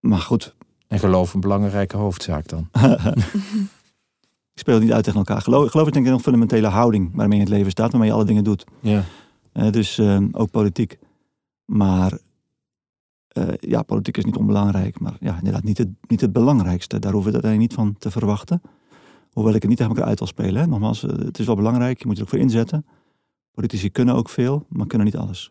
maar 0.00 0.18
goed, 0.18 0.54
En 0.86 0.98
geloof 0.98 1.34
een 1.34 1.40
belangrijke 1.40 1.96
hoofdzaak 1.96 2.48
dan. 2.48 2.68
ik 4.54 4.58
speel 4.62 4.74
het 4.74 4.82
niet 4.82 4.92
uit 4.92 5.04
tegen 5.04 5.18
elkaar. 5.18 5.40
Geloof, 5.42 5.70
geloof 5.70 5.86
is 5.86 5.92
denk 5.92 6.06
ik 6.06 6.12
een 6.12 6.20
fundamentele 6.20 6.66
houding 6.66 7.10
waarmee 7.14 7.38
je 7.38 7.44
in 7.44 7.50
het 7.50 7.56
leven 7.58 7.70
staat, 7.70 7.90
waarmee 7.90 8.08
je 8.08 8.14
alle 8.14 8.24
dingen 8.24 8.44
doet. 8.44 8.64
Ja. 8.80 9.04
Eh, 9.52 9.70
dus 9.70 9.98
eh, 9.98 10.20
ook 10.32 10.50
politiek. 10.50 10.98
Maar 11.64 12.18
eh, 13.36 13.70
ja, 13.70 13.82
politiek 13.82 14.16
is 14.16 14.24
niet 14.24 14.36
onbelangrijk. 14.36 15.00
Maar 15.00 15.16
ja, 15.20 15.36
inderdaad 15.38 15.62
niet 15.62 15.78
het, 15.78 15.88
niet 16.08 16.20
het 16.20 16.32
belangrijkste. 16.32 16.98
Daar 16.98 17.12
hoeven 17.12 17.30
we 17.30 17.36
het 17.36 17.46
uiteindelijk 17.46 17.78
niet 17.78 17.86
van 17.86 17.98
te 17.98 18.10
verwachten. 18.10 18.62
Hoewel 19.32 19.54
ik 19.54 19.60
het 19.60 19.68
niet 19.68 19.78
tegen 19.78 19.92
elkaar 19.92 20.08
uit 20.08 20.18
wil 20.18 20.28
spelen. 20.28 20.60
Hè. 20.60 20.66
Nogmaals, 20.66 21.04
eh, 21.04 21.18
het 21.18 21.38
is 21.38 21.46
wel 21.46 21.56
belangrijk. 21.56 22.00
Je 22.00 22.06
moet 22.06 22.16
er 22.16 22.22
ook 22.22 22.28
voor 22.28 22.38
inzetten. 22.38 22.86
Politici 23.54 23.90
kunnen 23.90 24.14
ook 24.14 24.28
veel, 24.28 24.66
maar 24.68 24.86
kunnen 24.86 25.06
niet 25.06 25.16
alles. 25.16 25.50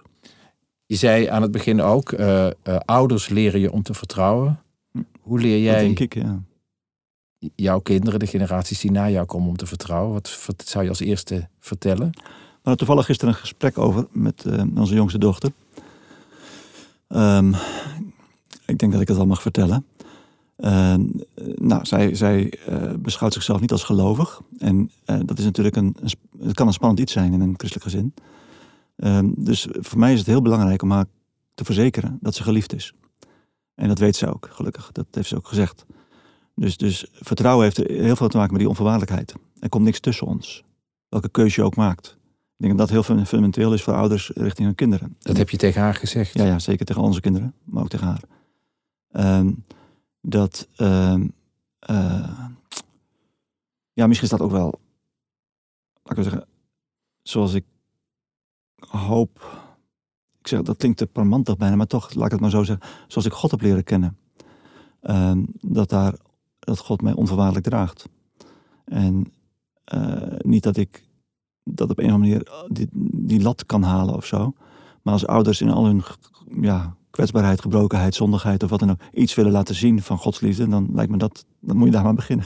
Je 0.85 0.95
zei 0.95 1.25
aan 1.25 1.41
het 1.41 1.51
begin 1.51 1.81
ook, 1.81 2.11
eh, 2.11 2.47
ouders 2.85 3.29
leren 3.29 3.59
je 3.59 3.71
om 3.71 3.83
te 3.83 3.93
vertrouwen. 3.93 4.59
Hm. 4.91 5.01
Hoe 5.21 5.39
leer 5.39 5.55
Dat 5.55 5.73
jij 5.73 5.83
denk 5.83 5.99
ik, 5.99 6.13
ja. 6.13 6.43
jouw 7.55 7.79
kinderen, 7.79 8.19
de 8.19 8.27
generaties 8.27 8.79
die 8.79 8.91
na 8.91 9.09
jou 9.09 9.25
komen, 9.25 9.49
om 9.49 9.57
te 9.57 9.65
vertrouwen? 9.65 10.13
Wat, 10.13 10.45
wat 10.45 10.63
zou 10.67 10.83
je 10.83 10.89
als 10.89 10.99
eerste 10.99 11.47
vertellen? 11.59 12.09
We 12.09 12.71
hadden 12.71 12.77
toevallig 12.77 13.05
gisteren 13.05 13.33
een 13.33 13.39
gesprek 13.39 13.77
over 13.77 14.07
met 14.11 14.45
onze 14.75 14.95
jongste 14.95 15.17
dochter. 15.17 15.51
Ehm, 17.07 17.53
ik 18.65 18.77
denk 18.77 18.91
dat 18.91 19.01
ik 19.01 19.07
het 19.07 19.17
wel 19.17 19.25
mag 19.25 19.41
vertellen. 19.41 19.85
Ehm, 20.55 21.01
eh, 21.33 21.45
nou, 21.55 21.85
zij, 21.85 22.15
zij 22.15 22.49
eh, 22.49 22.93
beschouwt 22.99 23.33
zichzelf 23.33 23.61
niet 23.61 23.71
als 23.71 23.83
gelovig. 23.83 24.41
En 24.57 24.91
eh, 25.05 25.19
dat 25.25 25.39
is 25.39 25.45
natuurlijk 25.45 25.75
een, 25.75 25.95
het 26.39 26.53
kan 26.53 26.67
een 26.67 26.73
spannend 26.73 26.99
iets 26.99 27.13
zijn 27.13 27.33
in 27.33 27.41
een 27.41 27.53
christelijk 27.57 27.89
gezin. 27.89 28.13
Ehm, 28.95 29.31
dus 29.35 29.67
voor 29.71 29.99
mij 29.99 30.13
is 30.13 30.19
het 30.19 30.27
heel 30.27 30.41
belangrijk 30.41 30.81
om 30.81 30.91
haar 30.91 31.05
te 31.53 31.65
verzekeren 31.65 32.17
dat 32.21 32.35
ze 32.35 32.43
geliefd 32.43 32.73
is. 32.73 32.93
En 33.75 33.87
dat 33.87 33.99
weet 33.99 34.15
ze 34.15 34.33
ook, 34.33 34.47
gelukkig. 34.51 34.91
Dat 34.91 35.05
heeft 35.11 35.27
ze 35.27 35.35
ook 35.35 35.47
gezegd. 35.47 35.85
Dus, 36.55 36.77
dus 36.77 37.07
vertrouwen 37.11 37.63
heeft 37.63 37.77
heel 37.77 38.15
veel 38.15 38.27
te 38.27 38.37
maken 38.37 38.51
met 38.51 38.61
die 38.61 38.69
onvoorwaardelijkheid. 38.69 39.33
Er 39.59 39.69
komt 39.69 39.83
niks 39.83 39.99
tussen 39.99 40.27
ons. 40.27 40.63
Welke 41.09 41.29
keuze 41.29 41.61
je 41.61 41.65
ook 41.67 41.75
maakt. 41.75 42.17
Ik 42.57 42.65
denk 42.65 42.77
dat 42.77 42.87
dat 42.87 42.89
heel 42.89 43.03
fun- 43.03 43.25
fundamenteel 43.25 43.73
is 43.73 43.83
voor 43.83 43.93
ouders 43.93 44.29
richting 44.29 44.67
hun 44.67 44.75
kinderen. 44.75 45.15
Dat 45.19 45.37
heb 45.37 45.49
je 45.49 45.57
tegen 45.57 45.81
haar 45.81 45.95
gezegd. 45.95 46.33
Ja, 46.33 46.43
ja, 46.43 46.59
zeker 46.59 46.85
tegen 46.85 47.01
onze 47.01 47.21
kinderen, 47.21 47.53
maar 47.63 47.83
ook 47.83 47.89
tegen 47.89 48.07
haar. 48.07 48.23
Ehm, 49.11 49.51
dat, 50.21 50.67
ehm, 50.75 51.27
eh, 51.79 52.47
ja, 53.93 54.07
misschien 54.07 54.31
is 54.31 54.37
dat 54.37 54.41
ook 54.41 54.51
wel, 54.51 54.79
laat 56.03 56.17
ik 56.17 56.23
zeggen, 56.23 56.47
zoals 57.21 57.53
ik 57.53 57.65
hoop, 58.89 59.63
ik 60.39 60.47
zeg, 60.47 60.61
dat 60.61 60.77
klinkt 60.77 60.97
te 60.97 61.07
parmantig 61.07 61.57
bijna, 61.57 61.75
maar 61.75 61.87
toch, 61.87 62.13
laat 62.13 62.25
ik 62.25 62.31
het 62.31 62.41
maar 62.41 62.49
zo 62.49 62.63
zeggen, 62.63 62.87
zoals 63.07 63.27
ik 63.27 63.33
God 63.33 63.51
heb 63.51 63.61
leren 63.61 63.83
kennen. 63.83 64.17
Ehm, 65.01 65.43
dat, 65.61 65.89
daar, 65.89 66.15
dat 66.59 66.79
God 66.79 67.01
mij 67.01 67.13
onvoorwaardelijk 67.13 67.65
draagt. 67.65 68.09
En 68.85 69.33
eh, 69.83 70.37
niet 70.37 70.63
dat 70.63 70.77
ik 70.77 71.04
dat 71.65 71.89
op 71.89 71.99
een 71.99 72.05
of 72.05 72.11
andere 72.11 72.29
manier 72.31 72.47
eh, 72.47 72.53
die, 72.69 72.87
die 73.11 73.41
lat 73.41 73.65
kan 73.65 73.83
halen 73.83 74.15
of 74.15 74.25
zo. 74.25 74.53
Maar 75.01 75.13
als 75.13 75.27
ouders 75.27 75.61
in 75.61 75.69
al 75.69 75.85
hun 75.85 76.03
ja, 76.61 76.95
kwetsbaarheid, 77.09 77.61
gebrokenheid, 77.61 78.15
zondigheid 78.15 78.63
of 78.63 78.69
wat 78.69 78.79
dan 78.79 78.89
ook 78.91 78.99
iets 79.13 79.35
willen 79.35 79.51
laten 79.51 79.75
zien 79.75 80.01
van 80.01 80.17
Gods 80.17 80.39
liefde, 80.39 80.67
dan 80.67 80.89
lijkt 80.93 81.11
me 81.11 81.17
dat, 81.17 81.45
dan 81.59 81.77
moet 81.77 81.85
je 81.85 81.93
daar 81.93 82.03
maar 82.03 82.13
beginnen. 82.13 82.45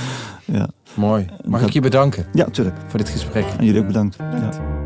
ja. 0.44 0.68
Mooi. 0.94 1.26
Mag 1.44 1.58
Dat- 1.60 1.68
ik 1.68 1.74
je 1.74 1.80
bedanken 1.80 2.26
ja, 2.32 2.44
tuurlijk. 2.44 2.76
voor 2.86 2.98
dit 2.98 3.08
gesprek? 3.08 3.44
En 3.58 3.64
jullie 3.64 3.80
ook 3.80 3.86
bedankt. 3.86 4.16
Bedankt. 4.16 4.56
Ja. 4.56 4.79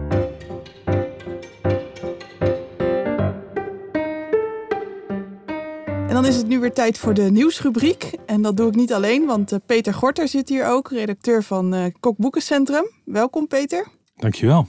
En 6.14 6.22
dan 6.22 6.30
is 6.30 6.36
het 6.36 6.48
nu 6.48 6.60
weer 6.60 6.72
tijd 6.72 6.98
voor 6.98 7.14
de 7.14 7.30
nieuwsrubriek. 7.30 8.12
En 8.26 8.42
dat 8.42 8.56
doe 8.56 8.68
ik 8.68 8.74
niet 8.74 8.92
alleen, 8.92 9.26
want 9.26 9.52
eh, 9.52 9.58
Peter 9.66 9.94
Gorter 9.94 10.28
zit 10.28 10.48
hier 10.48 10.66
ook, 10.66 10.90
redacteur 10.90 11.42
van 11.42 11.74
eh 11.74 11.84
Kokboekencentrum. 12.00 12.90
Welkom 13.04 13.46
Peter. 13.46 13.86
Dankjewel. 14.16 14.66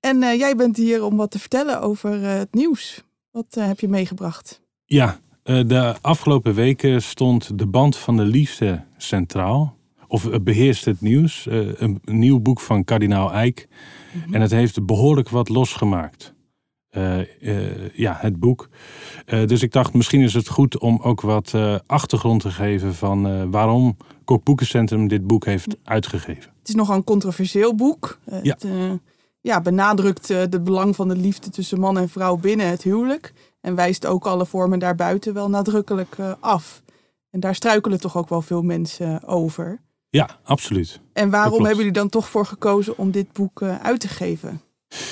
En 0.00 0.22
eh, 0.22 0.38
jij 0.38 0.56
bent 0.56 0.76
hier 0.76 1.04
om 1.04 1.16
wat 1.16 1.30
te 1.30 1.38
vertellen 1.38 1.80
over 1.80 2.20
het 2.20 2.54
nieuws. 2.54 3.04
Wat 3.30 3.46
heb 3.58 3.80
je 3.80 3.88
meegebracht? 3.88 4.62
Ja, 4.84 5.18
de 5.42 5.94
afgelopen 6.00 6.54
weken 6.54 7.02
stond 7.02 7.58
De 7.58 7.66
Band 7.66 7.96
van 7.96 8.16
de 8.16 8.24
Liefde 8.24 8.84
centraal. 8.96 9.76
Of 10.08 10.28
eh, 10.28 10.40
beheerst 10.40 10.84
het 10.84 11.00
nieuws. 11.00 11.46
Een, 11.50 12.00
een 12.04 12.18
nieuw 12.18 12.40
boek 12.40 12.60
van 12.60 12.84
kardinaal 12.84 13.32
Eijk. 13.32 13.68
En 14.30 14.40
het 14.40 14.50
heeft 14.50 14.86
behoorlijk 14.86 15.28
wat 15.28 15.48
losgemaakt. 15.48 16.35
Eh, 16.96 17.20
eh, 17.20 17.90
ja, 17.92 18.16
het 18.20 18.40
boek. 18.40 18.68
Eh, 19.26 19.46
dus 19.46 19.62
ik 19.62 19.72
dacht, 19.72 19.94
misschien 19.94 20.20
is 20.20 20.34
het 20.34 20.48
goed 20.48 20.78
om 20.78 21.00
ook 21.02 21.20
wat 21.20 21.54
achtergrond 21.86 22.40
te 22.40 22.50
geven 22.50 22.94
van 22.94 23.50
waarom 23.50 23.96
Kokboekencentrum 24.24 25.08
dit 25.08 25.26
boek 25.26 25.44
heeft 25.44 25.76
uitgegeven. 25.84 26.52
Het 26.58 26.68
is 26.68 26.74
nogal 26.74 26.96
een 26.96 27.04
controversieel 27.04 27.74
boek. 27.74 28.18
Ja. 28.42 28.56
Het 28.58 28.66
ja, 29.40 29.60
benadrukt 29.60 30.28
het 30.28 30.64
belang 30.64 30.96
van 30.96 31.08
de 31.08 31.16
liefde 31.16 31.50
tussen 31.50 31.80
man 31.80 31.98
en 31.98 32.08
vrouw 32.08 32.36
binnen 32.36 32.68
het 32.68 32.82
huwelijk. 32.82 33.32
En 33.60 33.74
wijst 33.74 34.06
ook 34.06 34.26
alle 34.26 34.46
vormen 34.46 34.78
daarbuiten 34.78 35.34
wel 35.34 35.50
nadrukkelijk 35.50 36.16
af. 36.40 36.82
En 37.30 37.40
daar 37.40 37.54
struikelen 37.54 38.00
toch 38.00 38.16
ook 38.16 38.28
wel 38.28 38.42
veel 38.42 38.62
mensen 38.62 39.24
over. 39.24 39.80
Ja, 40.10 40.28
absoluut. 40.42 41.00
En 41.12 41.30
waarom 41.30 41.58
hebben 41.58 41.76
jullie 41.76 41.92
dan 41.92 42.08
toch 42.08 42.28
voor 42.28 42.46
gekozen 42.46 42.98
om 42.98 43.10
dit 43.10 43.32
boek 43.32 43.62
uit 43.62 44.00
te 44.00 44.08
geven? 44.08 44.60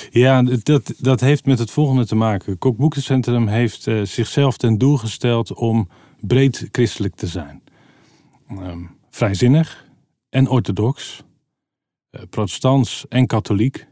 Ja, 0.09 0.43
dat, 0.43 0.93
dat 0.97 1.19
heeft 1.19 1.45
met 1.45 1.59
het 1.59 1.71
volgende 1.71 2.05
te 2.05 2.15
maken. 2.15 2.57
Kokboekencentrum 2.57 3.47
heeft 3.47 3.87
eh, 3.87 4.01
zichzelf 4.01 4.57
ten 4.57 4.77
doel 4.77 4.97
gesteld 4.97 5.53
om 5.53 5.89
breed 6.19 6.67
christelijk 6.71 7.15
te 7.15 7.27
zijn. 7.27 7.63
Ehm, 8.47 8.83
vrijzinnig 9.09 9.85
en 10.29 10.49
orthodox, 10.49 11.23
eh, 12.09 12.21
protestants 12.29 13.05
en 13.09 13.27
katholiek. 13.27 13.87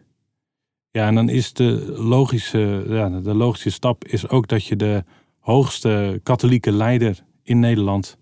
Ja, 0.92 1.08
en 1.08 1.16
dan 1.16 1.30
is 1.30 1.54
de 1.54 1.94
logische, 1.98 2.86
ja, 2.88 3.10
de 3.10 3.34
logische 3.34 3.70
stap 3.70 4.06
is 4.06 4.30
ook 4.30 4.48
dat 4.48 4.66
je 4.66 4.76
de 4.76 5.04
hoogste 5.40 6.20
katholieke 6.24 6.72
leider 6.72 7.24
in 7.44 7.60
Nederland 7.60 8.18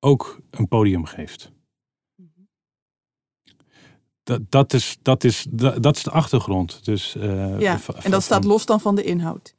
ook 0.00 0.40
een 0.50 0.68
podium 0.68 1.04
geeft. 1.04 1.53
Dat, 4.24 4.40
dat, 4.48 4.72
is, 4.72 4.98
dat, 5.02 5.24
is, 5.24 5.46
dat, 5.50 5.82
dat 5.82 5.96
is 5.96 6.02
de 6.02 6.10
achtergrond. 6.10 6.84
Dus, 6.84 7.14
uh, 7.18 7.60
ja, 7.60 7.80
en 8.02 8.10
dat 8.10 8.22
staat 8.22 8.44
los 8.44 8.66
dan 8.66 8.80
van 8.80 8.94
de 8.94 9.02
inhoud? 9.02 9.54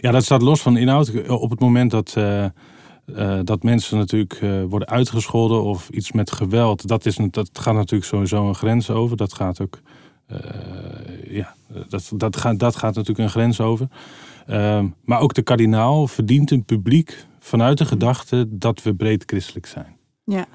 Ja, 0.00 0.10
dat 0.10 0.24
staat 0.24 0.42
los 0.42 0.60
van 0.60 0.74
de 0.74 0.80
inhoud. 0.80 1.28
Op 1.28 1.50
het 1.50 1.60
moment 1.60 1.90
dat, 1.90 2.14
uh, 2.18 2.44
uh, 3.06 3.38
dat 3.44 3.62
mensen 3.62 3.98
natuurlijk 3.98 4.40
worden 4.68 4.88
uitgescholden 4.88 5.62
of 5.62 5.88
iets 5.88 6.12
met 6.12 6.32
geweld, 6.32 6.88
dat, 6.88 7.06
is, 7.06 7.18
dat 7.30 7.50
gaat 7.52 7.74
natuurlijk 7.74 8.10
sowieso 8.10 8.48
een 8.48 8.54
grens 8.54 8.90
over. 8.90 9.16
Dat 9.16 9.34
gaat 9.34 9.60
ook. 9.60 9.80
ja, 11.28 11.54
dat, 11.88 12.12
dat, 12.16 12.36
gaat, 12.36 12.58
dat 12.58 12.76
gaat 12.76 12.94
natuurlijk 12.94 13.18
een 13.18 13.30
grens 13.30 13.60
over. 13.60 13.88
Ehm, 14.46 14.88
maar 15.04 15.20
ook 15.20 15.34
de 15.34 15.42
kardinaal 15.42 16.06
verdient 16.06 16.50
een 16.50 16.64
publiek 16.64 17.26
vanuit 17.38 17.78
de 17.78 17.84
gedachte 17.84 18.46
dat 18.48 18.82
we 18.82 18.94
breed 18.94 19.22
christelijk 19.26 19.66
zijn. 19.66 19.96
Ja. 20.24 20.46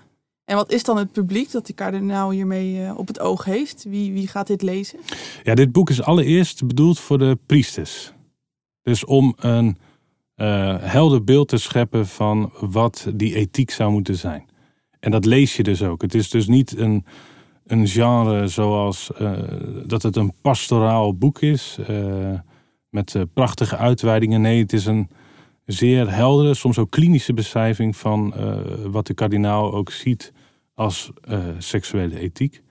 En 0.45 0.55
wat 0.55 0.71
is 0.71 0.83
dan 0.83 0.97
het 0.97 1.11
publiek 1.11 1.51
dat 1.51 1.65
de 1.65 1.73
kardinaal 1.73 2.31
hiermee 2.31 2.81
uh, 2.81 2.97
op 2.97 3.07
het 3.07 3.19
oog 3.19 3.45
heeft? 3.45 3.85
Wie, 3.89 4.13
wie 4.13 4.27
gaat 4.27 4.47
dit 4.47 4.61
lezen? 4.61 4.99
Ja, 5.43 5.55
dit 5.55 5.71
boek 5.71 5.89
is 5.89 6.01
allereerst 6.01 6.67
bedoeld 6.67 6.99
voor 6.99 7.17
de 7.17 7.37
priesters. 7.45 8.13
Dus 8.81 9.05
om 9.05 9.33
een 9.37 9.77
uh, 10.35 10.75
helder 10.79 11.23
beeld 11.23 11.47
te 11.47 11.57
scheppen 11.57 12.07
van 12.07 12.51
wat 12.59 13.07
die 13.13 13.35
ethiek 13.35 13.71
zou 13.71 13.91
moeten 13.91 14.15
zijn. 14.15 14.45
En 14.99 15.11
dat 15.11 15.25
lees 15.25 15.55
je 15.55 15.63
dus 15.63 15.83
ook. 15.83 16.01
Het 16.01 16.15
is 16.15 16.29
dus 16.29 16.47
niet 16.47 16.77
een, 16.77 17.05
een 17.65 17.87
genre 17.87 18.47
zoals 18.47 19.11
uh, 19.21 19.31
dat 19.85 20.01
het 20.01 20.15
een 20.15 20.33
pastoraal 20.41 21.17
boek 21.17 21.41
is. 21.41 21.77
met 22.89 23.15
prachtige 23.33 23.77
uitweidingen. 23.77 24.41
Nee, 24.41 24.61
het 24.61 24.73
is 24.73 24.85
een 24.85 25.09
zeer 25.65 26.13
heldere, 26.13 26.53
soms 26.53 26.77
ook 26.77 26.91
klinische 26.91 27.33
beschrijving 27.33 27.97
van 27.97 28.33
uh, 28.37 28.57
wat 28.85 29.07
de 29.07 29.13
kardinaal 29.13 29.73
ook 29.73 29.91
ziet 29.91 30.33
als 30.73 31.11
uh, 31.29 31.45
seksuele 31.57 32.19
ethiek. 32.19 32.61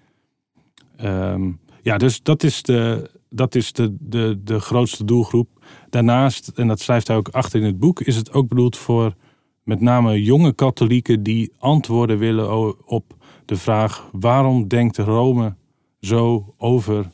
Um, 1.02 1.60
ja, 1.82 1.98
dus 1.98 2.22
dat 2.22 2.42
is, 2.42 2.62
de, 2.62 3.10
dat 3.28 3.54
is 3.54 3.72
de, 3.72 3.96
de, 4.00 4.40
de 4.44 4.60
grootste 4.60 5.04
doelgroep. 5.04 5.48
Daarnaast, 5.90 6.48
en 6.48 6.68
dat 6.68 6.80
schrijft 6.80 7.08
hij 7.08 7.16
ook 7.16 7.28
achter 7.28 7.60
in 7.60 7.66
het 7.66 7.78
boek, 7.78 8.00
is 8.00 8.16
het 8.16 8.32
ook 8.32 8.48
bedoeld 8.48 8.76
voor 8.76 9.14
met 9.62 9.80
name 9.80 10.22
jonge 10.22 10.52
katholieken 10.52 11.22
die 11.22 11.52
antwoorden 11.58 12.18
willen 12.18 12.86
op 12.86 13.16
de 13.44 13.56
vraag: 13.56 14.08
waarom 14.12 14.68
denkt 14.68 14.96
Rome 14.96 15.56
zo 16.00 16.54
over 16.58 17.10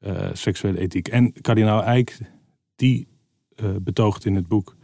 uh, 0.00 0.28
seksuele 0.32 0.78
ethiek? 0.78 1.08
En 1.08 1.32
kardinaal 1.40 1.82
Eijk, 1.82 2.18
die 2.76 3.08
betoogt 3.82 4.24
in 4.24 4.34
het 4.34 4.48
boek 4.48 4.76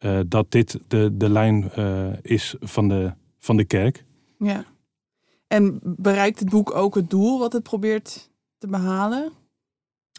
uh, 0.00 0.20
dat 0.26 0.50
dit 0.50 0.78
de, 0.88 1.16
de 1.16 1.30
lijn 1.30 1.70
uh, 1.78 2.06
is 2.22 2.54
van 2.60 2.88
de, 2.88 3.12
van 3.38 3.56
de 3.56 3.64
kerk. 3.64 4.04
Ja. 4.38 4.64
En 5.46 5.80
bereikt 5.82 6.38
het 6.38 6.48
boek 6.48 6.74
ook 6.74 6.94
het 6.94 7.10
doel 7.10 7.38
wat 7.38 7.52
het 7.52 7.62
probeert 7.62 8.30
te 8.58 8.66
behalen? 8.66 9.32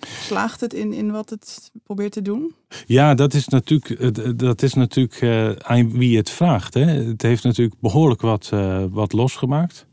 Slaagt 0.05 0.61
het 0.61 0.73
in, 0.73 0.93
in 0.93 1.11
wat 1.11 1.29
het 1.29 1.71
probeert 1.83 2.11
te 2.11 2.21
doen? 2.21 2.55
Ja, 2.85 3.13
dat 3.13 3.33
is 3.33 3.47
natuurlijk, 3.47 4.15
dat 4.39 4.61
is 4.61 4.73
natuurlijk 4.73 5.21
uh, 5.21 5.51
aan 5.51 5.91
wie 5.91 6.17
het 6.17 6.29
vraagt. 6.29 6.73
Hè. 6.73 6.81
Het 6.81 7.21
heeft 7.21 7.43
natuurlijk 7.43 7.79
behoorlijk 7.79 8.21
wat, 8.21 8.49
wat 8.89 9.13
losgemaakt. 9.13 9.85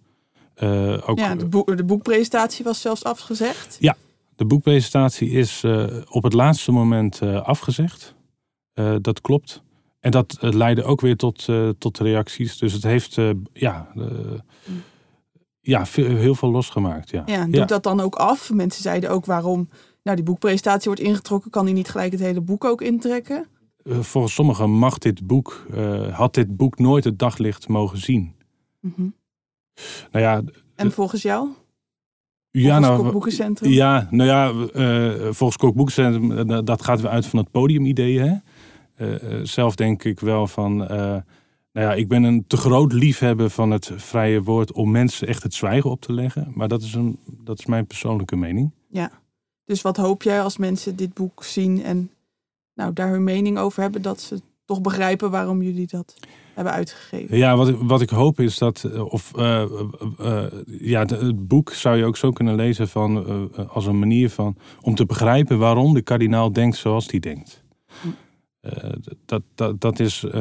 ook, 1.06 1.18
ja, 1.18 1.34
de, 1.34 1.46
boek, 1.48 1.76
de 1.76 1.84
boekpresentatie 1.84 2.64
was 2.64 2.80
zelfs 2.80 3.04
afgezegd. 3.04 3.76
Ja, 3.80 3.96
de 4.36 4.44
boekpresentatie 4.44 5.30
is 5.30 5.64
op 6.08 6.22
het 6.22 6.32
laatste 6.32 6.72
moment 6.72 7.22
afgezegd. 7.22 8.14
dat 9.00 9.20
klopt. 9.20 9.64
En 10.00 10.10
dat 10.10 10.38
uh, 10.40 10.52
leidde 10.52 10.84
ook 10.84 11.00
weer 11.00 11.16
tot, 11.16 11.46
uh, 11.48 11.68
tot 11.78 11.98
reacties. 11.98 12.58
Dus 12.58 12.72
het 12.72 12.82
heeft 12.82 13.16
uh, 13.16 13.30
ja, 13.52 13.92
ja, 15.60 15.86
veel, 15.86 16.16
heel 16.16 16.34
veel 16.34 16.50
losgemaakt. 16.50 17.10
Ja. 17.10 17.22
ja, 17.26 17.46
doet 17.46 17.68
dat 17.68 17.82
dan 17.82 18.00
ook 18.00 18.14
af? 18.14 18.52
Mensen 18.52 18.82
zeiden 18.82 19.10
ook 19.10 19.26
waarom 19.26 19.68
nou, 20.02 20.16
die 20.16 20.24
boekpresentatie 20.24 20.84
wordt 20.86 21.00
ingetrokken. 21.00 21.50
Kan 21.50 21.64
hij 21.64 21.72
niet 21.72 21.88
gelijk 21.88 22.12
het 22.12 22.20
hele 22.20 22.40
boek 22.40 22.64
ook 22.64 22.82
intrekken? 22.82 23.46
volgens 23.88 24.34
sommigen 24.34 24.70
mag 24.70 24.98
dit 24.98 25.26
boek, 25.26 25.66
had 26.10 26.34
dit 26.34 26.56
boek 26.56 26.78
nooit 26.78 27.04
het 27.04 27.18
daglicht 27.18 27.68
mogen 27.68 27.98
zien. 27.98 28.34
Mm 28.80 28.92
-hmm. 28.96 29.14
Nou 30.10 30.24
ja, 30.24 30.42
en 30.74 30.92
volgens 30.92 31.22
jou? 31.22 31.48
Ja, 32.50 32.62
volgens 32.62 32.86
nou, 32.86 33.02
Kookboekencentrum? 33.02 33.70
Ja, 33.70 34.08
nou 34.10 34.28
ja, 34.28 34.52
volgens 35.32 35.56
Kookboekencentrum, 35.56 36.64
dat 36.64 36.82
gaat 36.82 37.00
weer 37.00 37.10
uit 37.10 37.26
van 37.26 37.38
het 37.38 37.50
podiumidee. 37.50 38.18
Hè? 38.18 38.36
Uh, 38.96 39.40
zelf 39.42 39.74
denk 39.74 40.04
ik 40.04 40.20
wel 40.20 40.46
van. 40.46 40.82
Uh, 40.82 40.88
nou 41.72 41.88
ja, 41.88 41.94
ik 41.94 42.08
ben 42.08 42.22
een 42.22 42.44
te 42.46 42.56
groot 42.56 42.92
liefhebber 42.92 43.50
van 43.50 43.70
het 43.70 43.90
vrije 43.96 44.42
woord 44.42 44.72
om 44.72 44.90
mensen 44.90 45.28
echt 45.28 45.42
het 45.42 45.54
zwijgen 45.54 45.90
op 45.90 46.00
te 46.00 46.12
leggen. 46.12 46.52
Maar 46.54 46.68
dat 46.68 46.82
is, 46.82 46.94
een, 46.94 47.18
dat 47.26 47.58
is 47.58 47.66
mijn 47.66 47.86
persoonlijke 47.86 48.36
mening. 48.36 48.70
Ja, 48.88 49.10
dus 49.64 49.82
wat 49.82 49.96
hoop 49.96 50.22
jij 50.22 50.42
als 50.42 50.56
mensen 50.56 50.96
dit 50.96 51.14
boek 51.14 51.44
zien 51.44 51.82
en 51.82 52.10
nou, 52.74 52.92
daar 52.92 53.10
hun 53.10 53.24
mening 53.24 53.58
over 53.58 53.82
hebben, 53.82 54.02
dat 54.02 54.20
ze 54.20 54.40
toch 54.64 54.80
begrijpen 54.80 55.30
waarom 55.30 55.62
jullie 55.62 55.86
dat 55.86 56.14
hebben 56.54 56.72
uitgegeven? 56.72 57.36
Ja, 57.36 57.56
wat 57.56 57.68
ik, 57.68 57.76
wat 57.80 58.00
ik 58.00 58.10
hoop 58.10 58.40
is 58.40 58.58
dat, 58.58 59.00
of 59.10 59.32
uh, 59.36 59.64
uh, 60.20 60.44
ja, 60.66 61.00
het 61.00 61.48
boek 61.48 61.72
zou 61.72 61.96
je 61.96 62.04
ook 62.04 62.16
zo 62.16 62.30
kunnen 62.30 62.54
lezen 62.54 62.88
van, 62.88 63.50
als 63.68 63.86
een 63.86 63.98
manier 63.98 64.30
van, 64.30 64.56
om 64.80 64.94
te 64.94 65.06
begrijpen 65.06 65.58
waarom 65.58 65.94
de 65.94 66.02
kardinaal 66.02 66.52
denkt 66.52 66.76
zoals 66.76 67.10
hij 67.10 67.20
denkt. 67.20 67.64
Uh, 68.66 68.90
dat, 69.26 69.42
dat, 69.54 69.80
dat 69.80 70.00
is 70.00 70.24
uh, 70.24 70.32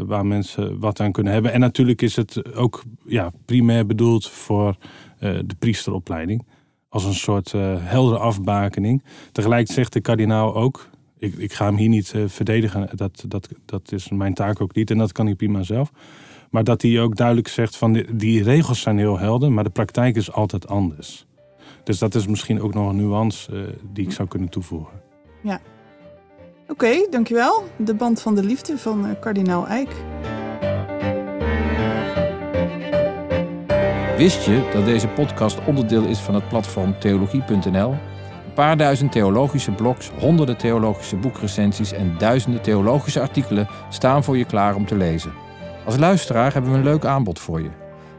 waar 0.00 0.26
mensen 0.26 0.78
wat 0.78 1.00
aan 1.00 1.12
kunnen 1.12 1.32
hebben. 1.32 1.52
En 1.52 1.60
natuurlijk 1.60 2.02
is 2.02 2.16
het 2.16 2.54
ook 2.54 2.82
ja, 3.06 3.30
primair 3.44 3.86
bedoeld 3.86 4.28
voor 4.28 4.68
uh, 4.68 5.38
de 5.44 5.54
priesteropleiding. 5.58 6.46
Als 6.88 7.04
een 7.04 7.14
soort 7.14 7.52
heldere 7.52 8.18
afbakening. 8.18 9.02
Tegelijk 9.32 9.70
zegt 9.70 9.92
de 9.92 10.00
kardinaal 10.00 10.54
ook. 10.54 10.88
Ik, 11.18 11.34
ik 11.34 11.52
ga 11.52 11.64
hem 11.64 11.76
hier 11.76 11.88
niet 11.88 12.14
verdedigen. 12.26 12.88
Dat, 12.94 13.24
dat, 13.28 13.48
dat 13.64 13.92
is 13.92 14.08
mijn 14.08 14.34
taak 14.34 14.60
ook 14.60 14.74
niet. 14.74 14.90
En 14.90 14.98
dat 14.98 15.12
kan 15.12 15.26
hij 15.26 15.34
prima 15.34 15.62
zelf. 15.62 15.90
Maar 16.50 16.64
dat 16.64 16.82
hij 16.82 17.00
ook 17.00 17.16
duidelijk 17.16 17.48
zegt 17.48 17.76
van 17.76 18.04
die 18.12 18.42
regels 18.42 18.80
zijn 18.80 18.98
heel 18.98 19.18
helder. 19.18 19.52
Maar 19.52 19.64
de 19.64 19.70
praktijk 19.70 20.16
is 20.16 20.32
altijd 20.32 20.68
anders. 20.68 21.26
Dus 21.84 21.98
dat 21.98 22.14
is 22.14 22.26
misschien 22.26 22.60
ook 22.60 22.74
nog 22.74 22.88
een 22.90 22.96
nuance 22.96 23.74
die 23.92 24.04
ik 24.04 24.12
zou 24.12 24.28
kunnen 24.28 24.48
toevoegen. 24.48 25.00
Ja, 25.42 25.60
Oké, 26.70 27.06
dankjewel. 27.10 27.64
De 27.76 27.94
band 27.94 28.22
van 28.22 28.34
de 28.34 28.42
liefde 28.42 28.78
van 28.78 29.06
uh, 29.06 29.10
kardinaal 29.20 29.66
Eijk. 29.66 29.90
Wist 34.16 34.44
je 34.44 34.70
dat 34.72 34.84
deze 34.84 35.08
podcast 35.08 35.58
onderdeel 35.66 36.04
is 36.04 36.18
van 36.18 36.34
het 36.34 36.48
platform 36.48 36.98
theologie.nl? 36.98 37.90
Een 37.90 38.54
paar 38.54 38.76
duizend 38.76 39.12
theologische 39.12 39.70
blogs, 39.70 40.10
honderden 40.18 40.56
theologische 40.56 41.16
boekrecensies 41.16 41.92
en 41.92 42.14
duizenden 42.18 42.62
theologische 42.62 43.20
artikelen 43.20 43.68
staan 43.88 44.24
voor 44.24 44.36
je 44.36 44.44
klaar 44.44 44.74
om 44.74 44.86
te 44.86 44.96
lezen. 44.96 45.32
Als 45.84 45.96
luisteraar 45.96 46.52
hebben 46.52 46.70
we 46.70 46.76
een 46.76 46.84
leuk 46.84 47.04
aanbod 47.04 47.38
voor 47.38 47.60
je. 47.60 47.70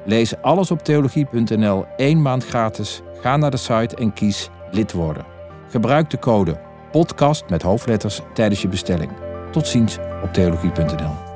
Lees 0.05 0.41
alles 0.41 0.71
op 0.71 0.83
theologie.nl 0.83 1.85
één 1.97 2.21
maand 2.21 2.45
gratis. 2.45 3.01
Ga 3.21 3.37
naar 3.37 3.51
de 3.51 3.57
site 3.57 3.95
en 3.95 4.13
kies 4.13 4.49
lid 4.71 4.91
worden. 4.91 5.25
Gebruik 5.67 6.09
de 6.09 6.19
code 6.19 6.67
podcast 6.91 7.43
met 7.49 7.61
hoofdletters 7.61 8.21
tijdens 8.33 8.61
je 8.61 8.67
bestelling. 8.67 9.11
Tot 9.51 9.67
ziens 9.67 9.97
op 10.23 10.33
theologie.nl. 10.33 11.28